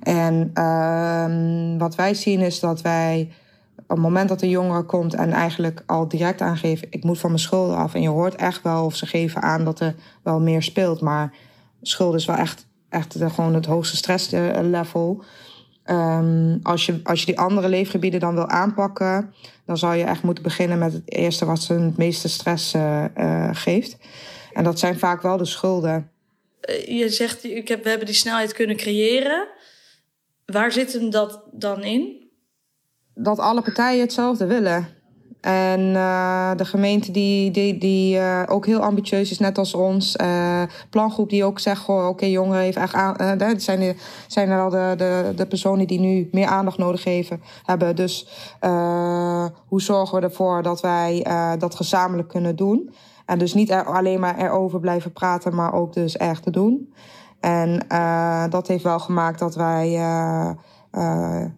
En 0.00 0.50
uh, 0.54 1.78
wat 1.78 1.94
wij 1.94 2.14
zien 2.14 2.40
is 2.40 2.60
dat 2.60 2.80
wij 2.80 3.32
op 3.76 3.88
het 3.88 3.98
moment 3.98 4.28
dat 4.28 4.40
de 4.40 4.48
jongere 4.48 4.82
komt 4.82 5.14
en 5.14 5.30
eigenlijk 5.32 5.82
al 5.86 6.08
direct 6.08 6.40
aangeeft: 6.40 6.86
ik 6.90 7.04
moet 7.04 7.18
van 7.18 7.30
mijn 7.30 7.42
schulden 7.42 7.76
af. 7.76 7.94
En 7.94 8.02
je 8.02 8.08
hoort 8.08 8.34
echt 8.34 8.62
wel 8.62 8.84
of 8.84 8.96
ze 8.96 9.06
geven 9.06 9.42
aan 9.42 9.64
dat 9.64 9.80
er 9.80 9.94
wel 10.22 10.40
meer 10.40 10.62
speelt, 10.62 11.00
maar 11.00 11.32
schulden 11.82 12.18
is 12.18 12.26
wel 12.26 12.36
echt, 12.36 12.66
echt 12.88 13.16
gewoon 13.18 13.54
het 13.54 13.66
hoogste 13.66 13.96
stresslevel. 13.96 15.24
Um, 15.90 16.60
als, 16.62 16.86
je, 16.86 17.00
als 17.02 17.20
je 17.20 17.26
die 17.26 17.38
andere 17.38 17.68
leefgebieden 17.68 18.20
dan 18.20 18.34
wil 18.34 18.48
aanpakken, 18.48 19.34
dan 19.66 19.78
zou 19.78 19.94
je 19.94 20.04
echt 20.04 20.22
moeten 20.22 20.42
beginnen 20.42 20.78
met 20.78 20.92
het 20.92 21.02
eerste 21.04 21.44
wat 21.44 21.62
ze 21.62 21.72
het 21.74 21.96
meeste 21.96 22.28
stress 22.28 22.74
uh, 22.74 23.04
uh, 23.16 23.48
geeft. 23.52 23.96
En 24.52 24.64
dat 24.64 24.78
zijn 24.78 24.98
vaak 24.98 25.22
wel 25.22 25.36
de 25.36 25.44
schulden. 25.44 26.10
Uh, 26.68 26.98
je 26.98 27.08
zegt, 27.08 27.44
ik 27.44 27.68
heb, 27.68 27.82
we 27.82 27.88
hebben 27.88 28.06
die 28.06 28.16
snelheid 28.16 28.52
kunnen 28.52 28.76
creëren. 28.76 29.48
Waar 30.46 30.72
zit 30.72 30.92
hem 30.92 31.10
dat 31.10 31.42
dan 31.52 31.82
in? 31.82 32.30
Dat 33.14 33.38
alle 33.38 33.62
partijen 33.62 34.00
hetzelfde 34.00 34.46
willen. 34.46 34.93
En 35.44 35.80
uh, 35.80 36.50
de 36.56 36.64
gemeente 36.64 37.10
die, 37.10 37.50
die, 37.50 37.78
die 37.78 38.16
uh, 38.16 38.42
ook 38.46 38.66
heel 38.66 38.80
ambitieus 38.80 39.30
is, 39.30 39.38
net 39.38 39.58
als 39.58 39.74
ons. 39.74 40.16
Uh, 40.16 40.62
plangroep 40.90 41.30
die 41.30 41.44
ook 41.44 41.58
zegt, 41.58 41.88
oké, 41.88 42.06
okay, 42.06 42.30
jongeren 42.30 42.62
heeft 42.62 42.76
echt 42.76 42.94
aan, 42.94 43.16
uh, 43.20 43.50
zijn, 43.56 43.80
de, 43.80 43.94
zijn 44.26 44.48
er 44.48 44.56
wel 44.56 44.70
de, 44.70 44.94
de, 44.96 45.32
de 45.36 45.46
personen 45.46 45.86
die 45.86 46.00
nu 46.00 46.28
meer 46.32 46.46
aandacht 46.46 46.78
nodig 46.78 47.04
heeft, 47.04 47.32
hebben. 47.64 47.96
Dus 47.96 48.28
hoe 49.66 49.82
zorgen 49.82 50.18
we 50.18 50.24
ervoor 50.24 50.62
dat 50.62 50.80
wij 50.80 51.26
dat 51.58 51.74
gezamenlijk 51.74 52.28
kunnen 52.28 52.56
doen? 52.56 52.94
En 53.26 53.38
dus 53.38 53.54
niet 53.54 53.70
er, 53.70 53.84
alleen 53.84 54.20
maar 54.20 54.38
erover 54.38 54.80
blijven 54.80 55.12
praten, 55.12 55.54
maar 55.54 55.72
ook 55.72 55.92
dus 55.92 56.16
echt 56.16 56.42
te 56.42 56.50
doen. 56.50 56.92
En 57.40 57.86
dat 58.50 58.68
heeft 58.68 58.84
wel 58.84 58.98
gemaakt 58.98 59.38
dat 59.38 59.54
wij 59.54 59.90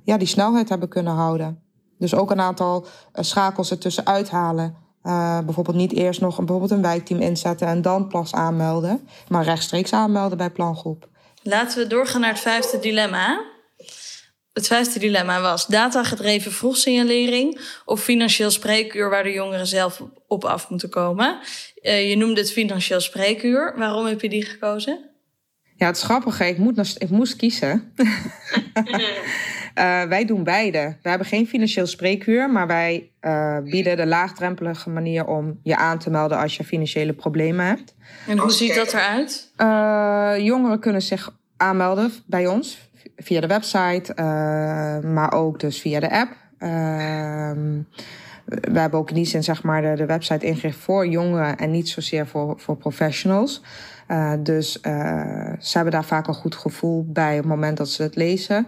ja, 0.02 0.16
die 0.16 0.26
snelheid 0.26 0.68
hebben 0.68 0.88
kunnen 0.88 1.12
houden. 1.12 1.65
Dus 1.98 2.14
ook 2.14 2.30
een 2.30 2.40
aantal 2.40 2.82
uh, 2.82 2.88
schakels 3.24 3.70
ertussen 3.70 4.06
uithalen. 4.06 4.76
Uh, 5.02 5.38
bijvoorbeeld 5.40 5.76
niet 5.76 5.92
eerst 5.92 6.20
nog 6.20 6.38
een, 6.38 6.44
bijvoorbeeld 6.44 6.78
een 6.78 6.86
wijkteam 6.86 7.20
inzetten 7.20 7.66
en 7.66 7.82
dan 7.82 8.08
pas 8.08 8.32
aanmelden. 8.32 9.08
Maar 9.28 9.44
rechtstreeks 9.44 9.92
aanmelden 9.92 10.38
bij 10.38 10.50
plangroep. 10.50 11.08
Laten 11.42 11.78
we 11.78 11.86
doorgaan 11.86 12.20
naar 12.20 12.30
het 12.30 12.40
vijfde 12.40 12.78
dilemma. 12.78 13.44
Het 14.52 14.66
vijfde 14.66 14.98
dilemma 14.98 15.40
was 15.40 15.66
datagedreven 15.66 16.52
vroegsignalering 16.52 17.60
of 17.84 18.02
financieel 18.02 18.50
spreekuur 18.50 19.10
waar 19.10 19.22
de 19.22 19.32
jongeren 19.32 19.66
zelf 19.66 20.02
op 20.26 20.44
af 20.44 20.70
moeten 20.70 20.90
komen. 20.90 21.38
Uh, 21.82 22.08
je 22.08 22.16
noemde 22.16 22.40
het 22.40 22.52
financieel 22.52 23.00
spreekuur. 23.00 23.74
Waarom 23.76 24.06
heb 24.06 24.20
je 24.20 24.28
die 24.28 24.44
gekozen? 24.44 25.10
Ja, 25.76 25.86
het 25.86 25.96
is 25.96 26.02
grappig. 26.02 26.40
Ik, 26.40 26.58
moet, 26.58 26.94
ik 26.98 27.10
moest 27.10 27.36
kiezen. 27.36 27.92
Uh, 29.78 30.02
wij 30.02 30.24
doen 30.24 30.44
beide. 30.44 30.96
We 31.02 31.08
hebben 31.08 31.26
geen 31.26 31.46
financieel 31.46 31.86
spreekuur, 31.86 32.50
maar 32.50 32.66
wij 32.66 33.10
uh, 33.20 33.58
bieden 33.58 33.96
de 33.96 34.06
laagdrempelige 34.06 34.90
manier 34.90 35.26
om 35.26 35.60
je 35.62 35.76
aan 35.76 35.98
te 35.98 36.10
melden 36.10 36.38
als 36.38 36.56
je 36.56 36.64
financiële 36.64 37.12
problemen 37.12 37.66
hebt. 37.66 37.94
En 38.26 38.38
hoe 38.38 38.50
ziet 38.50 38.74
dat 38.74 38.92
eruit? 38.92 39.52
Uh, 39.56 40.44
jongeren 40.44 40.78
kunnen 40.78 41.02
zich 41.02 41.32
aanmelden 41.56 42.12
bij 42.26 42.46
ons 42.46 42.90
via 43.16 43.40
de 43.40 43.46
website, 43.46 44.12
maar 45.04 45.32
ook 45.32 45.60
dus 45.60 45.80
via 45.80 46.00
de 46.00 46.10
app. 46.10 46.30
Ehm, 46.58 47.78
we 48.46 48.78
hebben 48.78 48.98
ook 48.98 49.08
in 49.08 49.14
die 49.14 49.24
zin 49.24 49.44
zeg 49.44 49.62
maar, 49.62 49.82
de, 49.82 49.94
de 49.96 50.06
website 50.06 50.46
ingericht 50.46 50.78
voor 50.78 51.06
jongeren 51.06 51.56
en 51.56 51.70
niet 51.70 51.88
zozeer 51.88 52.26
voor, 52.26 52.54
voor 52.60 52.76
professionals. 52.76 53.62
Uh, 54.08 54.32
dus 54.38 54.78
uh, 54.82 55.52
ze 55.58 55.76
hebben 55.76 55.92
daar 55.92 56.04
vaak 56.04 56.26
een 56.26 56.34
goed 56.34 56.54
gevoel 56.54 57.06
bij 57.08 57.32
op 57.32 57.38
het 57.38 57.46
moment 57.46 57.76
dat 57.76 57.88
ze 57.88 58.02
het 58.02 58.16
lezen. 58.16 58.66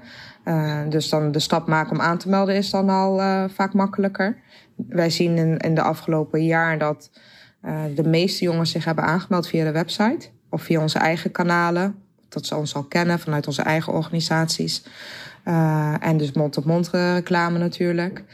Uh, 0.49 0.81
dus 0.89 1.09
dan 1.09 1.33
de 1.33 1.39
stap 1.39 1.67
maken 1.67 1.93
om 1.93 2.01
aan 2.01 2.19
te 2.19 2.29
melden 2.29 2.55
is 2.55 2.71
dan 2.71 2.89
al 2.91 3.49
vaak 3.49 3.75
makkelijker. 3.75 4.37
Wij 4.77 5.11
zien 5.11 5.59
in, 5.59 5.75
de 5.75 5.83
afgelopen 5.83 6.45
jaar 6.45 6.79
dat 6.79 7.11
de 7.95 8.09
meeste 8.09 8.45
jongens 8.45 8.71
zich 8.71 8.85
hebben 8.85 9.05
aangemeld 9.05 9.49
via 9.49 9.65
de 9.65 9.73
website. 9.73 10.29
of 10.51 10.63
via 10.63 10.81
onze 10.81 10.99
eigen 10.99 11.31
kanalen. 11.31 11.95
Dat 12.29 12.47
ze 12.47 12.57
ons 12.57 12.75
al 12.75 12.85
kennen 12.85 13.19
vanuit 13.19 13.47
onze 13.47 13.63
eigen 13.63 13.93
organisaties. 13.93 14.83
En 16.01 16.17
dus 16.17 16.33
mond-op-mond 16.33 16.89
reclame 16.89 17.59
natuurlijk. 17.59 18.25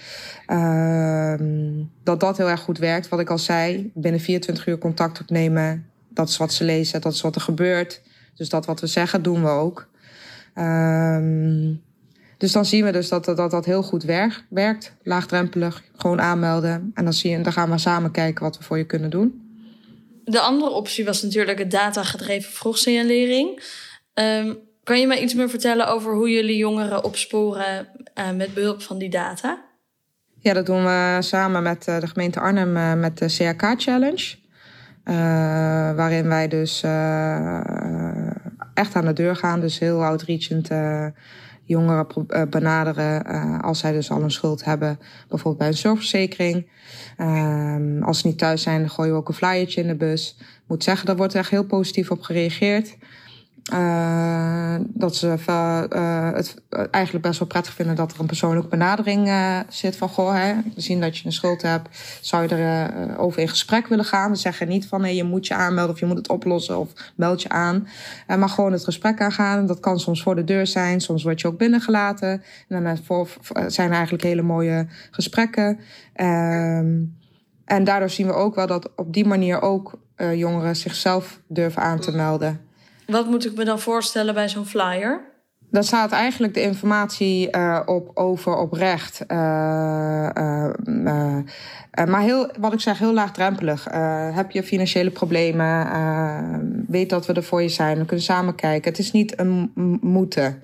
Uh, 0.46 1.34
dat 2.02 2.20
dat 2.20 2.36
heel 2.36 2.50
erg 2.50 2.60
goed 2.60 2.78
werkt. 2.78 3.08
Wat 3.08 3.20
ik 3.20 3.30
al 3.30 3.38
zei, 3.38 3.90
binnen 3.94 4.20
24 4.20 4.66
uur 4.66 4.78
contact 4.78 5.20
opnemen. 5.20 5.86
Dat 6.08 6.28
is 6.28 6.36
wat 6.36 6.52
ze 6.52 6.64
lezen, 6.64 7.00
dat 7.00 7.12
is 7.12 7.20
wat 7.20 7.34
er 7.34 7.40
gebeurt. 7.40 8.02
Dus 8.34 8.48
dat 8.48 8.66
wat 8.66 8.80
we 8.80 8.86
zeggen, 8.86 9.22
doen 9.22 9.42
we 9.42 9.48
ook. 9.48 9.88
Uh, 10.54 11.76
dus 12.38 12.52
dan 12.52 12.64
zien 12.64 12.84
we 12.84 12.92
dus 12.92 13.08
dat 13.08 13.24
dat, 13.24 13.50
dat 13.50 13.64
heel 13.64 13.82
goed 13.82 14.02
werkt, 14.02 14.44
werkt. 14.48 14.94
Laagdrempelig, 15.02 15.82
gewoon 15.96 16.20
aanmelden. 16.20 16.90
En 16.94 17.04
dan, 17.04 17.12
zie 17.12 17.30
je, 17.30 17.40
dan 17.40 17.52
gaan 17.52 17.70
we 17.70 17.78
samen 17.78 18.10
kijken 18.10 18.44
wat 18.44 18.58
we 18.58 18.64
voor 18.64 18.78
je 18.78 18.86
kunnen 18.86 19.10
doen. 19.10 19.42
De 20.24 20.40
andere 20.40 20.70
optie 20.70 21.04
was 21.04 21.22
natuurlijk 21.22 21.58
het 21.58 21.70
datagedreven 21.70 22.52
vroegsignalering. 22.52 23.62
Um, 24.14 24.58
kan 24.82 25.00
je 25.00 25.06
mij 25.06 25.22
iets 25.22 25.34
meer 25.34 25.48
vertellen 25.50 25.88
over 25.88 26.14
hoe 26.14 26.30
jullie 26.30 26.56
jongeren 26.56 27.04
opsporen 27.04 27.88
uh, 28.14 28.30
met 28.30 28.54
behulp 28.54 28.82
van 28.82 28.98
die 28.98 29.10
data? 29.10 29.64
Ja, 30.38 30.52
dat 30.52 30.66
doen 30.66 30.84
we 30.84 31.16
samen 31.20 31.62
met 31.62 31.86
uh, 31.88 32.00
de 32.00 32.06
gemeente 32.06 32.40
Arnhem 32.40 32.76
uh, 32.76 32.94
met 32.94 33.18
de 33.18 33.26
CRK 33.26 33.74
Challenge. 33.76 34.36
waarin 35.96 36.28
wij 36.28 36.48
dus 36.48 36.82
echt 38.74 38.94
aan 38.94 39.04
de 39.04 39.12
deur 39.12 39.36
gaan. 39.36 39.60
Dus 39.60 39.78
heel 39.78 40.04
outreachend 40.04 40.68
jongeren 41.64 42.06
benaderen 42.50 43.60
als 43.62 43.78
zij 43.78 43.92
dus 43.92 44.10
al 44.10 44.22
een 44.22 44.30
schuld 44.30 44.64
hebben. 44.64 44.98
Bijvoorbeeld 45.28 45.58
bij 45.58 45.68
een 45.68 45.76
zorgverzekering. 45.76 46.66
Ehm, 47.16 48.02
als 48.02 48.18
ze 48.18 48.26
niet 48.26 48.38
thuis 48.38 48.62
zijn, 48.62 48.90
gooien 48.90 49.12
we 49.12 49.18
ook 49.18 49.28
een 49.28 49.34
flyertje 49.34 49.80
in 49.80 49.86
de 49.86 49.94
bus. 49.94 50.36
Ik 50.38 50.46
moet 50.66 50.84
zeggen, 50.84 51.06
daar 51.06 51.16
wordt 51.16 51.34
echt 51.34 51.50
heel 51.50 51.64
positief 51.64 52.10
op 52.10 52.22
gereageerd. 52.22 52.96
Uh, 53.72 54.74
dat 54.88 55.16
ze 55.16 55.36
uh, 55.48 56.32
het 56.32 56.62
eigenlijk 56.90 57.24
best 57.24 57.38
wel 57.38 57.48
prettig 57.48 57.72
vinden 57.72 57.96
dat 57.96 58.12
er 58.12 58.20
een 58.20 58.26
persoonlijke 58.26 58.68
benadering 58.68 59.28
uh, 59.28 59.58
zit 59.68 59.96
van 59.96 60.08
goh, 60.08 60.34
hè, 60.34 60.54
zien 60.76 61.00
dat 61.00 61.18
je 61.18 61.26
een 61.26 61.32
schuld 61.32 61.62
hebt, 61.62 62.18
zou 62.20 62.42
je 62.42 62.54
er 62.54 63.18
over 63.18 63.40
in 63.40 63.48
gesprek 63.48 63.86
willen 63.86 64.04
gaan? 64.04 64.30
We 64.30 64.36
zeggen 64.36 64.68
niet 64.68 64.86
van 64.86 65.02
hey, 65.02 65.14
je 65.14 65.24
moet 65.24 65.46
je 65.46 65.54
aanmelden 65.54 65.94
of 65.94 66.00
je 66.00 66.06
moet 66.06 66.16
het 66.16 66.28
oplossen 66.28 66.78
of 66.78 66.92
meld 67.14 67.42
je 67.42 67.48
aan, 67.48 67.88
maar 68.26 68.48
gewoon 68.48 68.72
het 68.72 68.84
gesprek 68.84 69.20
aangaan. 69.20 69.66
Dat 69.66 69.80
kan 69.80 70.00
soms 70.00 70.22
voor 70.22 70.34
de 70.34 70.44
deur 70.44 70.66
zijn, 70.66 71.00
soms 71.00 71.22
word 71.22 71.40
je 71.40 71.46
ook 71.46 71.58
binnengelaten. 71.58 72.42
En 72.68 72.82
dan 72.82 73.28
zijn 73.70 73.88
er 73.88 73.94
eigenlijk 73.94 74.24
hele 74.24 74.42
mooie 74.42 74.86
gesprekken. 75.10 75.78
Ehm, 76.12 77.02
en 77.64 77.84
daardoor 77.84 78.10
zien 78.10 78.26
we 78.26 78.32
ook 78.32 78.54
wel 78.54 78.66
dat 78.66 78.90
op 78.96 79.12
die 79.12 79.26
manier 79.26 79.62
ook 79.62 79.98
jongeren 80.34 80.76
zichzelf 80.76 81.40
durven 81.48 81.82
aan 81.82 82.00
te 82.00 82.12
melden. 82.12 82.63
Wat 83.06 83.26
moet 83.26 83.46
ik 83.46 83.54
me 83.54 83.64
dan 83.64 83.80
voorstellen 83.80 84.34
bij 84.34 84.48
zo'n 84.48 84.66
flyer? 84.66 85.32
Daar 85.70 85.84
staat 85.84 86.12
eigenlijk 86.12 86.54
de 86.54 86.62
informatie 86.62 87.56
uh, 87.56 87.80
op 87.84 88.10
over 88.14 88.56
oprecht. 88.56 89.24
Uh, 89.28 89.36
uh, 90.86 91.48
maar 92.06 92.20
heel, 92.20 92.50
wat 92.58 92.72
ik 92.72 92.80
zeg, 92.80 92.98
heel 92.98 93.12
laagdrempelig. 93.12 93.84
heb 94.34 94.50
je 94.50 94.62
financiële 94.62 95.10
problemen? 95.10 95.86
weet 96.88 97.10
dat 97.10 97.26
we 97.26 97.32
er 97.32 97.42
voor 97.42 97.62
je 97.62 97.68
zijn. 97.68 97.98
We 97.98 98.04
kunnen 98.04 98.24
samen 98.24 98.54
kijken. 98.54 98.90
Het 98.90 99.00
is 99.00 99.12
niet 99.12 99.38
een 99.38 99.70
moeten. 100.00 100.62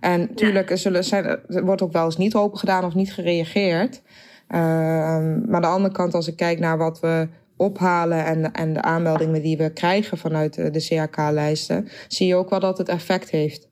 En 0.00 0.20
natuurlijk, 0.20 0.78
ja. 0.78 0.90
er, 0.90 1.04
zijn, 1.04 1.24
er 1.24 1.64
wordt 1.64 1.82
ook 1.82 1.92
wel 1.92 2.04
eens 2.04 2.16
niet 2.16 2.34
open 2.34 2.58
gedaan 2.58 2.84
of 2.84 2.94
niet 2.94 3.12
gereageerd. 3.12 4.02
maar 4.48 5.54
aan 5.54 5.60
de 5.60 5.66
andere 5.66 5.94
kant, 5.94 6.14
als 6.14 6.28
ik 6.28 6.36
kijk 6.36 6.58
naar 6.58 6.78
wat 6.78 7.00
we 7.00 7.28
ophalen 7.60 8.24
en, 8.24 8.52
en 8.52 8.72
de 8.72 8.82
aanmeldingen 8.82 9.42
die 9.42 9.56
we 9.56 9.72
krijgen 9.72 10.18
vanuit 10.18 10.54
de 10.54 10.70
CHK-lijsten, 10.80 11.88
zie 12.08 12.26
je 12.26 12.34
ook 12.34 12.50
wel 12.50 12.60
dat 12.60 12.78
het 12.78 12.88
effect 12.88 13.30
heeft. 13.30 13.68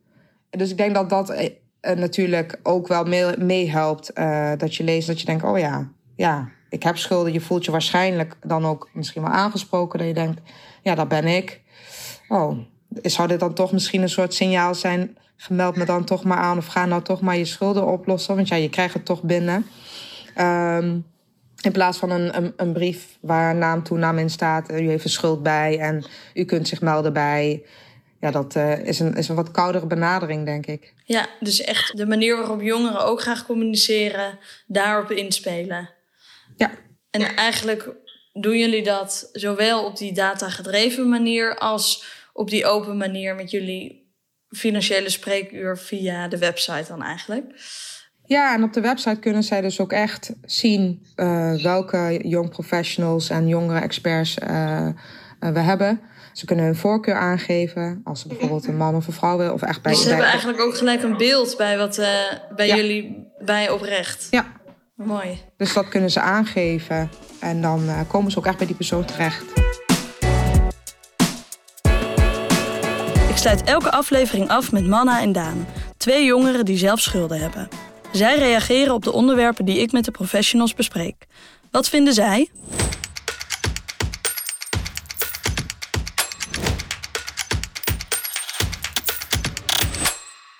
Dus 0.50 0.70
ik 0.70 0.76
denk 0.76 0.94
dat 0.94 1.10
dat 1.10 1.30
eh, 1.30 1.96
natuurlijk 1.96 2.60
ook 2.62 2.88
wel 2.88 3.04
meehelpt. 3.38 4.12
Mee 4.14 4.56
dat 4.56 4.74
je 4.74 4.84
leest 4.84 5.06
dat 5.06 5.20
je 5.20 5.26
denkt, 5.26 5.44
oh 5.44 5.58
ja, 5.58 5.90
ja, 6.16 6.48
ik 6.68 6.82
heb 6.82 6.96
schulden. 6.96 7.32
Je 7.32 7.40
voelt 7.40 7.64
je 7.64 7.70
waarschijnlijk 7.70 8.36
dan 8.40 8.66
ook 8.66 8.88
misschien 8.92 9.22
wel 9.22 9.30
aangesproken. 9.30 9.98
Dat 9.98 10.08
je 10.08 10.14
denkt, 10.14 10.40
ja, 10.82 10.94
dat 10.94 11.08
ben 11.08 11.26
ik. 11.26 11.60
Oh, 12.28 12.58
zou 13.02 13.28
dit 13.28 13.40
dan 13.40 13.54
toch 13.54 13.72
misschien 13.72 14.02
een 14.02 14.08
soort 14.08 14.34
signaal 14.34 14.74
zijn? 14.74 15.16
Gemeld 15.36 15.76
me 15.76 15.84
dan 15.84 16.04
toch 16.04 16.24
maar 16.24 16.38
aan 16.38 16.58
of 16.58 16.66
ga 16.66 16.86
nou 16.86 17.02
toch 17.02 17.20
maar 17.20 17.36
je 17.36 17.44
schulden 17.44 17.86
oplossen. 17.86 18.34
Want 18.36 18.48
ja, 18.48 18.56
je 18.56 18.70
krijgt 18.70 18.94
het 18.94 19.04
toch 19.04 19.22
binnen. 19.22 19.66
Um, 20.40 21.04
in 21.60 21.72
plaats 21.72 21.98
van 21.98 22.10
een, 22.10 22.36
een, 22.36 22.52
een 22.56 22.72
brief 22.72 23.18
waar 23.20 23.54
naam, 23.54 23.82
toenaam 23.82 24.18
in 24.18 24.30
staat. 24.30 24.70
U 24.70 24.88
heeft 24.88 25.04
een 25.04 25.10
schuld 25.10 25.42
bij 25.42 25.78
en 25.78 26.04
u 26.34 26.44
kunt 26.44 26.68
zich 26.68 26.80
melden 26.80 27.12
bij. 27.12 27.62
Ja, 28.20 28.30
dat 28.30 28.56
uh, 28.56 28.86
is, 28.86 29.00
een, 29.00 29.14
is 29.14 29.28
een 29.28 29.34
wat 29.36 29.50
koudere 29.50 29.86
benadering, 29.86 30.44
denk 30.44 30.66
ik. 30.66 30.94
Ja, 31.04 31.26
dus 31.40 31.60
echt 31.60 31.96
de 31.96 32.06
manier 32.06 32.36
waarop 32.36 32.60
jongeren 32.60 33.04
ook 33.04 33.20
graag 33.20 33.46
communiceren, 33.46 34.38
daarop 34.66 35.10
inspelen. 35.10 35.90
Ja. 36.56 36.70
En 37.10 37.36
eigenlijk 37.36 37.90
doen 38.32 38.58
jullie 38.58 38.82
dat 38.82 39.28
zowel 39.32 39.84
op 39.84 39.96
die 39.96 40.12
data-gedreven 40.12 41.08
manier 41.08 41.58
als 41.58 42.04
op 42.32 42.50
die 42.50 42.66
open 42.66 42.96
manier 42.96 43.34
met 43.34 43.50
jullie 43.50 44.12
financiële 44.48 45.08
spreekuur 45.08 45.78
via 45.78 46.28
de 46.28 46.38
website 46.38 46.88
dan 46.88 47.02
eigenlijk. 47.02 47.44
Ja, 48.28 48.54
en 48.54 48.62
op 48.62 48.72
de 48.72 48.80
website 48.80 49.18
kunnen 49.18 49.42
zij 49.42 49.60
dus 49.60 49.80
ook 49.80 49.92
echt 49.92 50.32
zien 50.44 51.02
uh, 51.16 51.62
welke 51.62 52.20
young 52.22 52.50
professionals 52.50 53.30
en 53.30 53.48
jongere 53.48 53.78
experts 53.78 54.38
uh, 54.38 54.86
uh, 55.40 55.50
we 55.52 55.58
hebben. 55.58 56.00
Ze 56.32 56.44
kunnen 56.44 56.64
hun 56.64 56.76
voorkeur 56.76 57.14
aangeven 57.14 58.00
als 58.04 58.20
ze 58.20 58.28
bijvoorbeeld 58.28 58.66
een 58.66 58.76
man 58.76 58.94
of 58.94 59.06
een 59.06 59.12
vrouw 59.12 59.36
willen. 59.36 59.52
Of 59.52 59.62
echt 59.62 59.82
bij, 59.82 59.92
dus 59.92 60.00
ze 60.00 60.06
bij, 60.06 60.16
hebben 60.16 60.32
eigenlijk 60.32 60.62
ook 60.62 60.76
gelijk 60.76 61.02
een 61.02 61.16
beeld 61.16 61.56
bij, 61.56 61.78
wat, 61.78 61.96
bij 62.56 62.66
ja. 62.66 62.76
jullie 62.76 63.26
bij 63.38 63.70
oprecht. 63.70 64.26
Ja. 64.30 64.46
Mooi. 64.94 65.40
Dus 65.56 65.72
dat 65.72 65.88
kunnen 65.88 66.10
ze 66.10 66.20
aangeven. 66.20 67.10
En 67.40 67.60
dan 67.60 67.88
komen 68.08 68.30
ze 68.30 68.38
ook 68.38 68.46
echt 68.46 68.58
bij 68.58 68.66
die 68.66 68.76
persoon 68.76 69.04
terecht. 69.04 69.44
Ik 73.28 73.36
sluit 73.36 73.64
elke 73.64 73.90
aflevering 73.90 74.48
af 74.48 74.72
met 74.72 74.86
Manna 74.86 75.20
en 75.20 75.32
Daan. 75.32 75.66
Twee 75.96 76.24
jongeren 76.24 76.64
die 76.64 76.78
zelf 76.78 77.00
schulden 77.00 77.40
hebben. 77.40 77.87
Zij 78.12 78.38
reageren 78.38 78.94
op 78.94 79.04
de 79.04 79.12
onderwerpen 79.12 79.64
die 79.64 79.78
ik 79.78 79.92
met 79.92 80.04
de 80.04 80.10
professionals 80.10 80.74
bespreek. 80.74 81.26
Wat 81.70 81.88
vinden 81.88 82.14
zij? 82.14 82.50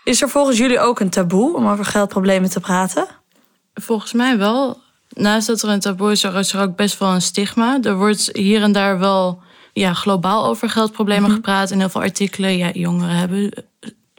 Is 0.04 0.22
er 0.22 0.28
volgens 0.28 0.58
jullie 0.58 0.80
ook 0.80 1.00
een 1.00 1.10
taboe 1.10 1.56
om 1.56 1.68
over 1.68 1.84
geldproblemen 1.84 2.50
te 2.50 2.60
praten? 2.60 3.06
Volgens 3.74 4.12
mij 4.12 4.38
wel. 4.38 4.80
Naast 5.08 5.46
dat 5.46 5.62
er 5.62 5.68
een 5.68 5.80
taboe 5.80 6.10
is, 6.10 6.24
is 6.24 6.52
er 6.52 6.60
ook 6.60 6.76
best 6.76 6.98
wel 6.98 7.12
een 7.12 7.22
stigma. 7.22 7.78
Er 7.82 7.96
wordt 7.96 8.30
hier 8.32 8.62
en 8.62 8.72
daar 8.72 8.98
wel 8.98 9.42
ja, 9.72 9.92
globaal 9.94 10.46
over 10.46 10.70
geldproblemen 10.70 11.22
mm 11.22 11.28
-hmm. 11.28 11.36
gepraat. 11.36 11.70
In 11.70 11.78
heel 11.78 11.88
veel 11.88 12.00
artikelen. 12.00 12.56
Ja, 12.56 12.70
jongeren 12.72 13.16
hebben 13.16 13.50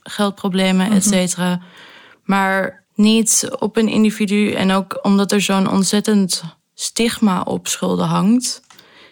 geldproblemen, 0.04 0.86
mm 0.86 0.92
-hmm. 0.92 0.98
et 0.98 1.04
cetera. 1.04 1.60
Maar 2.24 2.84
niet 3.00 3.50
op 3.60 3.78
een 3.78 3.88
individu. 3.88 4.52
En 4.52 4.72
ook 4.72 5.00
omdat 5.02 5.32
er 5.32 5.42
zo'n 5.42 5.70
ontzettend 5.70 6.44
stigma 6.74 7.42
op 7.42 7.68
schulden 7.68 8.06
hangt, 8.06 8.62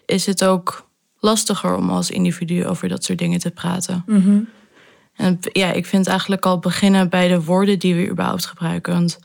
is 0.05 0.25
het 0.25 0.43
ook 0.43 0.89
lastiger 1.19 1.75
om 1.75 1.89
als 1.89 2.09
individu 2.09 2.65
over 2.65 2.89
dat 2.89 3.03
soort 3.03 3.17
dingen 3.17 3.39
te 3.39 3.51
praten. 3.51 4.03
Mm 4.05 4.21
-hmm. 4.21 4.49
En 5.15 5.39
ja, 5.51 5.71
ik 5.71 5.85
vind 5.85 6.07
eigenlijk 6.07 6.45
al 6.45 6.59
beginnen 6.59 7.09
bij 7.09 7.27
de 7.27 7.43
woorden 7.43 7.79
die 7.79 7.95
we 7.95 8.09
überhaupt 8.09 8.45
gebruiken. 8.45 8.93
Want 8.93 9.19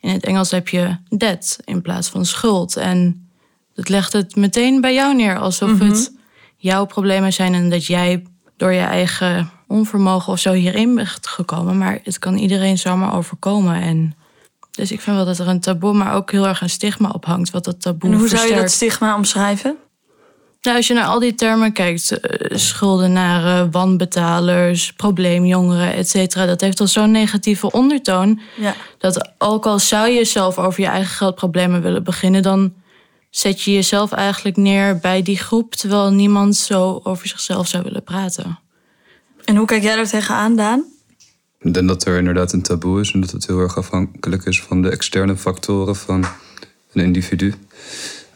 in 0.00 0.10
het 0.10 0.24
Engels 0.24 0.50
heb 0.50 0.68
je 0.68 0.96
debt 1.16 1.58
in 1.64 1.82
plaats 1.82 2.08
van 2.08 2.24
schuld. 2.24 2.76
En 2.76 3.28
dat 3.74 3.88
legt 3.88 4.12
het 4.12 4.36
meteen 4.36 4.80
bij 4.80 4.94
jou 4.94 5.14
neer, 5.14 5.38
alsof 5.38 5.70
mm 5.70 5.78
-hmm. 5.78 5.88
het 5.88 6.12
jouw 6.56 6.84
problemen 6.84 7.32
zijn 7.32 7.54
en 7.54 7.70
dat 7.70 7.86
jij 7.86 8.22
door 8.56 8.72
je 8.72 8.80
eigen 8.80 9.50
onvermogen 9.68 10.32
of 10.32 10.38
zo 10.38 10.52
hierin 10.52 10.94
bent 10.94 11.18
gekomen. 11.22 11.78
Maar 11.78 11.98
het 12.02 12.18
kan 12.18 12.36
iedereen 12.36 12.78
zomaar 12.78 13.14
overkomen. 13.14 13.80
En 13.80 14.14
dus 14.70 14.92
ik 14.92 15.00
vind 15.00 15.16
wel 15.16 15.24
dat 15.24 15.38
er 15.38 15.48
een 15.48 15.60
taboe, 15.60 15.92
maar 15.92 16.14
ook 16.14 16.30
heel 16.30 16.46
erg 16.46 16.60
een 16.60 16.70
stigma 16.70 17.10
op 17.10 17.24
hangt. 17.24 17.50
Wat 17.50 17.64
dat 17.64 17.80
taboe 17.80 18.10
en 18.10 18.16
hoe 18.16 18.28
versterkt. 18.28 18.46
zou 18.46 18.56
je 18.56 18.66
dat 18.66 18.74
stigma 18.74 19.16
omschrijven? 19.16 19.76
Nou, 20.60 20.76
als 20.76 20.86
je 20.86 20.94
naar 20.94 21.06
al 21.06 21.18
die 21.18 21.34
termen 21.34 21.72
kijkt, 21.72 22.18
schuldenaren, 22.50 23.70
wanbetalers, 23.70 24.92
probleemjongeren, 24.92 25.94
et 25.94 26.08
cetera, 26.08 26.46
dat 26.46 26.60
heeft 26.60 26.80
al 26.80 26.86
zo'n 26.86 27.10
negatieve 27.10 27.70
ondertoon. 27.70 28.40
Ja. 28.56 28.74
Dat 28.98 29.30
ook 29.38 29.66
al 29.66 29.78
zou 29.78 30.08
je 30.08 30.24
zelf 30.24 30.58
over 30.58 30.80
je 30.80 30.86
eigen 30.86 31.16
geldproblemen 31.16 31.82
willen 31.82 32.04
beginnen, 32.04 32.42
dan 32.42 32.72
zet 33.30 33.62
je 33.62 33.72
jezelf 33.72 34.12
eigenlijk 34.12 34.56
neer 34.56 34.98
bij 34.98 35.22
die 35.22 35.38
groep, 35.38 35.74
terwijl 35.74 36.10
niemand 36.10 36.56
zo 36.56 37.00
over 37.02 37.28
zichzelf 37.28 37.68
zou 37.68 37.82
willen 37.82 38.02
praten. 38.02 38.58
En 39.48 39.56
hoe 39.56 39.66
kijk 39.66 39.82
jij 39.82 39.96
daar 39.96 40.08
tegenaan, 40.08 40.56
Daan? 40.56 40.84
Ik 41.60 41.74
denk 41.74 41.88
dat 41.88 42.04
er 42.04 42.18
inderdaad 42.18 42.52
een 42.52 42.62
taboe 42.62 43.00
is 43.00 43.12
en 43.12 43.20
dat 43.20 43.30
het 43.30 43.46
heel 43.46 43.60
erg 43.60 43.76
afhankelijk 43.76 44.44
is 44.44 44.62
van 44.62 44.82
de 44.82 44.88
externe 44.88 45.36
factoren 45.36 45.96
van 45.96 46.24
een 46.92 47.04
individu. 47.04 47.54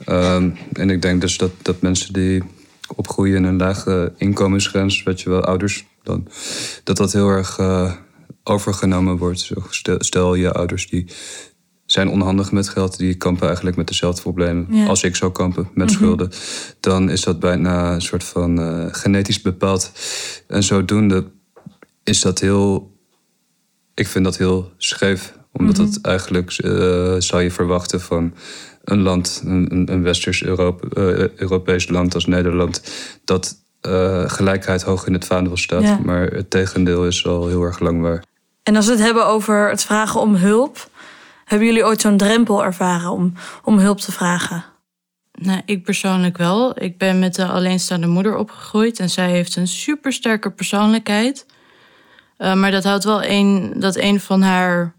Um, 0.08 0.56
en 0.72 0.90
ik 0.90 1.02
denk 1.02 1.20
dus 1.20 1.36
dat, 1.36 1.50
dat 1.62 1.80
mensen 1.80 2.12
die 2.12 2.42
opgroeien 2.96 3.36
in 3.36 3.44
een 3.44 3.56
lage 3.56 4.12
inkomensgrens, 4.16 5.02
weet 5.02 5.20
je 5.20 5.30
wel, 5.30 5.44
ouders, 5.44 5.86
dan, 6.02 6.28
dat 6.84 6.96
dat 6.96 7.12
heel 7.12 7.28
erg 7.28 7.58
uh, 7.58 7.92
overgenomen 8.44 9.16
wordt. 9.16 9.50
Stel, 9.98 10.34
je 10.34 10.52
ouders 10.52 10.88
die 10.88 11.06
zijn 11.92 12.08
onhandig 12.08 12.52
met 12.52 12.68
geld, 12.68 12.98
die 12.98 13.14
kampen 13.14 13.46
eigenlijk 13.46 13.76
met 13.76 13.86
dezelfde 13.86 14.22
problemen 14.22 14.86
als 14.88 15.02
ik 15.02 15.16
zou 15.16 15.32
kampen 15.32 15.68
met 15.74 15.86
mhm. 15.86 15.96
schulden, 15.96 16.30
dan 16.80 17.10
is 17.10 17.20
dat 17.20 17.40
bijna 17.40 17.92
een 17.92 18.02
soort 18.02 18.24
van 18.24 18.60
uh, 18.60 18.86
genetisch 18.90 19.40
bepaald. 19.40 19.92
En 20.46 20.62
zodoende 20.62 21.24
is 22.04 22.20
dat 22.20 22.38
heel, 22.38 22.96
ik 23.94 24.06
vind 24.08 24.24
dat 24.24 24.36
heel 24.36 24.72
scheef, 24.76 25.34
omdat 25.52 25.76
mm 25.76 25.84
het 25.84 26.00
eigenlijk 26.00 26.58
uh, 26.64 27.14
zou 27.18 27.42
je 27.42 27.50
verwachten 27.50 28.00
van 28.00 28.34
een 28.84 29.00
land, 29.00 29.42
een, 29.44 29.92
een 29.92 30.02
westers 30.02 30.42
Europe, 30.42 30.86
uh, 30.94 31.28
Europees 31.40 31.88
land 31.88 32.14
als 32.14 32.26
Nederland, 32.26 32.82
dat 33.24 33.60
gelijkheid 34.26 34.82
hoog 34.82 35.06
in 35.06 35.12
het 35.12 35.24
vaandel 35.24 35.56
staat. 35.56 36.04
Maar 36.04 36.26
het 36.26 36.50
tegendeel 36.50 37.06
is 37.06 37.26
al 37.26 37.48
heel 37.48 37.62
erg 37.62 37.78
lang 37.78 38.00
waar. 38.00 38.24
En 38.62 38.76
als 38.76 38.86
we 38.86 38.92
het 38.92 39.00
hebben 39.00 39.26
over 39.26 39.70
het 39.70 39.84
vragen 39.84 40.20
om 40.20 40.34
hulp, 40.34 40.90
hebben 41.44 41.66
jullie 41.66 41.84
ooit 41.84 42.00
zo'n 42.00 42.16
drempel 42.16 42.64
ervaren 42.64 43.10
om, 43.10 43.32
om 43.64 43.78
hulp 43.78 44.00
te 44.00 44.12
vragen? 44.12 44.64
Nou, 45.32 45.60
ik 45.64 45.84
persoonlijk 45.84 46.36
wel. 46.36 46.82
Ik 46.82 46.98
ben 46.98 47.18
met 47.18 47.34
de 47.34 47.46
alleenstaande 47.46 48.06
moeder 48.06 48.36
opgegroeid 48.36 48.98
en 48.98 49.10
zij 49.10 49.30
heeft 49.30 49.56
een 49.56 49.68
supersterke 49.68 50.50
persoonlijkheid. 50.50 51.46
Uh, 52.38 52.54
maar 52.54 52.70
dat 52.70 52.84
houdt 52.84 53.04
wel 53.04 53.24
een, 53.24 53.72
dat 53.76 53.96
een 53.96 54.20
van 54.20 54.42
haar 54.42 54.94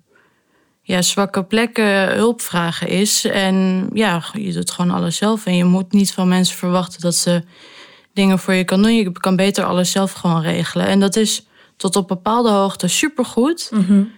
ja, 0.81 1.01
zwakke 1.01 1.43
plekken 1.43 2.15
hulpvragen 2.15 2.87
is. 2.87 3.25
En 3.25 3.89
ja, 3.93 4.23
je 4.33 4.53
doet 4.53 4.71
gewoon 4.71 4.91
alles 4.91 5.17
zelf. 5.17 5.45
En 5.45 5.55
je 5.55 5.63
moet 5.63 5.91
niet 5.91 6.13
van 6.13 6.27
mensen 6.27 6.57
verwachten 6.57 7.01
dat 7.01 7.15
ze 7.15 7.43
dingen 8.13 8.39
voor 8.39 8.53
je 8.53 8.63
kan 8.63 8.81
doen. 8.81 8.95
Je 8.95 9.11
kan 9.11 9.35
beter 9.35 9.63
alles 9.63 9.91
zelf 9.91 10.11
gewoon 10.11 10.41
regelen. 10.41 10.87
En 10.87 10.99
dat 10.99 11.15
is 11.15 11.47
tot 11.77 11.95
op 11.95 12.07
bepaalde 12.07 12.49
hoogte 12.49 12.87
supergoed. 12.87 13.69
Mm 13.73 14.11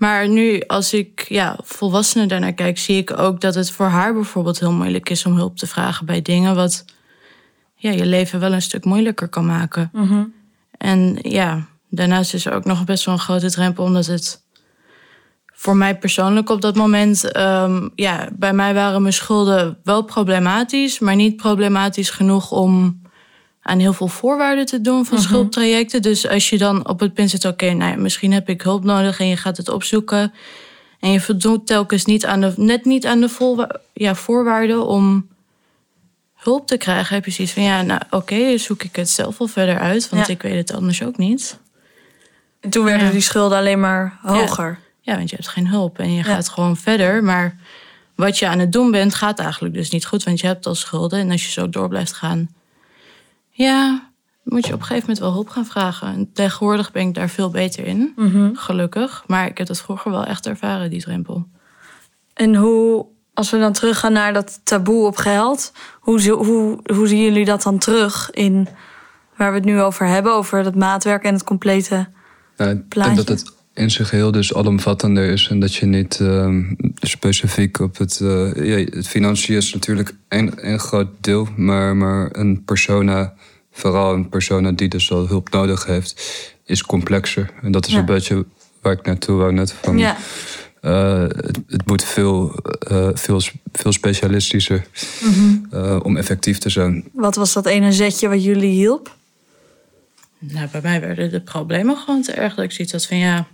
Maar 0.00 0.28
nu, 0.28 0.60
als 0.66 0.92
ik 0.92 1.26
ja, 1.28 1.58
volwassenen 1.62 2.28
daarnaar 2.28 2.52
kijk, 2.52 2.78
zie 2.78 2.96
ik 2.96 3.18
ook 3.18 3.40
dat 3.40 3.54
het 3.54 3.70
voor 3.70 3.86
haar 3.86 4.14
bijvoorbeeld 4.14 4.60
heel 4.60 4.72
moeilijk 4.72 5.10
is 5.10 5.26
om 5.26 5.34
hulp 5.34 5.56
te 5.56 5.66
vragen 5.66 6.06
bij 6.06 6.22
dingen 6.22 6.54
wat 6.54 6.84
ja, 7.74 7.90
je 7.90 8.06
leven 8.06 8.40
wel 8.40 8.52
een 8.52 8.62
stuk 8.62 8.84
moeilijker 8.84 9.28
kan 9.28 9.46
maken. 9.46 9.90
Mhm. 9.92 10.24
En 10.70 11.18
ja, 11.22 11.66
daarnaast 11.88 12.34
is 12.34 12.46
er 12.46 12.52
ook 12.52 12.64
nog 12.64 12.84
best 12.84 13.04
wel 13.04 13.14
een 13.14 13.20
grote 13.20 13.50
drempel, 13.50 13.84
omdat 13.84 14.06
het 14.06 14.42
voor 15.46 15.76
mij 15.76 15.98
persoonlijk 15.98 16.50
op 16.50 16.60
dat 16.60 16.74
moment, 16.74 17.36
um, 17.36 17.90
ja, 17.94 18.28
bij 18.32 18.52
mij 18.52 18.74
waren 18.74 19.02
mijn 19.02 19.14
schulden 19.14 19.78
wel 19.84 20.02
problematisch, 20.02 20.98
maar 20.98 21.16
niet 21.16 21.36
problematisch 21.36 22.10
genoeg 22.10 22.50
om 22.50 22.99
aan 23.62 23.78
heel 23.78 23.92
veel 23.92 24.08
voorwaarden 24.08 24.66
te 24.66 24.80
doen 24.80 25.06
van 25.06 25.18
mhm. 25.18 25.26
schuldtrajecten. 25.26 26.02
Dus 26.02 26.28
als 26.28 26.50
je 26.50 26.58
dan 26.58 26.88
op 26.88 27.00
het 27.00 27.14
punt 27.14 27.30
zit, 27.30 27.44
oké, 27.44 27.72
nou 27.72 27.90
ja, 27.90 27.96
misschien 27.96 28.32
heb 28.32 28.48
ik 28.48 28.62
hulp 28.62 28.84
nodig 28.84 29.20
en 29.20 29.26
je 29.26 29.36
gaat 29.36 29.56
het 29.56 29.68
opzoeken. 29.68 30.32
En 31.00 31.10
je 31.10 31.20
voldoet 31.20 31.66
telkens 31.66 32.04
niet 32.04 32.26
aan 32.26 32.40
de, 32.40 32.52
net 32.56 32.84
niet 32.84 33.06
aan 33.06 33.20
de 33.20 33.80
ja, 33.92 34.14
voorwaarden 34.14 34.86
om 34.86 35.28
hulp 36.34 36.66
te 36.66 36.76
krijgen. 36.76 37.14
Heb 37.14 37.24
je 37.24 37.30
zoiets 37.30 37.54
van, 37.54 37.62
ja, 37.62 37.82
nou 37.82 38.00
oké, 38.10 38.58
zoek 38.58 38.82
ik 38.82 38.96
het 38.96 39.10
zelf 39.10 39.38
wel 39.38 39.48
verder 39.48 39.78
uit, 39.78 40.08
want 40.08 40.28
ik 40.28 40.42
weet 40.42 40.68
het 40.68 40.76
anders 40.76 41.02
ook 41.02 41.16
niet. 41.16 41.58
En 42.60 42.70
toen 42.70 42.84
werden 42.84 43.10
die 43.10 43.20
schulden 43.20 43.58
alleen 43.58 43.80
maar 43.80 44.18
hoger. 44.22 44.78
Ja, 45.00 45.16
want 45.16 45.30
je 45.30 45.36
hebt 45.36 45.48
geen 45.48 45.68
hulp 45.68 45.98
en 45.98 46.12
je 46.12 46.22
gaat 46.22 46.48
gewoon 46.48 46.76
verder. 46.76 47.24
Maar 47.24 47.56
wat 48.14 48.38
je 48.38 48.48
aan 48.48 48.58
het 48.58 48.72
doen 48.72 48.90
bent, 48.90 49.14
gaat 49.14 49.38
eigenlijk 49.38 49.74
dus 49.74 49.90
niet 49.90 50.06
goed. 50.06 50.24
Want 50.24 50.40
je 50.40 50.46
hebt 50.46 50.66
al 50.66 50.74
schulden. 50.74 51.18
En 51.18 51.30
als 51.30 51.44
je 51.44 51.50
zo 51.50 51.68
door 51.68 51.88
blijft 51.88 52.12
gaan, 52.12 52.50
ja, 53.62 54.10
moet 54.42 54.66
je 54.66 54.72
op 54.72 54.80
een 54.80 54.86
gegeven 54.86 55.08
moment 55.08 55.18
wel 55.18 55.32
hulp 55.32 55.48
gaan 55.48 55.66
vragen. 55.66 56.08
En 56.08 56.32
tegenwoordig 56.32 56.92
ben 56.92 57.08
ik 57.08 57.14
daar 57.14 57.28
veel 57.28 57.50
beter 57.50 57.86
in, 57.86 58.12
mhm. 58.16 58.54
gelukkig. 58.54 59.24
Maar 59.26 59.46
ik 59.46 59.58
heb 59.58 59.66
dat 59.66 59.80
vroeger 59.80 60.10
wel 60.10 60.24
echt 60.24 60.46
ervaren, 60.46 60.90
die 60.90 61.00
drempel. 61.00 61.48
En 62.34 62.54
hoe, 62.54 63.06
als 63.34 63.50
we 63.50 63.58
dan 63.58 63.72
teruggaan 63.72 64.12
naar 64.12 64.32
dat 64.32 64.60
taboe 64.64 65.06
op 65.06 65.16
geld, 65.16 65.72
hoe, 66.00 66.30
hoe, 66.30 66.78
hoe 66.94 67.06
zien 67.06 67.22
jullie 67.22 67.44
dat 67.44 67.62
dan 67.62 67.78
terug 67.78 68.30
in 68.30 68.68
waar 69.36 69.50
we 69.50 69.56
het 69.56 69.66
nu 69.66 69.80
over 69.80 70.06
hebben, 70.06 70.34
over 70.34 70.64
het 70.64 70.74
maatwerk 70.74 71.24
en 71.24 71.34
het 71.34 71.44
complete 71.44 72.08
plaatje? 72.88 73.14
dat 73.14 73.28
het 73.28 73.59
in 73.80 73.90
zijn 73.90 74.08
geheel 74.08 74.32
dus 74.32 74.54
alomvattender 74.54 75.30
is. 75.30 75.48
En 75.48 75.60
dat 75.60 75.74
je 75.74 75.86
niet 75.86 76.18
uh, 76.22 76.56
specifiek 77.00 77.80
op 77.80 77.98
het. 77.98 78.20
Uh, 78.22 78.54
ja, 78.54 78.76
het 78.96 79.08
financiën 79.08 79.56
is 79.56 79.74
natuurlijk 79.74 80.14
een, 80.28 80.68
een 80.68 80.78
groot 80.78 81.08
deel, 81.20 81.48
maar, 81.56 81.96
maar 81.96 82.28
een 82.32 82.64
persona, 82.64 83.34
vooral 83.72 84.14
een 84.14 84.28
persona 84.28 84.72
die 84.72 84.88
dus 84.88 85.12
al 85.12 85.26
hulp 85.26 85.50
nodig 85.50 85.84
heeft, 85.84 86.22
is 86.64 86.82
complexer. 86.82 87.50
En 87.62 87.72
dat 87.72 87.86
is 87.86 87.92
een 87.92 88.04
beetje 88.04 88.46
waar 88.80 88.92
ik 88.92 89.06
naartoe 89.06 89.36
wou 89.36 89.52
net 89.52 89.72
van. 89.72 89.98
Ja. 89.98 90.16
Uh, 90.82 91.22
het, 91.22 91.60
het, 91.66 91.86
moet 91.86 92.04
veel, 92.04 92.54
veel, 93.14 93.40
veel 93.72 93.92
specialistischer 93.92 94.86
mm 95.20 95.58
om 96.02 96.16
effectief 96.16 96.58
te 96.58 96.68
zijn. 96.68 97.04
Wat 97.12 97.34
was 97.34 97.52
dat 97.52 97.66
ene 97.66 97.92
zetje 97.92 98.28
wat 98.28 98.44
jullie 98.44 98.72
hielp? 98.72 99.16
Nou, 100.38 100.68
bij 100.72 100.80
mij 100.82 101.00
werden 101.00 101.30
de 101.30 101.40
problemen 101.40 101.96
gewoon 101.96 102.22
te 102.22 102.32
erg. 102.32 102.54
Dat 102.54 102.64
ik 102.64 102.72
zoiets 102.72 102.92
had 102.92 103.06
van 103.06 103.16
ja, 103.16 103.46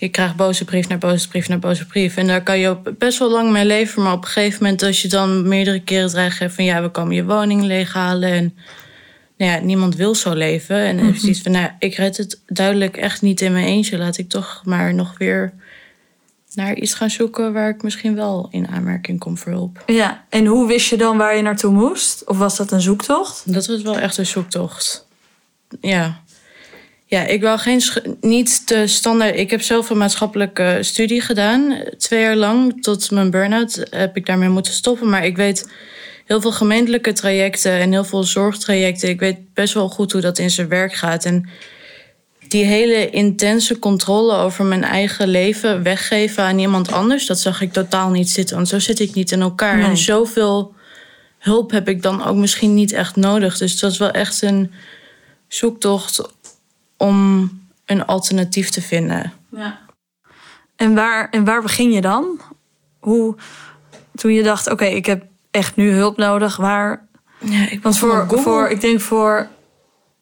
je 0.00 0.08
krijgt 0.08 0.36
boze 0.36 0.64
brief 0.64 0.88
naar 0.88 0.98
boze 0.98 1.28
brief 1.28 1.48
naar 1.48 1.58
boze 1.58 1.86
brief. 1.86 2.16
En 2.16 2.26
daar 2.26 2.42
kan 2.42 2.58
je 2.58 2.76
best 2.98 3.18
wel 3.18 3.30
lang 3.30 3.50
mee 3.50 3.64
leven. 3.64 4.02
Maar 4.02 4.12
op 4.12 4.22
een 4.22 4.28
gegeven 4.28 4.62
moment, 4.62 4.82
als 4.82 5.02
je 5.02 5.08
dan 5.08 5.48
meerdere 5.48 5.80
keren 5.80 6.08
dreigt 6.08 6.38
hebt 6.38 6.54
van 6.54 6.64
ja, 6.64 6.82
we 6.82 6.88
komen 6.88 7.14
je 7.14 7.24
woning 7.24 7.62
leeghalen. 7.62 8.30
En 8.30 8.54
nou 9.36 9.50
ja, 9.50 9.58
niemand 9.58 9.96
wil 9.96 10.14
zo 10.14 10.34
leven. 10.34 10.76
En 10.76 10.96
mm 10.96 11.12
-hmm. 11.12 11.34
van 11.34 11.52
nou, 11.52 11.70
ik 11.78 11.94
red 11.94 12.16
het 12.16 12.40
duidelijk 12.46 12.96
echt 12.96 13.22
niet 13.22 13.40
in 13.40 13.52
mijn 13.52 13.66
eentje. 13.66 13.98
Laat 13.98 14.18
ik 14.18 14.28
toch 14.28 14.62
maar 14.64 14.94
nog 14.94 15.18
weer 15.18 15.52
naar 16.54 16.74
iets 16.74 16.94
gaan 16.94 17.10
zoeken 17.10 17.52
waar 17.52 17.68
ik 17.68 17.82
misschien 17.82 18.14
wel 18.14 18.48
in 18.50 18.68
aanmerking 18.68 19.18
kom 19.18 19.38
voor 19.38 19.52
hulp. 19.52 19.82
Ja, 19.86 20.24
en 20.28 20.46
hoe 20.46 20.66
wist 20.66 20.90
je 20.90 20.96
dan 20.96 21.16
waar 21.16 21.36
je 21.36 21.42
naartoe 21.42 21.72
moest? 21.72 22.28
Of 22.28 22.38
was 22.38 22.56
dat 22.56 22.72
een 22.72 22.80
zoektocht? 22.80 23.52
Dat 23.52 23.66
was 23.66 23.82
wel 23.82 23.98
echt 23.98 24.16
een 24.16 24.26
zoektocht. 24.26 25.06
Ja. 25.80 26.22
Ja, 27.10 27.26
ik 27.26 27.42
wou 27.42 27.58
geen 27.58 27.82
niet 28.20 28.68
de 28.68 28.86
standaard. 28.86 29.36
Ik 29.36 29.50
heb 29.50 29.62
zelf 29.62 29.90
een 29.90 29.98
maatschappelijke 29.98 30.78
studie 30.80 31.20
gedaan. 31.20 31.82
Twee 31.98 32.20
jaar 32.20 32.36
lang 32.36 32.82
tot 32.82 33.10
mijn 33.10 33.30
burn-out 33.30 33.86
heb 33.90 34.16
ik 34.16 34.26
daarmee 34.26 34.48
moeten 34.48 34.72
stoppen. 34.72 35.08
Maar 35.08 35.24
ik 35.24 35.36
weet 35.36 35.70
heel 36.26 36.40
veel 36.40 36.52
gemeentelijke 36.52 37.12
trajecten 37.12 37.72
en 37.72 37.92
heel 37.92 38.04
veel 38.04 38.22
zorgtrajecten. 38.22 39.08
Ik 39.08 39.20
weet 39.20 39.54
best 39.54 39.74
wel 39.74 39.88
goed 39.88 40.12
hoe 40.12 40.20
dat 40.20 40.38
in 40.38 40.50
zijn 40.50 40.68
werk 40.68 40.94
gaat. 40.94 41.24
En 41.24 41.48
die 42.48 42.64
hele 42.64 43.10
intense 43.10 43.78
controle 43.78 44.34
over 44.34 44.64
mijn 44.64 44.84
eigen 44.84 45.28
leven 45.28 45.82
weggeven 45.82 46.42
aan 46.44 46.58
iemand 46.58 46.92
anders, 46.92 47.26
dat 47.26 47.40
zag 47.40 47.60
ik 47.60 47.72
totaal 47.72 48.10
niet 48.10 48.30
zitten. 48.30 48.56
Want 48.56 48.68
zo 48.68 48.78
zit 48.78 49.00
ik 49.00 49.14
niet 49.14 49.32
in 49.32 49.40
elkaar. 49.40 49.80
En 49.80 49.96
zoveel 49.96 50.74
hulp 51.38 51.70
heb 51.70 51.88
ik 51.88 52.02
dan 52.02 52.24
ook 52.24 52.36
misschien 52.36 52.74
niet 52.74 52.92
echt 52.92 53.16
nodig. 53.16 53.58
Dus 53.58 53.72
dat 53.72 53.80
was 53.80 53.98
wel 53.98 54.10
echt 54.10 54.42
een 54.42 54.72
zoektocht 55.48 56.22
om 57.00 57.50
een 57.84 58.06
alternatief 58.06 58.70
te 58.70 58.82
vinden. 58.82 59.32
Ja. 59.50 59.78
En 60.76 60.94
waar, 60.94 61.28
en 61.30 61.44
waar 61.44 61.62
begin 61.62 61.92
je 61.92 62.00
dan? 62.00 62.40
Hoe, 62.98 63.36
toen 64.14 64.32
je 64.32 64.42
dacht, 64.42 64.70
oké, 64.70 64.84
ik 64.84 65.06
heb 65.06 65.24
echt 65.50 65.76
nu 65.76 65.92
hulp 65.92 66.16
nodig, 66.16 66.56
waar... 66.56 67.08
Ja, 67.38 67.68
ik 67.70 67.82
Want 67.82 67.98
voor, 67.98 68.26
voor, 68.28 68.68
ik 68.68 68.80
denk 68.80 69.00
voor 69.00 69.48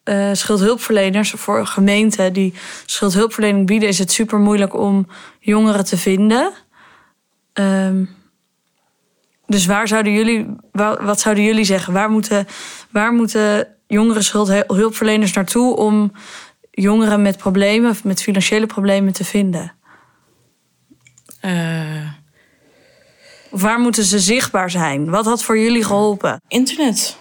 uh, 0.03 0.29
schuldhulpverleners, 0.33 1.31
voor 1.31 1.65
gemeenten 1.65 2.33
die 2.33 2.53
schuldhulpverlening 2.85 3.67
bieden, 3.67 3.89
is 3.89 3.99
het 3.99 4.11
super 4.11 4.39
moeilijk 4.39 4.73
om 4.73 5.07
jongeren 5.39 5.85
te 5.85 5.97
vinden. 5.97 6.53
Um, 7.53 8.09
dus 9.45 9.65
waar 9.65 9.87
zouden 9.87 10.13
jullie, 10.13 10.45
wat 11.01 11.19
zouden 11.19 11.43
jullie 11.43 11.63
zeggen? 11.63 11.93
Waar 11.93 12.09
moeten, 12.09 12.47
waar 12.89 13.13
moeten 13.13 13.67
jongeren 13.87 14.23
schuldhulpverleners 14.23 15.33
naartoe 15.33 15.75
om 15.75 16.11
jongeren 16.71 17.21
met 17.21 17.37
problemen, 17.37 17.95
met 18.03 18.21
financiële 18.21 18.65
problemen 18.65 19.13
te 19.13 19.23
vinden? 19.23 19.73
Uh, 21.45 22.09
waar 23.49 23.79
moeten 23.79 24.03
ze 24.03 24.19
zichtbaar 24.19 24.71
zijn? 24.71 25.09
Wat 25.09 25.25
had 25.25 25.43
voor 25.43 25.59
jullie 25.59 25.83
geholpen? 25.83 26.41
Internet. 26.47 27.17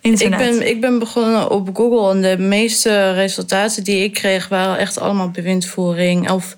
Internet. 0.00 0.40
Ik 0.40 0.58
ben, 0.58 0.68
ik 0.68 0.80
ben 0.80 0.98
begonnen 0.98 1.50
op 1.50 1.76
Google 1.76 2.10
en 2.10 2.22
de 2.22 2.42
meeste 2.42 3.12
resultaten 3.12 3.84
die 3.84 4.04
ik 4.04 4.12
kreeg 4.12 4.48
waren 4.48 4.78
echt 4.78 4.98
allemaal 4.98 5.30
bewindvoering 5.30 6.30
of 6.30 6.56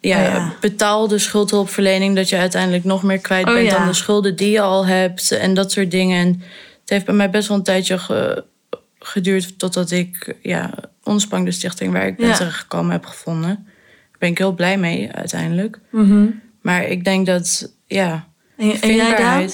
ja, 0.00 0.36
oh 0.36 0.60
betaalde 0.60 1.18
schuldhulpverlening. 1.18 2.16
Dat 2.16 2.28
je 2.28 2.36
uiteindelijk 2.36 2.84
nog 2.84 3.02
meer 3.02 3.18
kwijt 3.18 3.46
oh 3.46 3.52
bent 3.54 3.70
dan 3.70 3.86
de 3.86 3.92
schulden 3.92 4.36
die 4.36 4.50
je 4.50 4.60
al 4.60 4.86
hebt 4.86 5.30
en 5.30 5.54
dat 5.54 5.72
soort 5.72 5.90
dingen. 5.90 6.20
En 6.20 6.42
het 6.80 6.90
heeft 6.90 7.04
bij 7.04 7.14
mij 7.14 7.30
best 7.30 7.48
wel 7.48 7.56
een 7.56 7.62
tijdje 7.62 8.44
geduurd 9.06 9.58
totdat 9.58 9.90
ik 9.90 10.36
ja, 10.42 10.74
Ontsprang 11.02 11.44
de 11.44 11.50
stichting 11.50 11.92
waar 11.92 12.06
ik 12.06 12.16
ben 12.16 12.26
ja. 12.26 12.36
terechtgekomen 12.36 12.92
heb 12.92 13.06
gevonden. 13.06 13.54
Daar 14.10 14.18
ben 14.18 14.28
ik 14.28 14.38
heel 14.38 14.54
blij 14.54 14.78
mee 14.78 15.12
uiteindelijk. 15.12 15.78
Mhm. 15.90 16.26
Maar 16.60 16.84
ik 16.84 17.04
denk 17.04 17.26
dat, 17.26 17.72
ja, 17.86 18.28
en, 18.56 18.80
en 18.80 18.94
jij 18.94 19.16
daar? 19.16 19.50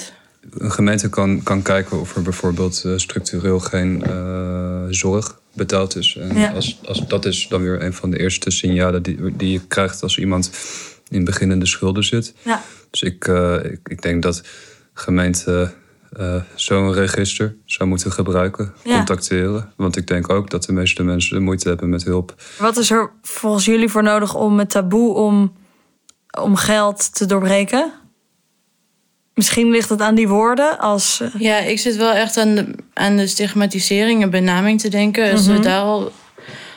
een 0.50 0.72
gemeente 0.72 1.08
kan, 1.08 1.42
kan 1.42 1.62
kijken 1.62 2.00
of 2.00 2.16
er 2.16 2.22
bijvoorbeeld 2.22 2.82
uh, 2.86 2.96
structureel 2.96 3.60
geen 3.60 4.04
uh, 4.06 4.84
zorg 4.88 5.40
betaald 5.52 5.96
is. 5.96 6.16
En 6.20 6.36
Ja. 6.36 6.50
als, 6.50 6.80
als, 6.84 7.06
dat 7.06 7.24
is 7.24 7.46
dan 7.48 7.62
weer 7.62 7.82
een 7.82 7.92
van 7.92 8.10
de 8.10 8.18
eerste 8.18 8.50
signalen 8.50 9.02
die, 9.02 9.36
die 9.36 9.52
je 9.52 9.60
krijgt 9.66 10.02
als 10.02 10.18
iemand 10.18 10.50
in 11.08 11.24
beginnende 11.24 11.66
schulden 11.66 12.04
zit. 12.04 12.34
Ja. 12.42 12.62
Dus 12.90 13.02
ik, 13.02 13.26
eh, 13.26 13.56
ik, 13.64 13.80
ik 13.84 14.02
denk 14.02 14.22
dat 14.22 14.42
gemeenten 14.94 15.72
eh, 16.12 16.42
zo'n 16.54 16.92
register 16.92 17.56
zou 17.64 17.88
moeten 17.88 18.12
gebruiken, 18.12 18.74
Ja. 18.84 18.96
contacteren. 18.96 19.72
Want 19.76 19.96
ik 19.96 20.06
denk 20.06 20.28
ook 20.30 20.50
dat 20.50 20.64
de 20.64 20.72
meeste 20.72 21.02
mensen 21.02 21.42
moeite 21.42 21.68
hebben 21.68 21.88
met 21.88 22.04
hulp. 22.04 22.34
Wat 22.58 22.76
is 22.76 22.90
er 22.90 23.10
volgens 23.22 23.64
jullie 23.64 23.88
voor 23.88 24.02
nodig 24.02 24.34
om 24.34 24.58
het 24.58 24.70
taboe 24.70 25.14
om, 25.14 25.52
om 26.40 26.56
geld 26.56 27.14
te 27.14 27.26
doorbreken? 27.26 27.92
Misschien 29.34 29.70
ligt 29.70 29.88
het 29.88 30.00
aan 30.00 30.14
die 30.14 30.28
woorden 30.28 30.78
als... 30.78 31.20
eh, 31.20 31.40
Ja, 31.40 31.58
ik 31.58 31.78
zit 31.78 31.96
wel 31.96 32.12
echt 32.12 32.36
aan 32.36 32.54
de, 32.54 32.74
aan 32.94 33.16
de 33.16 33.26
stigmatisering 33.26 34.22
en 34.22 34.30
benaming 34.30 34.80
te 34.80 34.88
denken. 34.88 35.30
Als 35.32 35.46
we 35.46 35.58
daar 35.60 35.80
al 35.82 36.12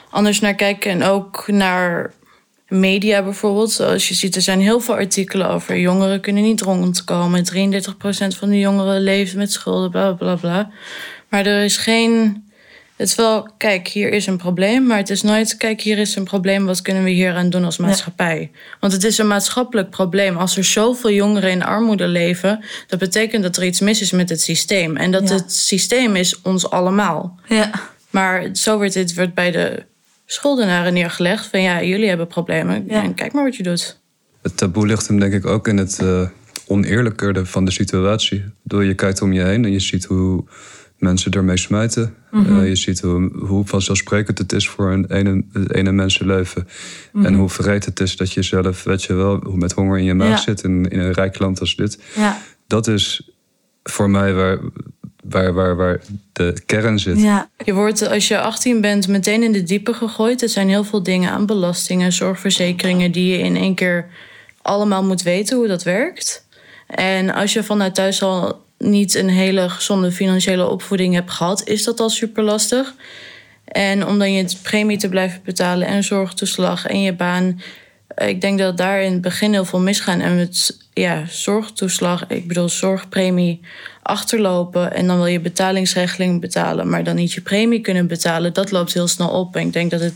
anders 0.10 0.40
naar 0.40 0.56
kijken 0.56 0.92
en 0.92 1.04
ook 1.04 1.48
naar 1.48 2.14
media 2.80 3.24
bijvoorbeeld. 3.24 3.72
Zoals 3.72 4.08
je 4.08 4.14
ziet, 4.14 4.36
er 4.36 4.42
zijn 4.42 4.60
heel 4.60 4.80
veel 4.80 4.94
artikelen 4.96 5.50
over 5.50 5.78
jongeren 5.80 6.22
kunnen 6.22 6.44
niet 6.44 6.62
rondkomen. 6.62 7.44
33% 7.54 7.88
van 8.38 8.50
de 8.50 8.60
jongeren 8.60 9.02
leeft 9.02 9.36
met 9.36 9.52
schulden, 9.52 9.92
bla 9.92 10.12
bla 10.14 10.36
bla. 10.36 10.70
Maar 11.30 11.46
er 11.46 11.64
is 11.64 11.78
geen. 11.78 12.44
Het 12.96 13.08
is 13.08 13.16
wel, 13.16 13.50
kijk, 13.58 13.88
hier 13.88 14.12
is 14.12 14.28
een 14.28 14.38
probleem, 14.38 14.86
maar 14.86 14.98
het 14.98 15.10
is 15.10 15.22
nooit, 15.22 15.58
kijk, 15.58 15.82
hier 15.82 15.98
is 15.98 16.16
een 16.16 16.24
probleem, 16.24 16.66
wat 16.66 16.82
kunnen 16.82 17.04
we 17.04 17.10
hier 17.10 17.34
aan 17.34 17.50
doen 17.50 17.64
als 17.66 17.78
maatschappij? 17.78 18.52
Want 18.80 18.94
het 18.94 19.04
is 19.04 19.18
een 19.18 19.28
maatschappelijk 19.28 19.90
probleem. 19.90 20.38
Als 20.38 20.58
er 20.58 20.64
zoveel 20.64 21.12
jongeren 21.12 21.50
in 21.52 21.64
armoede 21.64 22.08
leven, 22.08 22.64
dat 22.88 23.00
betekent 23.00 23.44
dat 23.44 23.58
er 23.58 23.66
iets 23.66 23.80
mis 23.80 24.02
is 24.02 24.12
met 24.12 24.30
het 24.30 24.42
systeem. 24.42 24.98
En 24.98 25.12
dat 25.12 25.30
Ja. 25.30 25.36
het 25.36 25.54
systeem 25.54 26.16
is 26.16 26.42
ons 26.42 26.70
allemaal. 26.70 27.40
ja. 27.48 27.72
Maar 28.10 28.50
zo 28.54 28.78
wordt 28.78 28.94
dit 28.94 29.16
wordt 29.16 29.34
bij 29.34 29.52
de 29.52 29.86
schuldenaren 30.26 30.94
neergelegd: 30.94 31.46
van 31.48 31.62
ja, 31.62 31.84
jullie 31.84 32.08
hebben 32.08 32.28
problemen. 32.28 32.86
Ja. 32.88 33.04
En 33.04 33.14
kijk 33.14 33.34
maar 33.34 33.44
wat 33.44 33.56
je 33.56 33.64
doet. 33.64 34.00
Het 34.42 34.58
taboe 34.58 34.86
ligt 34.86 35.08
hem 35.08 35.20
denk 35.20 35.34
ik 35.34 35.46
ook 35.46 35.68
in 35.68 35.78
het 35.78 36.00
eh 36.00 36.28
oneerlijke 36.68 37.46
van 37.46 37.66
de 37.66 37.72
situatie. 37.72 38.44
Bedoel, 38.64 38.82
je 38.82 38.94
kijkt 38.94 39.22
om 39.22 39.34
je 39.34 39.42
heen 39.44 39.66
en 39.66 39.72
je 39.72 39.80
ziet 39.80 40.06
hoe 40.06 40.44
mensen 40.98 41.32
ermee 41.32 41.58
smijten. 41.58 42.16
Eh, 42.32 42.68
je 42.68 42.76
ziet 42.76 43.02
hoe, 43.02 43.32
hoe 43.38 43.66
vanzelfsprekend 43.68 44.38
het 44.38 44.54
is 44.54 44.70
voor 44.70 44.92
een 44.92 45.06
ene, 45.12 45.44
ene 45.68 45.92
mensenleven. 45.92 46.68
En 47.14 47.34
hoe 47.34 47.50
verreed 47.50 47.86
het 47.86 48.00
is 48.00 48.18
dat 48.18 48.32
je 48.32 48.42
zelf, 48.42 48.84
weet 48.84 49.04
je 49.04 49.14
wel, 49.14 49.40
hoe 49.44 49.58
met 49.58 49.72
honger 49.72 49.98
in 49.98 50.04
je 50.04 50.14
maag 50.14 50.30
Ja. 50.30 50.38
zit 50.38 50.64
in, 50.64 50.90
in 50.90 51.00
een 51.00 51.12
rijk 51.12 51.40
land 51.40 51.60
als 51.60 51.76
dit. 51.76 52.00
Ja. 52.16 52.42
Dat 52.68 52.88
is 52.88 53.30
voor 53.84 54.10
mij 54.10 54.34
waar, 54.34 54.60
waar, 55.30 55.54
waar, 55.54 55.76
waar 55.76 56.02
de 56.34 56.62
kern 56.66 57.00
zit. 57.00 57.22
ja. 57.22 57.50
Je 57.64 57.74
wordt, 57.74 58.08
als 58.10 58.28
je 58.28 58.40
18 58.40 58.82
bent, 58.82 59.08
meteen 59.08 59.44
in 59.44 59.52
de 59.52 59.64
diepe 59.64 59.94
gegooid. 59.94 60.42
Er 60.42 60.50
zijn 60.50 60.70
heel 60.70 60.84
veel 60.84 61.04
dingen 61.04 61.32
aan 61.32 61.46
belastingen, 61.46 62.12
zorgverzekeringen, 62.12 63.12
die 63.12 63.32
je 63.32 63.44
in 63.44 63.56
één 63.56 63.76
keer 63.76 64.08
allemaal 64.62 65.04
moet 65.04 65.22
weten 65.22 65.58
hoe 65.58 65.68
dat 65.68 65.84
werkt. 65.84 66.48
En 66.88 67.34
als 67.34 67.54
je 67.54 67.64
vanuit 67.64 67.96
thuis 67.96 68.22
al 68.22 68.64
niet 68.78 69.16
een 69.16 69.30
hele 69.30 69.70
gezonde 69.70 70.12
financiële 70.12 70.70
opvoeding 70.70 71.14
hebt 71.14 71.32
gehad, 71.32 71.68
is 71.68 71.84
dat 71.84 72.00
al 72.00 72.10
super 72.10 72.44
lastig. 72.44 72.94
En 73.66 74.08
om 74.08 74.20
dan 74.20 74.34
je 74.34 74.46
premie 74.62 74.98
te 74.98 75.10
blijven 75.10 75.42
betalen 75.44 75.88
en 75.88 76.04
zorgtoeslag 76.04 76.86
en 76.86 77.02
je 77.02 77.14
baan. 77.14 77.62
Eh, 78.16 78.28
Ik 78.28 78.42
denk 78.42 78.60
dat 78.60 78.78
daar 78.78 79.02
in 79.02 79.12
het 79.12 79.22
begin 79.22 79.52
heel 79.54 79.66
veel 79.66 79.80
misgaan. 79.80 80.20
En 80.20 80.36
met 80.36 80.78
ja, 80.94 81.24
zorgtoeslag, 81.28 82.28
ik 82.28 82.48
bedoel 82.48 82.70
zorgpremie, 82.70 83.62
achterlopen. 84.02 84.94
En 84.94 85.08
dan 85.08 85.16
wil 85.18 85.26
je 85.26 85.40
betalingsregeling 85.40 86.42
betalen, 86.42 86.90
maar 86.90 87.04
dan 87.04 87.16
niet 87.16 87.34
je 87.34 87.42
premie 87.42 87.82
kunnen 87.82 88.08
betalen. 88.08 88.54
Dat 88.54 88.72
loopt 88.72 88.94
heel 88.94 89.08
snel 89.08 89.30
op. 89.30 89.56
En 89.56 89.68
ik 89.68 89.74
denk 89.74 89.92
dat 89.92 90.00
het 90.00 90.14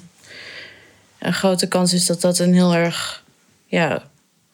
een 1.20 1.34
grote 1.34 1.68
kans 1.68 1.94
is 1.94 2.06
dat 2.06 2.22
dat 2.22 2.40
een 2.40 2.54
heel 2.54 2.74
erg 2.76 3.24
ja, 3.66 4.04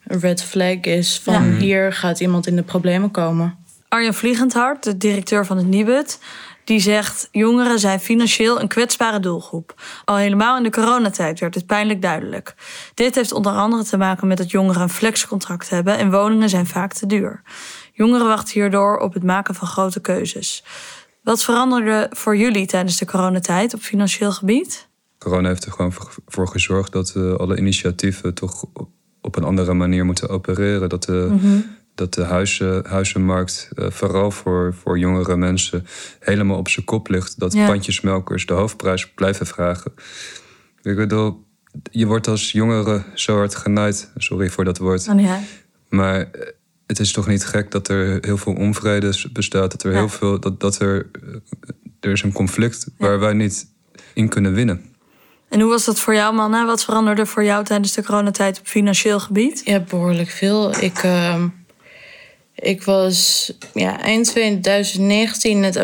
een 0.07 0.19
red 0.19 0.43
flag 0.43 0.79
is. 0.81 1.19
Van 1.23 1.33
Ja. 1.51 1.57
hier 1.57 1.93
gaat 1.93 2.19
iemand 2.19 2.47
in 2.47 2.55
de 2.55 2.63
problemen 2.63 3.11
komen. 3.11 3.57
Arjen 3.89 4.13
Vliegendhart, 4.13 4.83
de 4.83 4.97
directeur 4.97 5.45
van 5.45 5.57
het 5.57 5.67
Nibud, 5.67 6.19
die 6.65 6.79
zegt: 6.79 7.27
jongeren 7.31 7.79
zijn 7.79 7.99
financieel 7.99 8.61
een 8.61 8.67
kwetsbare 8.67 9.19
doelgroep. 9.19 9.81
Al 10.05 10.15
helemaal 10.15 10.57
in 10.57 10.63
de 10.63 10.69
coronatijd 10.69 11.39
werd 11.39 11.53
dit 11.53 11.65
pijnlijk 11.65 12.01
duidelijk. 12.01 12.55
Dit 12.93 13.15
heeft 13.15 13.31
onder 13.31 13.51
andere 13.51 13.83
te 13.83 13.97
maken 13.97 14.27
met 14.27 14.37
dat 14.37 14.51
jongeren 14.51 14.81
een 14.81 14.89
flexcontract 14.89 15.69
hebben 15.69 15.97
en 15.97 16.11
woningen 16.11 16.49
zijn 16.49 16.65
vaak 16.65 16.93
te 16.93 17.05
duur. 17.05 17.41
Jongeren 17.93 18.27
wachten 18.27 18.53
hierdoor 18.53 18.97
op 18.97 19.13
het 19.13 19.23
maken 19.23 19.55
van 19.55 19.67
grote 19.67 20.01
keuzes. 20.01 20.63
Wat 21.23 21.43
veranderde 21.43 22.07
voor 22.09 22.37
jullie 22.37 22.65
tijdens 22.65 22.97
de 22.97 23.05
coronatijd 23.05 23.73
op 23.73 23.79
financieel 23.79 24.31
gebied? 24.31 24.87
Corona 25.17 25.47
heeft 25.47 25.65
er 25.65 25.71
gewoon 25.71 25.93
voor, 26.25 26.47
gezorgd 26.47 26.91
dat 26.91 27.13
eh, 27.15 27.33
alle 27.33 27.57
initiatieven 27.57 28.33
toch 28.33 28.65
op 29.21 29.35
een 29.35 29.43
andere 29.43 29.73
manier 29.73 30.05
moeten 30.05 30.29
opereren. 30.29 30.89
Dat 30.89 31.03
de, 31.03 31.37
dat 31.95 32.13
de 32.13 32.23
huizen, 32.23 32.85
huizenmarkt, 32.87 33.69
eh, 33.75 33.89
vooral 33.89 34.31
voor, 34.31 34.73
voor 34.81 34.99
jongere 34.99 35.35
mensen, 35.37 35.85
helemaal 36.19 36.57
op 36.57 36.67
zijn 36.67 36.85
kop 36.85 37.07
ligt. 37.09 37.39
Dat 37.39 37.53
Ja. 37.53 37.65
pandjesmelkers 37.67 38.45
de 38.45 38.53
hoofdprijs 38.53 39.09
blijven 39.13 39.45
vragen. 39.45 39.93
Ik 40.81 40.95
bedoel, 40.95 41.43
je 41.91 42.05
wordt 42.05 42.27
als 42.27 42.51
jongere 42.51 43.03
zo 43.13 43.35
hard 43.37 43.55
genaaid. 43.55 44.11
Sorry 44.17 44.49
voor 44.49 44.63
dat 44.63 44.77
woord. 44.77 45.07
Oh, 45.07 45.19
ja. 45.21 45.39
Maar 45.89 46.19
eh, 46.19 46.47
het 46.87 46.99
is 46.99 47.11
toch 47.11 47.27
niet 47.27 47.45
gek 47.45 47.71
dat 47.71 47.87
er 47.87 48.17
heel 48.21 48.37
veel 48.37 48.53
onvrede 48.53 49.13
bestaat. 49.33 49.71
Dat 49.71 49.83
er 49.83 49.91
Ja. 49.91 49.97
heel 49.97 50.09
veel. 50.09 50.39
Dat, 50.39 50.59
dat 50.59 50.79
er. 50.79 51.09
eh, 51.11 51.35
Er 51.99 52.11
is 52.11 52.21
een 52.23 52.33
conflict 52.33 52.87
waar 52.97 53.19
wij 53.19 53.33
niet 53.33 53.67
in 54.13 54.29
kunnen 54.29 54.53
winnen. 54.53 54.81
En 55.49 55.59
hoe 55.59 55.69
was 55.69 55.85
dat 55.85 55.99
voor 55.99 56.13
jou, 56.13 56.35
Manna? 56.35 56.65
Wat 56.65 56.83
veranderde 56.83 57.25
voor 57.25 57.43
jou 57.43 57.63
tijdens 57.63 57.93
de 57.93 58.03
coronatijd 58.03 58.59
op 58.59 58.67
financieel 58.67 59.19
gebied? 59.19 59.61
Ja, 59.65 59.79
behoorlijk 59.79 60.29
veel. 60.29 60.81
Ik, 60.83 60.97
ehm, 60.97 61.47
ik 62.55 62.83
was 62.83 63.51
ja, 63.73 64.01
eind 64.01 64.25
2019 64.25 65.59
net 65.59 65.77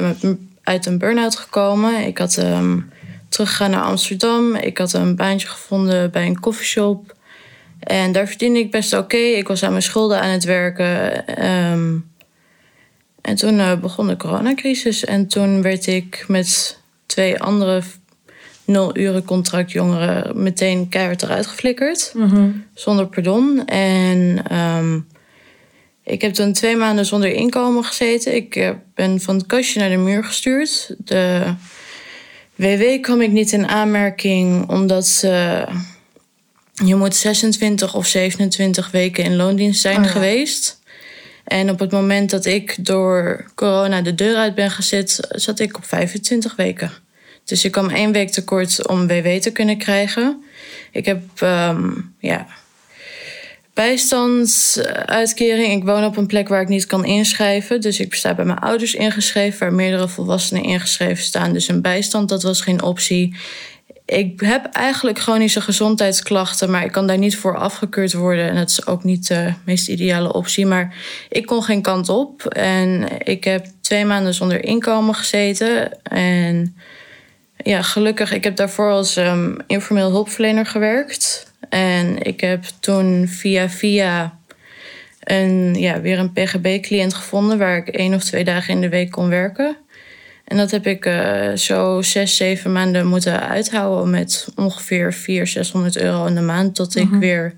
uit 0.64 0.86
een 0.86 0.98
burn-out 0.98 1.36
gekomen. 1.36 2.06
Ik 2.06 2.18
had 2.18 2.38
ehm 2.38 2.80
teruggegaan 3.32 3.72
naar 3.72 3.84
Amsterdam. 3.84 4.56
Ik 4.56 4.78
had 4.78 4.94
een 4.94 5.16
baantje 5.16 5.48
gevonden 5.48 6.12
bij 6.12 6.26
een 6.26 6.40
koffieshop. 6.40 7.16
En 7.80 8.12
daar 8.12 8.28
verdiende 8.28 8.60
ik 8.60 8.72
best 8.72 8.94
oké. 8.94 9.18
Ik 9.18 9.48
was 9.48 9.64
aan 9.64 9.70
mijn 9.70 9.82
schulden 9.82 10.22
aan 10.22 10.30
het 10.30 10.44
werken. 10.44 11.28
Ehm, 11.28 11.98
en 13.22 13.36
toen 13.36 13.60
eh, 13.60 13.80
begon 13.80 14.08
de 14.08 14.18
coronacrisis. 14.18 15.06
En 15.06 15.28
toen 15.28 15.62
werd 15.62 15.88
ik 15.88 16.26
met 16.28 16.80
twee 17.06 17.40
andere 17.40 17.82
nul-uren 18.66 19.24
contractjongeren 19.24 20.44
meteen 20.44 20.90
keihard 20.90 21.24
eruit 21.24 21.48
geflikkerd 21.48 22.14
zonder 22.74 23.08
pardon. 23.08 23.66
En 23.66 24.44
ehm, 24.48 25.00
ik 26.12 26.22
heb 26.22 26.34
toen 26.34 26.54
twee 26.54 26.76
maanden 26.76 27.06
zonder 27.06 27.32
inkomen 27.32 27.84
gezeten. 27.84 28.36
Ik 28.36 28.56
eh, 28.56 28.70
ben 28.96 29.22
van 29.22 29.36
het 29.36 29.46
kastje 29.46 29.80
naar 29.80 29.90
de 29.90 29.98
muur 29.98 30.24
gestuurd. 30.24 30.96
De 30.98 31.54
WW 32.56 33.02
kwam 33.02 33.22
ik 33.22 33.32
niet 33.32 33.52
in 33.52 33.68
aanmerking 33.68 34.70
omdat 34.70 35.08
ze... 35.08 35.66
Je 36.86 36.96
moet 36.96 37.16
26 37.16 37.96
of 37.96 38.06
27 38.06 38.92
weken 38.92 39.24
in 39.24 39.36
loondienst 39.36 39.82
zijn 39.82 39.98
Oh 39.98 40.04
ja. 40.04 40.10
geweest. 40.10 40.80
En 41.44 41.70
op 41.70 41.80
het 41.80 41.92
moment 41.92 42.30
dat 42.30 42.46
ik 42.46 42.86
door 42.86 43.46
corona 43.56 44.02
de 44.02 44.16
deur 44.16 44.36
uit 44.36 44.56
ben 44.56 44.72
gezet, 44.72 45.20
zat 45.30 45.60
ik 45.60 45.78
op 45.78 45.86
25 45.86 46.56
weken. 46.56 46.92
Dus 47.44 47.66
ik 47.66 47.72
kwam 47.72 47.90
één 47.90 48.12
week 48.12 48.32
tekort 48.32 48.88
om 48.88 49.08
WW 49.08 49.28
te 49.28 49.52
kunnen 49.52 49.78
krijgen. 49.78 50.44
Ik 50.92 51.06
heb 51.06 51.22
ehm, 51.36 51.92
ja, 52.20 52.48
bijstandsuitkering. 53.74 55.74
Ik 55.74 55.84
woon 55.84 56.06
op 56.06 56.18
een 56.18 56.28
plek 56.28 56.48
waar 56.48 56.62
ik 56.62 56.68
niet 56.68 56.86
kan 56.86 57.06
inschrijven. 57.06 57.82
Dus 57.82 58.00
ik 58.00 58.14
sta 58.14 58.34
bij 58.34 58.46
mijn 58.46 58.60
ouders 58.60 58.94
ingeschreven, 58.94 59.60
waar 59.60 59.74
meerdere 59.74 60.08
volwassenen 60.08 60.64
ingeschreven 60.64 61.24
staan. 61.24 61.54
Dus 61.54 61.68
een 61.68 61.82
bijstand, 61.82 62.30
dat 62.30 62.44
was 62.44 62.62
geen 62.62 62.82
optie. 62.82 63.36
Ik 64.06 64.40
heb 64.40 64.66
eigenlijk 64.66 65.20
chronische 65.20 65.62
gezondheidsklachten, 65.62 66.72
maar 66.72 66.84
ik 66.84 66.92
kan 66.92 67.08
daar 67.08 67.18
niet 67.18 67.38
voor 67.38 67.58
afgekeurd 67.58 68.14
worden. 68.14 68.50
En 68.50 68.56
dat 68.56 68.70
is 68.70 68.88
ook 68.88 69.04
niet 69.04 69.28
de 69.28 69.54
meest 69.66 69.88
ideale 69.88 70.34
optie. 70.34 70.66
Maar 70.66 70.96
ik 71.30 71.46
kon 71.46 71.64
geen 71.64 71.82
kant 71.82 72.10
op. 72.10 72.46
En 72.46 73.08
ik 73.18 73.44
heb 73.44 73.66
twee 73.82 74.06
maanden 74.06 74.34
zonder 74.34 74.64
inkomen 74.64 75.16
gezeten. 75.16 76.04
En 76.04 76.76
ja, 77.58 77.82
gelukkig, 77.82 78.34
ik 78.34 78.44
heb 78.44 78.56
daarvoor 78.56 78.92
als 78.92 79.16
ehm, 79.16 79.56
informeel 79.68 80.10
hulpverlener 80.10 80.66
gewerkt. 80.66 81.51
En 81.70 82.22
ik 82.22 82.40
heb 82.42 82.64
toen 82.80 83.28
via 83.28 83.70
via 83.70 84.38
een, 85.24 85.76
ja, 85.76 86.02
weer 86.02 86.20
een 86.20 86.34
PGB-cliënt 86.34 87.14
gevonden... 87.14 87.58
waar 87.58 87.78
ik 87.78 87.88
één 87.88 88.14
of 88.14 88.24
twee 88.24 88.44
dagen 88.44 88.74
in 88.74 88.82
de 88.82 88.90
week 88.90 89.12
kon 89.12 89.30
werken. 89.30 89.78
En 90.46 90.58
dat 90.58 90.72
heb 90.72 90.88
ik 90.88 91.06
eh, 91.06 91.54
zo 91.56 92.02
zes, 92.02 92.36
zeven 92.36 92.72
maanden 92.72 93.08
moeten 93.08 93.50
uithouden... 93.50 94.10
met 94.10 94.48
ongeveer 94.56 95.14
400, 95.14 95.50
600 95.50 95.98
euro 95.98 96.26
in 96.26 96.36
de 96.36 96.42
maand... 96.42 96.76
tot 96.76 96.96
ik 96.96 97.10
weer 97.10 97.56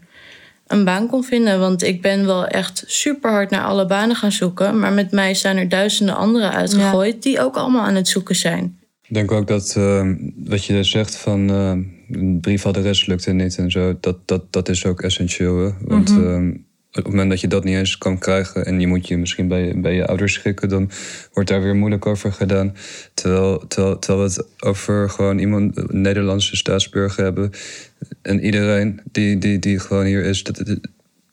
een 0.67 0.83
baan 0.83 1.07
kon 1.07 1.23
vinden. 1.23 1.59
Want 1.59 1.83
ik 1.83 2.01
ben 2.01 2.25
wel 2.25 2.47
echt 2.47 2.83
super 2.85 3.31
hard 3.31 3.49
naar 3.49 3.63
alle 3.63 3.85
banen 3.85 4.15
gaan 4.15 4.31
zoeken. 4.31 4.79
Maar 4.79 4.93
met 4.93 5.11
mij 5.11 5.33
zijn 5.33 5.57
er 5.57 5.69
duizenden 5.69 6.15
anderen 6.15 6.53
uitgegooid 6.53 7.23
die 7.23 7.41
ook 7.41 7.55
allemaal 7.55 7.85
aan 7.85 7.95
het 7.95 8.07
zoeken 8.07 8.35
zijn. 8.35 8.77
Ik 9.13 9.19
denk 9.19 9.31
ook 9.31 9.47
dat 9.47 9.75
uh, 9.77 10.11
wat 10.35 10.65
je 10.65 10.83
zegt 10.83 11.15
van 11.15 11.51
uh, 11.51 11.71
een 12.11 12.39
briefadres 12.41 13.05
lukte 13.05 13.31
niet 13.31 13.57
en 13.57 13.71
zo, 13.71 13.97
dat, 13.99 14.17
dat, 14.25 14.53
dat 14.53 14.69
is 14.69 14.85
ook 14.85 15.01
essentieel. 15.01 15.57
Hè? 15.57 15.69
Want 15.81 16.09
mm 16.09 16.23
-hmm. 16.23 16.65
op 16.91 16.95
het 16.95 17.07
moment 17.07 17.29
dat 17.29 17.41
je 17.41 17.47
dat 17.47 17.63
niet 17.63 17.75
eens 17.75 17.97
kan 17.97 18.17
krijgen 18.17 18.65
en 18.65 18.79
je 18.79 18.87
moet 18.87 19.07
je 19.07 19.17
misschien 19.17 19.47
bij, 19.47 19.73
bij 19.81 19.93
je 19.95 20.07
ouders 20.07 20.33
schikken, 20.33 20.69
dan 20.69 20.89
wordt 21.33 21.49
daar 21.49 21.61
weer 21.61 21.75
moeilijk 21.75 22.05
over 22.05 22.31
gedaan. 22.31 22.75
Terwijl, 23.13 23.67
terwijl, 23.67 23.99
terwijl 23.99 24.27
we 24.27 24.33
het 24.33 24.45
over 24.59 25.09
gewoon 25.09 25.37
iemand, 25.37 25.77
een 25.77 26.01
Nederlandse 26.01 26.55
staatsburger 26.55 27.23
hebben 27.23 27.51
en 28.21 28.45
iedereen 28.45 29.01
die, 29.11 29.37
die, 29.37 29.59
die 29.59 29.79
gewoon 29.79 30.05
hier 30.05 30.23
is. 30.23 30.43
Dat, 30.43 30.77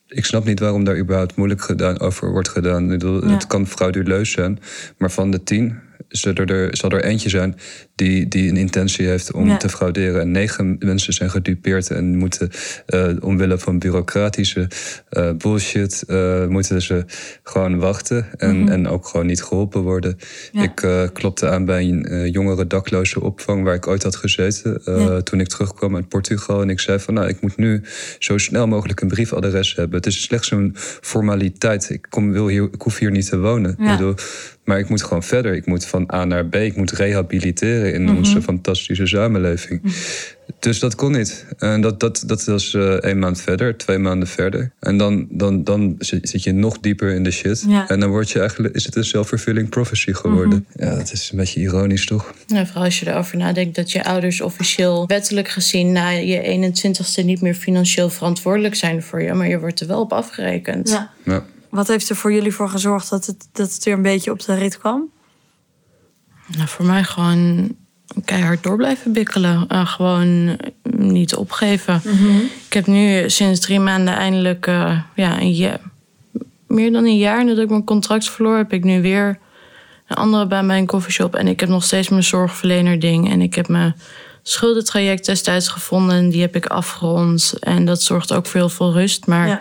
ik 0.06 0.24
snap 0.24 0.44
niet 0.44 0.60
waarom 0.60 0.84
daar 0.84 0.98
überhaupt 0.98 1.36
moeilijk 1.36 1.62
gedaan, 1.62 2.00
over 2.00 2.30
wordt 2.30 2.48
gedaan. 2.48 2.82
Ik 2.82 2.88
bedoel, 2.88 3.26
ja. 3.26 3.32
Het 3.32 3.46
kan 3.46 3.66
frauduleus 3.66 4.30
zijn, 4.30 4.58
maar 4.98 5.10
van 5.10 5.30
de 5.30 5.42
tien 5.42 5.88
zal 6.09 6.34
er, 6.34 6.76
zal 6.76 6.90
er 6.90 7.05
eentje 7.05 7.28
zijn 7.28 7.57
die, 8.01 8.28
die 8.28 8.48
een 8.48 8.57
intentie 8.57 9.07
heeft 9.07 9.32
om 9.32 9.46
Ja. 9.48 9.57
te 9.57 9.68
frauderen. 9.68 10.20
En 10.20 10.30
negen 10.30 10.76
mensen 10.78 11.12
zijn 11.12 11.30
gedupeerd 11.30 11.90
en 11.90 12.16
moeten 12.16 12.51
eh, 12.86 13.09
omwille 13.20 13.59
van 13.59 13.78
bureaucratische 13.78 14.68
eh, 15.09 15.30
bullshit, 15.32 16.05
eh, 16.09 16.46
moeten 16.46 16.82
ze 16.82 17.05
gewoon 17.42 17.78
wachten 17.78 18.26
en, 18.36 18.68
en 18.68 18.88
ook 18.88 19.07
gewoon 19.07 19.26
niet 19.26 19.42
geholpen 19.42 19.80
worden. 19.82 20.16
Ja. 20.53 20.62
Ik 20.62 21.11
klopte 21.12 21.48
aan 21.48 21.64
bij 21.64 21.82
een 21.88 22.30
jongere 22.30 22.66
dakloze 22.66 23.20
opvang 23.20 23.64
waar 23.64 23.74
ik 23.74 23.86
ooit 23.86 24.03
had 24.03 24.16
gezeten 24.16 24.80
Ja. 24.84 25.20
toen 25.22 25.40
ik 25.40 25.48
terugkwam 25.48 25.94
uit 25.96 26.09
Portugal. 26.09 26.62
En 26.62 26.70
ik 26.70 26.80
zei 26.80 26.98
van 26.98 27.14
nou, 27.14 27.28
ik 27.28 27.40
moet 27.40 27.57
nu 27.57 27.82
zo 28.18 28.38
snel 28.38 28.66
mogelijk 28.66 29.01
een 29.01 29.09
briefadres 29.09 29.74
hebben. 29.74 29.96
Het 29.96 30.07
is 30.07 30.22
slechts 30.22 30.51
een 30.51 30.74
formaliteit. 31.01 31.90
Ik, 31.90 32.07
kom, 32.09 32.32
wil 32.32 32.48
hier, 32.48 32.68
ik 32.72 32.82
hoef 32.82 32.98
hier 32.98 33.11
niet 33.11 33.28
te 33.28 33.38
wonen. 33.38 33.74
Ja. 33.78 33.92
Ik 33.92 33.98
bedoel, 33.98 34.14
maar 34.64 34.78
ik 34.78 34.88
moet 34.88 35.03
gewoon 35.03 35.22
verder. 35.22 35.55
Ik 35.55 35.66
moet 35.66 35.84
van 35.86 36.11
A 36.14 36.24
naar 36.24 36.46
B. 36.46 36.55
Ik 36.55 36.76
moet 36.76 36.90
rehabiliteren 36.90 37.89
in 37.93 38.16
onze 38.16 38.43
fantastische 38.43 39.07
samenleving. 39.07 39.82
Dus 40.59 40.78
dat 40.78 40.95
kon 40.95 41.12
niet. 41.12 41.47
En 41.59 41.80
dat, 41.80 42.01
dat, 42.01 42.22
dat 42.26 42.45
was 42.45 42.74
eh 42.74 42.93
één 42.93 43.18
maand 43.18 43.41
verder, 43.41 43.76
twee 43.76 43.99
maanden 43.99 44.28
verder. 44.28 44.72
En 44.80 44.97
dan, 44.97 45.26
dan, 45.30 45.64
dan 45.64 45.95
zit 45.99 46.28
zit 46.28 46.43
je 46.43 46.53
nog 46.53 46.78
dieper 46.78 47.14
in 47.14 47.22
de 47.22 47.30
shit. 47.30 47.64
Ja. 47.68 47.88
En 47.88 48.01
dan 48.01 48.09
word 48.09 48.30
je 48.30 48.38
eigenlijk, 48.38 48.74
is 48.74 48.84
het 48.84 48.97
een 48.97 49.05
self-fulfilling 49.05 49.68
prophecy 49.68 50.12
geworden. 50.12 50.66
Ja, 50.74 50.95
dat 50.95 51.12
is 51.12 51.30
een 51.30 51.36
beetje 51.36 51.61
ironisch, 51.61 52.07
toch? 52.07 52.34
Nou, 52.47 52.66
vooral 52.66 52.84
als 52.84 53.01
je 53.01 53.11
erover 53.11 53.36
nadenkt 53.36 53.74
dat 53.74 53.93
je 53.93 54.05
ouders 54.05 54.41
officieel 54.41 55.07
wettelijk 55.07 55.49
gezien 55.49 55.93
na 55.93 56.09
je 56.09 56.72
21ste 56.72 57.24
niet 57.24 57.41
meer 57.41 57.55
financieel 57.55 58.11
verantwoordelijk 58.11 58.74
zijn 58.74 59.03
voor 59.03 59.22
je, 59.22 59.32
maar 59.32 59.49
je 59.49 59.59
wordt 59.59 59.80
er 59.80 59.86
wel 59.86 60.01
op 60.01 60.12
afgerekend. 60.12 60.88
Ja. 60.88 61.11
Ja. 61.24 61.45
Wat 61.70 61.88
heeft 61.88 62.09
er 62.09 62.16
voor 62.16 62.32
jullie 62.32 62.53
voor 62.53 62.68
gezorgd 62.68 63.11
dat 63.11 63.26
het, 63.26 63.49
dat 63.53 63.74
het 63.74 63.84
weer 63.84 63.95
een 63.95 64.03
beetje 64.03 64.30
op 64.30 64.41
de 64.41 64.55
rit 64.55 64.78
kwam? 64.78 65.11
Nou, 66.57 66.68
voor 66.68 66.84
mij 66.84 67.05
gewoon 67.05 67.76
keihard 68.24 68.62
door 68.62 68.76
blijven 68.76 69.12
bikkelen. 69.12 69.64
En 69.68 69.86
gewoon 69.86 70.56
niet 70.96 71.34
opgeven. 71.34 72.02
Ik 72.66 72.72
heb 72.72 72.86
nu 72.86 73.30
sinds 73.30 73.61
drie 73.61 73.80
maanden 73.80 74.14
eindelijk 74.14 74.66
eh, 74.66 74.98
ja, 75.14 75.40
een 75.40 75.78
meer 76.66 76.92
dan 76.92 77.04
een 77.04 77.18
jaar 77.18 77.44
nadat 77.44 77.64
ik 77.64 77.70
mijn 77.70 77.84
contract 77.84 78.30
verloor, 78.30 78.56
heb 78.56 78.72
ik 78.72 78.84
nu 78.84 79.02
weer 79.02 79.38
een 80.06 80.16
andere 80.16 80.46
baan 80.46 80.66
bij 80.66 80.78
een 80.78 80.86
koffieshop. 80.86 81.34
En 81.34 81.48
ik 81.48 81.61
heb 81.61 81.68
nog 81.68 81.84
steeds 81.84 82.08
mijn 82.08 82.24
zorgverlener 82.24 82.98
ding. 82.98 83.30
En 83.30 83.40
ik 83.40 83.54
heb 83.54 83.68
mijn 83.68 83.96
schuldentraject 84.42 85.26
destijds 85.26 85.68
gevonden. 85.68 86.16
En 86.16 86.30
die 86.30 86.40
heb 86.40 86.56
ik 86.56 86.66
afgerond. 86.66 87.54
En 87.61 87.84
dat 87.84 88.02
zorgt 88.02 88.32
ook 88.32 88.46
voor 88.46 88.61
heel 88.61 88.68
veel 88.68 88.92
rust. 88.92 89.26
Maar 89.26 89.48
Ja. 89.48 89.61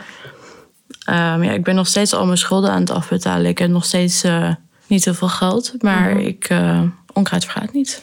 Ehm, 1.04 1.44
ja, 1.44 1.52
ik 1.52 1.64
ben 1.64 1.76
nog 1.76 1.88
steeds 1.88 2.14
al 2.14 2.26
mijn 2.26 2.38
schulden 2.38 2.72
aan 2.72 2.80
het 2.80 2.92
afbetalen. 2.92 3.46
Ik 3.46 3.58
heb 3.58 3.70
nog 3.70 3.86
steeds 3.86 4.24
eh, 4.24 4.54
niet 4.88 5.06
heel 5.06 5.14
veel 5.14 5.28
geld. 5.28 5.74
Maar 5.80 6.20
ik, 6.20 6.46
eh 6.50 6.82
onkruid 7.14 7.46
vergaat 7.46 7.74
niet. 7.74 8.02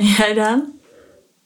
En 0.00 0.06
jij 0.06 0.34
Daan? 0.34 0.72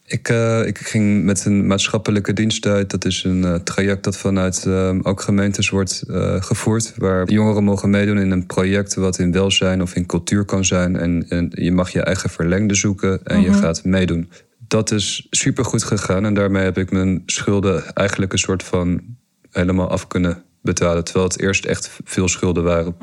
Ik, 0.07 0.28
eh, 0.28 0.66
ik 0.66 0.78
ging 0.78 1.24
met 1.24 1.44
een 1.44 1.66
maatschappelijke 1.66 2.32
dienst 2.32 2.66
uit. 2.66 2.90
Dat 2.90 3.05
is 3.05 3.24
een 3.24 3.44
eh, 3.44 3.55
traject 3.55 4.05
dat 4.05 4.16
vanuit 4.16 4.66
eh, 4.66 4.94
ook 5.02 5.20
gemeentes 5.20 5.68
wordt 5.68 6.02
gevoerd. 6.38 6.92
Waar 6.96 7.30
jongeren 7.30 7.64
mogen 7.64 7.90
meedoen 7.90 8.18
in 8.18 8.30
een 8.30 8.46
project 8.46 8.94
wat 8.94 9.18
in 9.18 9.32
welzijn 9.32 9.82
of 9.82 9.94
in 9.94 10.07
cultuur 10.07 10.44
kan 10.44 10.64
zijn. 10.64 10.96
En, 10.96 11.28
en 11.28 11.50
je 11.55 11.72
mag 11.72 11.90
je 11.90 12.00
eigen 12.00 12.30
verlengde 12.30 12.74
zoeken 12.74 13.24
en 13.24 13.40
je 13.40 13.52
gaat 13.52 13.84
meedoen. 13.84 14.30
Dat 14.59 14.90
is 14.90 15.26
supergoed 15.30 15.82
gegaan. 15.82 16.24
En 16.24 16.34
daarmee 16.34 16.64
heb 16.64 16.78
ik 16.78 16.90
mijn 16.90 17.22
schulden 17.26 17.94
eigenlijk 17.94 18.32
een 18.32 18.38
soort 18.38 18.62
van 18.62 19.02
helemaal 19.50 19.88
af 19.88 20.07
kunnen 20.07 20.42
betalen. 20.62 21.05
Terwijl 21.05 21.26
het 21.26 21.40
eerst 21.40 21.64
echt 21.64 21.98
veel 22.05 22.28
schulden 22.28 22.64
waren. 22.64 22.96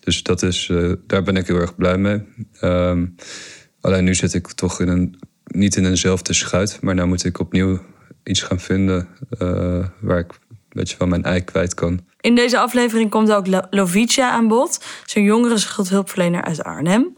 Dus 0.00 0.22
dat 0.22 0.42
is, 0.42 0.72
daar 1.06 1.22
ben 1.22 1.36
ik 1.36 1.46
heel 1.46 1.60
erg 1.60 1.76
blij 1.76 1.98
mee. 1.98 2.22
Ehm, 2.60 3.06
alleen 3.80 4.04
nu 4.04 4.14
zit 4.14 4.34
ik 4.34 4.46
toch 4.46 4.80
in 4.80 4.88
een, 4.88 5.18
niet 5.44 5.76
in 5.76 5.86
eenzelfde 5.86 6.32
schuit. 6.32 6.78
Maar 6.80 6.94
nu 6.94 7.04
moet 7.04 7.24
ik 7.24 7.38
opnieuw 7.38 7.78
iets 8.24 8.42
gaan 8.42 8.60
vinden 8.60 9.08
eh, 9.38 9.84
waar 10.00 10.18
ik 10.18 10.32
een 10.50 10.56
beetje 10.68 10.96
van 10.96 11.08
mijn 11.08 11.24
ei 11.24 11.44
kwijt 11.44 11.74
kan. 11.74 12.00
In 12.20 12.34
deze 12.34 12.58
aflevering 12.58 13.10
komt 13.10 13.32
ook 13.32 13.46
Lo- 13.46 13.66
Lovicia 13.70 14.30
aan 14.30 14.48
bod. 14.48 14.84
Zo'n 15.04 15.22
jongere 15.22 15.58
schuldhulpverlener 15.58 16.42
uit 16.42 16.64
Arnhem. 16.64 17.16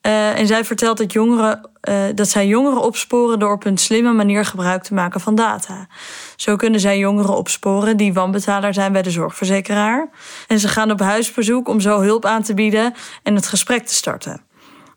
Eh, 0.00 0.38
en 0.38 0.46
zij 0.46 0.64
vertelt 0.64 0.98
dat, 0.98 1.12
jongeren, 1.12 1.70
eh, 1.80 2.04
dat 2.14 2.28
zij 2.28 2.46
jongeren 2.46 2.82
opsporen 2.82 3.38
door 3.38 3.52
op 3.52 3.64
een 3.64 3.78
slimme 3.78 4.12
manier 4.12 4.44
gebruik 4.44 4.82
te 4.82 4.94
maken 4.94 5.20
van 5.20 5.34
data. 5.34 5.88
Zo 6.36 6.56
kunnen 6.56 6.80
zij 6.80 6.98
jongeren 6.98 7.36
opsporen 7.36 7.96
die 7.96 8.12
wanbetaler 8.12 8.74
zijn 8.74 8.92
bij 8.92 9.02
de 9.02 9.10
zorgverzekeraar. 9.10 10.08
En 10.46 10.58
ze 10.58 10.68
gaan 10.68 10.90
op 10.90 11.00
huisbezoek 11.00 11.68
om 11.68 11.80
zo 11.80 12.00
hulp 12.00 12.24
aan 12.24 12.42
te 12.42 12.54
bieden 12.54 12.94
en 13.22 13.34
het 13.34 13.46
gesprek 13.46 13.86
te 13.86 13.94
starten. 13.94 14.40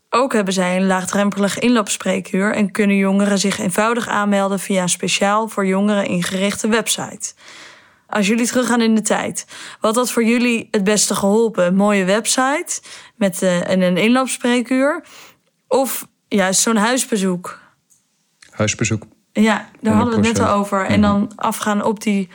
Ook 0.09 0.33
hebben 0.33 0.53
zij 0.53 0.77
een 0.77 0.87
laagdrempelig 0.87 1.59
inloopspreekuur 1.59 2.53
en 2.53 2.71
kunnen 2.71 2.95
jongeren 2.95 3.37
zich 3.37 3.59
eenvoudig 3.59 4.07
aanmelden 4.07 4.59
via 4.59 4.81
een 4.81 4.89
speciaal 4.89 5.47
voor 5.47 5.65
jongeren 5.65 6.05
ingerichte 6.05 6.67
website. 6.67 7.33
Als 8.07 8.27
jullie 8.27 8.47
teruggaan 8.47 8.81
in 8.81 8.95
de 8.95 9.01
tijd, 9.01 9.45
wat 9.79 9.95
had 9.95 10.11
voor 10.11 10.23
jullie 10.23 10.67
het 10.71 10.83
beste 10.83 11.15
geholpen? 11.15 11.65
Een 11.65 11.75
mooie 11.75 12.05
website 12.05 12.81
met 13.15 13.41
eh, 13.41 13.69
en 13.69 13.81
een 13.81 13.97
inloopspreekuur 13.97 15.03
of 15.67 16.07
juist 16.27 16.61
zo'n 16.61 16.75
huisbezoek? 16.75 17.59
Huisbezoek. 18.49 19.03
Ja, 19.31 19.69
daar 19.81 19.93
hadden 19.93 20.21
we 20.21 20.27
het 20.27 20.37
net 20.37 20.47
100%. 20.47 20.49
al 20.49 20.57
over. 20.57 20.85
En 20.85 21.01
dan 21.01 21.31
afgaan 21.35 21.83
op, 21.83 22.01
die, 22.03 22.29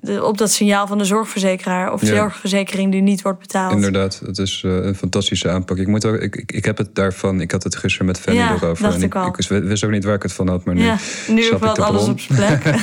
de, 0.00 0.24
op 0.24 0.38
dat 0.38 0.50
signaal 0.50 0.86
van 0.86 0.98
de 0.98 1.04
zorgverzekeraar 1.04 1.92
of 1.92 2.00
Ja. 2.00 2.06
zorgverzekering 2.06 2.92
die 2.92 3.00
niet 3.02 3.22
wordt 3.22 3.38
betaald. 3.38 3.72
Inderdaad, 3.72 4.22
het 4.26 4.38
is 4.38 4.62
eh, 4.66 4.74
een 4.84 4.94
fantastische 4.94 5.48
aanpak. 5.50 5.76
Ik, 5.76 5.86
moet 5.86 6.04
ook, 6.04 6.14
ik, 6.16 6.36
ik, 6.36 6.52
ik 6.52 6.64
heb 6.64 6.78
het 6.78 6.94
daarvan, 6.94 7.40
ik 7.40 7.50
had 7.50 7.62
het 7.62 7.76
gisteren 7.76 8.06
met 8.06 8.20
Fanny 8.20 8.38
Ja, 8.40 8.48
erover. 8.48 8.82
dacht 8.84 8.94
en 8.96 9.02
ik 9.02 9.14
al. 9.14 9.26
ik, 9.38 9.62
wist 9.62 9.84
ook 9.84 9.90
niet 9.90 10.04
waar 10.04 10.14
ik 10.14 10.22
het 10.22 10.32
van 10.32 10.48
had, 10.48 10.64
maar 10.64 10.74
nu 10.74 10.82
ja, 10.82 10.96
nu 11.28 11.42
ik 11.42 11.60
de 11.60 11.82
alles 11.82 12.08
op 12.08 12.20
zijn 12.20 12.38
plek. 12.38 12.74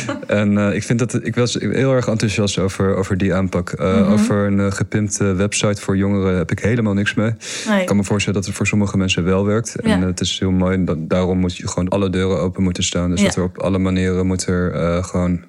En 0.26 0.58
eh, 0.58 0.74
ik, 0.74 0.82
vind 0.82 0.98
dat, 0.98 1.24
ik 1.26 1.34
was 1.34 1.54
heel 1.54 1.92
erg 1.92 2.08
enthousiast 2.08 2.58
over, 2.58 2.96
over 2.96 3.16
die 3.18 3.34
aanpak. 3.34 3.70
Eh, 3.70 3.88
Mhm. 4.00 4.12
Over 4.12 4.46
een 4.46 4.72
gepimpte 4.72 5.24
website 5.34 5.80
voor 5.80 5.96
jongeren 5.96 6.36
heb 6.36 6.50
ik 6.50 6.58
helemaal 6.58 6.94
niks 6.94 7.14
mee. 7.14 7.32
Nee. 7.68 7.80
Ik 7.80 7.86
kan 7.86 7.96
me 7.96 8.04
voorstellen 8.04 8.38
dat 8.38 8.48
het 8.48 8.56
voor 8.56 8.66
sommige 8.66 8.96
mensen 8.96 9.24
wel 9.24 9.46
werkt. 9.46 9.74
En 9.74 9.88
Ja. 9.90 9.96
eh, 10.00 10.06
het 10.06 10.20
is 10.20 10.38
heel 10.38 10.50
mooi. 10.50 10.84
Dat, 10.84 11.08
daarom 11.08 11.38
moet 11.38 11.56
je 11.56 11.68
gewoon 11.68 11.88
alle 11.88 12.10
deuren 12.10 12.38
open 12.40 12.62
moeten 12.62 12.82
staan. 12.82 13.10
Dus 13.10 13.20
Ja. 13.20 13.26
dat 13.26 13.36
er 13.36 13.42
op 13.42 13.58
alle 13.58 13.78
manieren 13.78 14.26
moet 14.26 14.46
er 14.46 15.04
gewoon 15.04 15.40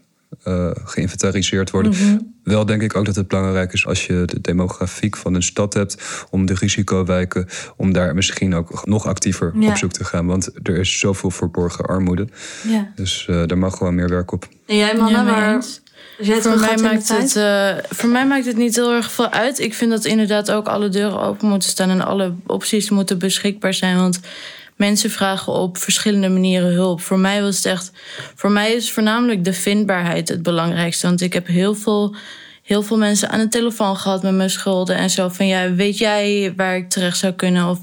eh, 0.44 0.70
geïnventariseerd 0.84 1.70
worden. 1.72 1.92
Mhm. 1.92 2.18
Wel 2.44 2.66
denk 2.66 2.82
ik 2.82 2.96
ook 2.96 3.06
dat 3.06 3.16
het 3.16 3.28
belangrijk 3.28 3.74
is 3.74 3.86
als 3.86 4.06
je 4.06 4.24
de 4.26 4.42
demografiek 4.42 5.18
van 5.18 5.34
een 5.34 5.44
stad 5.44 5.74
hebt, 5.74 5.98
om 6.30 6.46
de 6.46 6.54
risicowijken, 6.54 7.48
om 7.78 7.94
daar 7.94 8.16
misschien 8.16 8.56
ook 8.56 8.86
nog 8.86 9.06
actiever 9.06 9.52
Ja. 9.60 9.70
op 9.70 9.78
zoek 9.78 9.92
te 9.92 10.04
gaan. 10.04 10.26
Want 10.26 10.50
er 10.64 10.78
is 10.78 11.00
zoveel 11.00 11.32
verborgen 11.32 11.86
armoede. 11.86 12.28
ja. 12.68 12.92
Dus 12.96 13.26
eh 13.30 13.44
daar 13.46 13.58
mag 13.58 13.78
gewoon 13.78 13.96
meer 13.96 14.10
werk 14.10 14.32
op. 14.32 14.48
En 14.66 14.76
jij 14.78 14.94
mee 14.96 15.12
maar 15.14 15.54
eens. 15.54 15.82
als 16.18 16.28
jij 16.28 16.42
Voor 16.42 16.60
mij, 16.60 16.78
maakt 16.78 17.10
het, 17.10 17.36
eh, 17.36 17.70
voor 17.90 18.10
mij 18.10 18.28
maakt 18.28 18.46
het 18.46 18.58
niet 18.58 18.76
heel 18.76 18.94
erg 18.94 19.12
veel 19.12 19.30
uit. 19.30 19.60
Ik 19.60 19.74
vind 19.74 19.92
dat 19.92 20.06
inderdaad 20.06 20.52
ook 20.52 20.68
alle 20.68 20.90
deuren 20.90 21.20
open 21.22 21.48
moeten 21.48 21.70
staan 21.70 21.90
en 21.90 22.02
alle 22.02 22.34
opties 22.46 22.90
moeten 22.90 23.18
beschikbaar 23.20 23.74
zijn. 23.74 23.98
Want 23.98 24.20
mensen 24.82 25.10
vragen 25.10 25.54
op 25.54 25.78
verschillende 25.78 26.30
manieren 26.30 26.74
hulp. 26.74 27.02
Voor 27.02 27.20
mij 27.20 27.42
was 27.42 27.56
het 27.56 27.66
echt. 27.66 27.92
Voor 28.36 28.52
mij 28.52 28.74
is 28.74 28.92
voornamelijk 28.92 29.44
de 29.44 29.54
vindbaarheid 29.54 30.30
het 30.30 30.44
belangrijkste. 30.44 31.08
Want 31.08 31.22
ik 31.22 31.34
heb 31.34 31.48
heel 31.48 31.76
veel. 31.76 32.16
Heel 32.64 32.84
veel 32.84 32.98
mensen 32.98 33.30
aan 33.30 33.40
de 33.40 33.48
telefoon 33.48 33.98
gehad 33.98 34.24
met 34.24 34.34
mijn 34.34 34.50
schulden 34.50 34.96
en 34.96 35.10
zo. 35.10 35.30
Van 35.30 35.48
ja, 35.48 35.74
weet 35.74 35.98
jij 35.98 36.54
waar 36.56 36.76
ik 36.76 36.90
terecht 36.90 37.18
zou 37.18 37.34
kunnen? 37.34 37.70
Of 37.70 37.80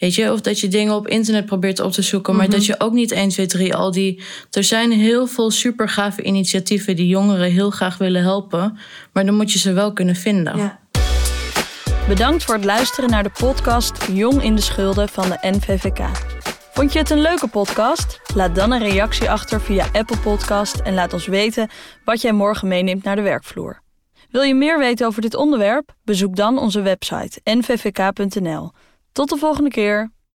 Weet 0.00 0.14
je, 0.14 0.32
of 0.32 0.40
dat 0.40 0.60
je 0.60 0.68
dingen 0.68 0.94
op 0.94 1.08
internet 1.08 1.46
probeert 1.46 1.80
op 1.80 1.92
te 1.92 2.02
zoeken, 2.02 2.36
maar 2.36 2.50
dat 2.50 2.66
je 2.66 2.80
ook 2.80 2.92
niet 2.92 3.12
1, 3.12 3.28
2, 3.28 3.46
3 3.46 3.74
al 3.74 3.90
die. 3.90 4.22
Er 4.50 4.64
zijn 4.64 4.92
heel 4.92 5.26
veel 5.26 5.50
super 5.50 5.88
gave 5.88 6.22
initiatieven 6.22 6.96
die 6.96 7.08
jongeren 7.08 7.50
heel 7.50 7.70
graag 7.70 7.98
willen 7.98 8.22
helpen, 8.22 8.78
maar 9.12 9.26
dan 9.26 9.34
moet 9.34 9.52
je 9.52 9.58
ze 9.58 9.72
wel 9.72 9.92
kunnen 9.92 10.16
vinden. 10.16 10.56
Ja. 10.56 10.79
Bedankt 12.10 12.44
voor 12.44 12.54
het 12.54 12.64
luisteren 12.64 13.10
naar 13.10 13.22
de 13.22 13.30
podcast 13.30 14.06
Jong 14.12 14.42
in 14.42 14.54
de 14.54 14.60
Schulden 14.60 15.08
van 15.08 15.28
de 15.28 15.38
NVVK. 15.40 15.98
Vond 16.72 16.92
je 16.92 16.98
het 16.98 17.10
een 17.10 17.20
leuke 17.20 17.48
podcast? 17.48 18.20
Laat 18.34 18.54
dan 18.54 18.72
een 18.72 18.88
reactie 18.88 19.30
achter 19.30 19.60
via 19.60 19.86
Apple 19.92 20.18
Podcast 20.18 20.80
en 20.80 20.94
laat 20.94 21.12
ons 21.12 21.26
weten 21.26 21.70
wat 22.04 22.20
jij 22.20 22.32
morgen 22.32 22.68
meeneemt 22.68 23.04
naar 23.04 23.16
de 23.16 23.22
werkvloer. 23.22 23.82
Wil 24.30 24.42
je 24.42 24.54
meer 24.54 24.78
weten 24.78 25.06
over 25.06 25.22
dit 25.22 25.34
onderwerp? 25.34 25.94
Bezoek 26.04 26.36
dan 26.36 26.58
onze 26.58 26.80
website 26.80 27.40
nvvk.nl. 27.44 28.70
Tot 29.12 29.28
de 29.28 29.36
volgende 29.36 29.70
keer. 29.70 30.10